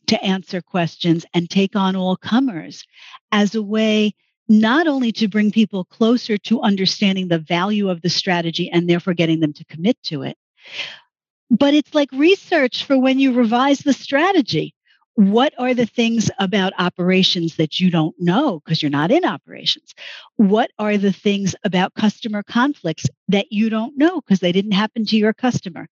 to 0.08 0.22
answer 0.22 0.60
questions 0.60 1.24
and 1.34 1.48
take 1.48 1.76
on 1.76 1.96
all 1.96 2.16
comers 2.16 2.84
as 3.32 3.54
a 3.54 3.62
way 3.62 4.14
not 4.48 4.86
only 4.86 5.10
to 5.12 5.28
bring 5.28 5.50
people 5.50 5.84
closer 5.84 6.38
to 6.38 6.62
understanding 6.62 7.28
the 7.28 7.38
value 7.38 7.90
of 7.90 8.02
the 8.02 8.08
strategy 8.08 8.70
and 8.70 8.88
therefore 8.88 9.14
getting 9.14 9.40
them 9.40 9.52
to 9.52 9.64
commit 9.64 10.00
to 10.04 10.22
it, 10.22 10.36
but 11.50 11.74
it's 11.74 11.94
like 11.94 12.10
research 12.12 12.84
for 12.84 12.98
when 12.98 13.18
you 13.18 13.32
revise 13.32 13.80
the 13.80 13.92
strategy. 13.92 14.74
What 15.16 15.54
are 15.58 15.72
the 15.72 15.86
things 15.86 16.30
about 16.38 16.74
operations 16.78 17.56
that 17.56 17.80
you 17.80 17.90
don't 17.90 18.14
know 18.18 18.60
because 18.60 18.82
you're 18.82 18.90
not 18.90 19.10
in 19.10 19.24
operations? 19.24 19.94
What 20.36 20.70
are 20.78 20.98
the 20.98 21.12
things 21.12 21.54
about 21.64 21.94
customer 21.94 22.42
conflicts 22.42 23.06
that 23.28 23.50
you 23.50 23.70
don't 23.70 23.96
know 23.96 24.20
because 24.20 24.40
they 24.40 24.52
didn't 24.52 24.72
happen 24.72 25.06
to 25.06 25.16
your 25.16 25.32
customer? 25.32 25.88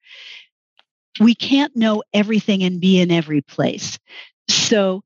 We 1.20 1.34
can't 1.34 1.74
know 1.74 2.02
everything 2.12 2.64
and 2.64 2.82
be 2.82 3.00
in 3.00 3.10
every 3.10 3.40
place. 3.40 3.98
So, 4.50 5.02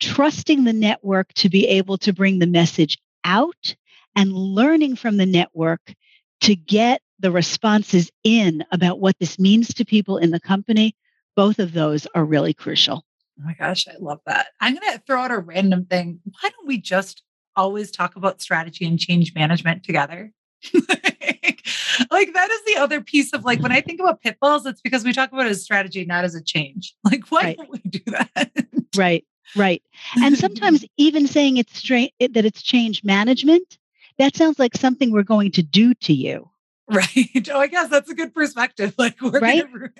trusting 0.00 0.64
the 0.64 0.72
network 0.72 1.34
to 1.34 1.50
be 1.50 1.68
able 1.68 1.98
to 1.98 2.14
bring 2.14 2.38
the 2.38 2.46
message 2.46 2.96
out 3.22 3.74
and 4.16 4.32
learning 4.32 4.96
from 4.96 5.18
the 5.18 5.26
network 5.26 5.92
to 6.40 6.56
get 6.56 7.02
the 7.20 7.30
responses 7.30 8.10
in 8.24 8.64
about 8.72 8.98
what 8.98 9.18
this 9.18 9.38
means 9.38 9.74
to 9.74 9.84
people 9.84 10.16
in 10.16 10.30
the 10.30 10.40
company, 10.40 10.96
both 11.36 11.58
of 11.58 11.74
those 11.74 12.06
are 12.14 12.24
really 12.24 12.54
crucial. 12.54 13.04
Oh 13.38 13.44
my 13.44 13.54
gosh, 13.54 13.88
I 13.88 13.94
love 13.98 14.20
that. 14.26 14.48
I'm 14.60 14.74
going 14.74 14.92
to 14.92 15.02
throw 15.06 15.20
out 15.20 15.30
a 15.30 15.38
random 15.38 15.86
thing. 15.86 16.20
Why 16.24 16.50
don't 16.50 16.66
we 16.66 16.78
just 16.78 17.22
always 17.56 17.90
talk 17.90 18.16
about 18.16 18.42
strategy 18.42 18.86
and 18.86 18.98
change 18.98 19.34
management 19.34 19.84
together? 19.84 20.32
like, 20.74 21.66
like, 22.10 22.34
that 22.34 22.50
is 22.50 22.60
the 22.66 22.76
other 22.78 23.00
piece 23.00 23.32
of 23.32 23.44
like 23.44 23.60
when 23.60 23.72
I 23.72 23.80
think 23.80 24.00
about 24.00 24.20
pitfalls, 24.20 24.66
it's 24.66 24.80
because 24.80 25.04
we 25.04 25.12
talk 25.12 25.32
about 25.32 25.46
it 25.46 25.50
as 25.50 25.62
strategy, 25.62 26.04
not 26.04 26.24
as 26.24 26.34
a 26.34 26.42
change. 26.42 26.94
Like, 27.04 27.30
why 27.30 27.42
right. 27.42 27.56
don't 27.56 27.70
we 27.70 27.78
do 27.78 28.00
that? 28.06 28.52
right, 28.96 29.24
right. 29.56 29.82
And 30.16 30.36
sometimes 30.38 30.84
even 30.96 31.26
saying 31.26 31.56
it's 31.56 31.78
straight 31.78 32.14
that 32.20 32.44
it's 32.44 32.62
change 32.62 33.02
management, 33.02 33.78
that 34.18 34.36
sounds 34.36 34.58
like 34.58 34.76
something 34.76 35.10
we're 35.10 35.22
going 35.22 35.50
to 35.52 35.62
do 35.62 35.94
to 35.94 36.12
you. 36.12 36.48
Right. 36.88 37.48
Oh, 37.50 37.58
I 37.58 37.68
guess 37.68 37.88
that's 37.88 38.10
a 38.10 38.14
good 38.14 38.34
perspective. 38.34 38.94
Like, 38.98 39.16
right. 39.22 39.64
Gonna... 39.72 39.90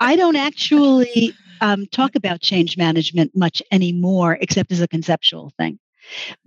I 0.00 0.16
don't 0.16 0.36
actually 0.36 1.34
um, 1.60 1.86
talk 1.86 2.14
about 2.14 2.40
change 2.40 2.76
management 2.76 3.32
much 3.34 3.62
anymore, 3.70 4.38
except 4.40 4.72
as 4.72 4.80
a 4.80 4.88
conceptual 4.88 5.52
thing, 5.58 5.78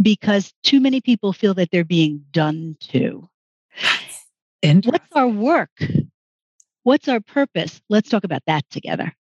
because 0.02 0.54
too 0.64 0.80
many 0.80 1.02
people 1.02 1.34
feel 1.34 1.54
that 1.56 1.70
they're 1.72 1.84
being 1.84 2.24
done 2.32 2.78
to. 2.92 3.30
And 4.64 4.86
what's 4.86 5.12
our 5.14 5.28
work? 5.28 5.72
What's 6.84 7.08
our 7.08 7.20
purpose? 7.20 7.82
Let's 7.90 8.10
talk 8.10 8.24
about 8.24 8.44
that 8.48 8.64
together. 8.70 9.14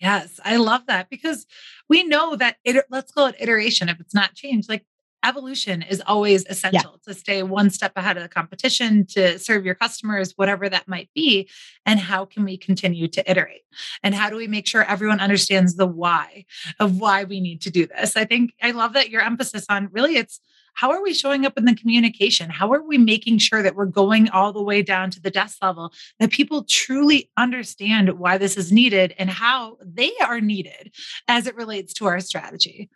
Yes, 0.00 0.40
I 0.44 0.56
love 0.56 0.82
that 0.88 1.08
because 1.08 1.46
we 1.88 2.02
know 2.02 2.36
that 2.36 2.56
it, 2.64 2.84
let's 2.90 3.12
call 3.12 3.26
it 3.26 3.36
iteration 3.38 3.88
if 3.88 4.00
it's 4.00 4.14
not 4.14 4.34
change, 4.34 4.68
Like 4.68 4.84
evolution 5.24 5.82
is 5.82 6.02
always 6.06 6.44
essential 6.46 7.00
yeah. 7.06 7.12
to 7.12 7.18
stay 7.18 7.42
one 7.42 7.70
step 7.70 7.92
ahead 7.96 8.16
of 8.16 8.22
the 8.22 8.28
competition, 8.28 9.06
to 9.06 9.38
serve 9.38 9.64
your 9.64 9.74
customers, 9.74 10.32
whatever 10.36 10.68
that 10.68 10.86
might 10.86 11.08
be. 11.14 11.48
And 11.86 11.98
how 11.98 12.24
can 12.24 12.44
we 12.44 12.56
continue 12.56 13.08
to 13.08 13.30
iterate? 13.30 13.62
And 14.02 14.14
how 14.14 14.30
do 14.30 14.36
we 14.36 14.46
make 14.46 14.66
sure 14.66 14.82
everyone 14.84 15.20
understands 15.20 15.76
the 15.76 15.86
why 15.86 16.44
of 16.78 17.00
why 17.00 17.24
we 17.24 17.40
need 17.40 17.60
to 17.62 17.70
do 17.70 17.86
this? 17.86 18.16
I 18.16 18.24
think 18.24 18.52
I 18.62 18.72
love 18.72 18.92
that 18.92 19.10
your 19.10 19.22
emphasis 19.22 19.66
on 19.68 19.88
really 19.92 20.16
it's 20.16 20.40
how 20.74 20.90
are 20.90 21.02
we 21.02 21.14
showing 21.14 21.46
up 21.46 21.56
in 21.56 21.64
the 21.64 21.74
communication? 21.74 22.50
How 22.50 22.72
are 22.72 22.82
we 22.82 22.98
making 22.98 23.38
sure 23.38 23.62
that 23.62 23.76
we're 23.76 23.86
going 23.86 24.28
all 24.30 24.52
the 24.52 24.62
way 24.62 24.82
down 24.82 25.10
to 25.10 25.20
the 25.20 25.30
desk 25.30 25.58
level, 25.62 25.92
that 26.18 26.30
people 26.30 26.64
truly 26.64 27.30
understand 27.36 28.18
why 28.18 28.38
this 28.38 28.56
is 28.56 28.72
needed 28.72 29.14
and 29.18 29.30
how 29.30 29.78
they 29.80 30.12
are 30.20 30.40
needed 30.40 30.92
as 31.28 31.46
it 31.46 31.54
relates 31.54 31.94
to 31.94 32.06
our 32.06 32.20
strategy? 32.20 32.90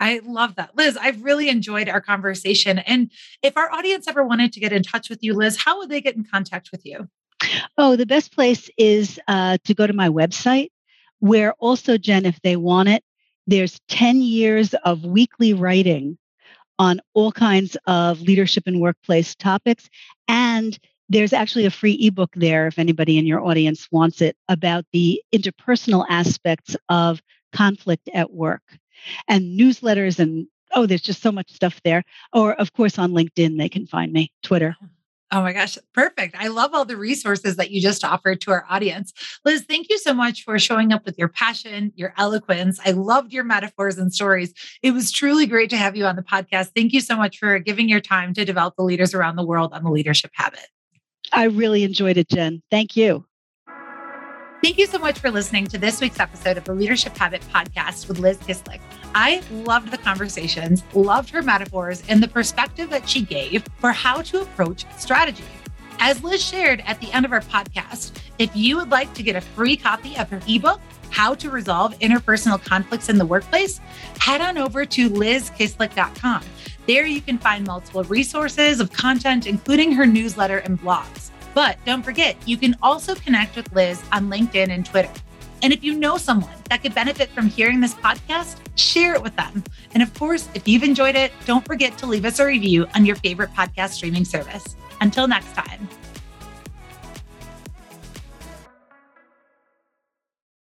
I 0.00 0.20
love 0.24 0.56
that. 0.56 0.76
Liz, 0.76 0.98
I've 1.00 1.22
really 1.22 1.48
enjoyed 1.48 1.88
our 1.88 2.00
conversation. 2.00 2.78
And 2.78 3.12
if 3.42 3.56
our 3.56 3.70
audience 3.72 4.08
ever 4.08 4.24
wanted 4.24 4.52
to 4.54 4.60
get 4.60 4.72
in 4.72 4.82
touch 4.82 5.10
with 5.10 5.22
you, 5.22 5.34
Liz, 5.34 5.56
how 5.56 5.78
would 5.78 5.90
they 5.90 6.00
get 6.00 6.16
in 6.16 6.24
contact 6.24 6.70
with 6.72 6.84
you? 6.84 7.08
Oh, 7.76 7.94
the 7.94 8.06
best 8.06 8.34
place 8.34 8.68
is 8.76 9.20
uh, 9.28 9.58
to 9.64 9.74
go 9.74 9.86
to 9.86 9.92
my 9.92 10.08
website, 10.08 10.70
where 11.20 11.52
also, 11.54 11.98
Jenn, 11.98 12.26
if 12.26 12.40
they 12.42 12.56
want 12.56 12.88
it, 12.88 13.04
there's 13.46 13.80
10 13.88 14.20
years 14.20 14.74
of 14.84 15.04
weekly 15.04 15.54
writing 15.54 16.18
on 16.78 17.00
all 17.14 17.32
kinds 17.32 17.76
of 17.86 18.20
leadership 18.20 18.64
and 18.66 18.80
workplace 18.80 19.34
topics. 19.34 19.88
And 20.28 20.78
there's 21.08 21.32
actually 21.32 21.64
a 21.64 21.70
free 21.70 21.98
ebook 22.00 22.30
there 22.34 22.66
if 22.66 22.78
anybody 22.78 23.18
in 23.18 23.26
your 23.26 23.44
audience 23.44 23.88
wants 23.90 24.20
it 24.20 24.36
about 24.48 24.84
the 24.92 25.22
interpersonal 25.34 26.04
aspects 26.08 26.76
of 26.88 27.22
conflict 27.52 28.08
at 28.14 28.32
work. 28.32 28.62
And 29.26 29.58
newsletters 29.58 30.18
and 30.18 30.46
oh 30.74 30.86
there's 30.86 31.00
just 31.00 31.22
so 31.22 31.32
much 31.32 31.50
stuff 31.52 31.80
there. 31.82 32.04
Or 32.32 32.54
of 32.54 32.72
course 32.72 32.98
on 32.98 33.12
linkedin 33.12 33.58
they 33.58 33.68
can 33.68 33.86
find 33.86 34.12
me 34.12 34.32
twitter 34.42 34.76
Oh 35.30 35.42
my 35.42 35.52
gosh, 35.52 35.76
perfect. 35.92 36.36
I 36.38 36.48
love 36.48 36.72
all 36.72 36.86
the 36.86 36.96
resources 36.96 37.56
that 37.56 37.70
you 37.70 37.82
just 37.82 38.02
offered 38.02 38.40
to 38.42 38.50
our 38.50 38.64
audience. 38.70 39.12
Liz, 39.44 39.62
thank 39.68 39.90
you 39.90 39.98
so 39.98 40.14
much 40.14 40.42
for 40.42 40.58
showing 40.58 40.90
up 40.90 41.04
with 41.04 41.18
your 41.18 41.28
passion, 41.28 41.92
your 41.96 42.14
eloquence. 42.16 42.80
I 42.84 42.92
loved 42.92 43.32
your 43.32 43.44
metaphors 43.44 43.98
and 43.98 44.12
stories. 44.12 44.54
It 44.82 44.92
was 44.92 45.12
truly 45.12 45.46
great 45.46 45.68
to 45.70 45.76
have 45.76 45.96
you 45.96 46.06
on 46.06 46.16
the 46.16 46.22
podcast. 46.22 46.70
Thank 46.74 46.94
you 46.94 47.02
so 47.02 47.14
much 47.14 47.38
for 47.38 47.58
giving 47.58 47.90
your 47.90 48.00
time 48.00 48.32
to 48.34 48.44
develop 48.46 48.76
the 48.76 48.84
leaders 48.84 49.12
around 49.12 49.36
the 49.36 49.44
world 49.44 49.74
on 49.74 49.84
the 49.84 49.90
leadership 49.90 50.30
habit. 50.32 50.66
I 51.30 51.44
really 51.44 51.84
enjoyed 51.84 52.16
it, 52.16 52.28
Jenn. 52.28 52.62
Thank 52.70 52.96
you. 52.96 53.26
Thank 54.60 54.76
you 54.76 54.86
so 54.86 54.98
much 54.98 55.20
for 55.20 55.30
listening 55.30 55.68
to 55.68 55.78
this 55.78 56.00
week's 56.00 56.18
episode 56.18 56.56
of 56.56 56.64
the 56.64 56.74
Leadership 56.74 57.16
Habit 57.16 57.42
Podcast 57.54 58.08
with 58.08 58.18
Liz 58.18 58.38
Kislik. 58.38 58.80
I 59.14 59.40
loved 59.52 59.92
the 59.92 59.98
conversations, 59.98 60.82
loved 60.94 61.30
her 61.30 61.42
metaphors, 61.42 62.02
and 62.08 62.20
the 62.20 62.26
perspective 62.26 62.90
that 62.90 63.08
she 63.08 63.22
gave 63.22 63.64
for 63.78 63.92
how 63.92 64.20
to 64.22 64.42
approach 64.42 64.84
strategy. 64.98 65.44
As 66.00 66.24
Liz 66.24 66.44
shared 66.44 66.82
at 66.86 67.00
the 67.00 67.10
end 67.12 67.24
of 67.24 67.32
our 67.32 67.40
podcast, 67.40 68.20
if 68.38 68.54
you 68.56 68.76
would 68.76 68.90
like 68.90 69.14
to 69.14 69.22
get 69.22 69.36
a 69.36 69.40
free 69.40 69.76
copy 69.76 70.16
of 70.16 70.28
her 70.30 70.40
ebook, 70.48 70.80
How 71.10 71.34
to 71.36 71.50
Resolve 71.50 71.96
Interpersonal 72.00 72.62
Conflicts 72.62 73.08
in 73.08 73.16
the 73.16 73.26
Workplace, 73.26 73.80
head 74.18 74.40
on 74.40 74.58
over 74.58 74.84
to 74.84 75.08
lizkislik.com. 75.08 76.42
There 76.88 77.06
you 77.06 77.20
can 77.20 77.38
find 77.38 77.64
multiple 77.64 78.02
resources 78.04 78.80
of 78.80 78.92
content, 78.92 79.46
including 79.46 79.92
her 79.92 80.04
newsletter 80.04 80.58
and 80.58 80.80
blogs. 80.80 81.30
But 81.58 81.84
don't 81.84 82.04
forget, 82.04 82.36
you 82.46 82.56
can 82.56 82.76
also 82.84 83.16
connect 83.16 83.56
with 83.56 83.72
Liz 83.72 84.00
on 84.12 84.30
LinkedIn 84.30 84.70
and 84.70 84.86
Twitter. 84.86 85.10
And 85.60 85.72
if 85.72 85.82
you 85.82 85.92
know 85.92 86.16
someone 86.16 86.54
that 86.70 86.84
could 86.84 86.94
benefit 86.94 87.30
from 87.30 87.48
hearing 87.48 87.80
this 87.80 87.94
podcast, 87.94 88.58
share 88.76 89.14
it 89.14 89.22
with 89.24 89.34
them. 89.34 89.64
And 89.92 90.00
of 90.00 90.14
course, 90.14 90.48
if 90.54 90.68
you've 90.68 90.84
enjoyed 90.84 91.16
it, 91.16 91.32
don't 91.46 91.66
forget 91.66 91.98
to 91.98 92.06
leave 92.06 92.24
us 92.24 92.38
a 92.38 92.46
review 92.46 92.86
on 92.94 93.04
your 93.04 93.16
favorite 93.16 93.50
podcast 93.54 93.94
streaming 93.94 94.24
service. 94.24 94.76
Until 95.00 95.26
next 95.26 95.52
time. 95.54 95.88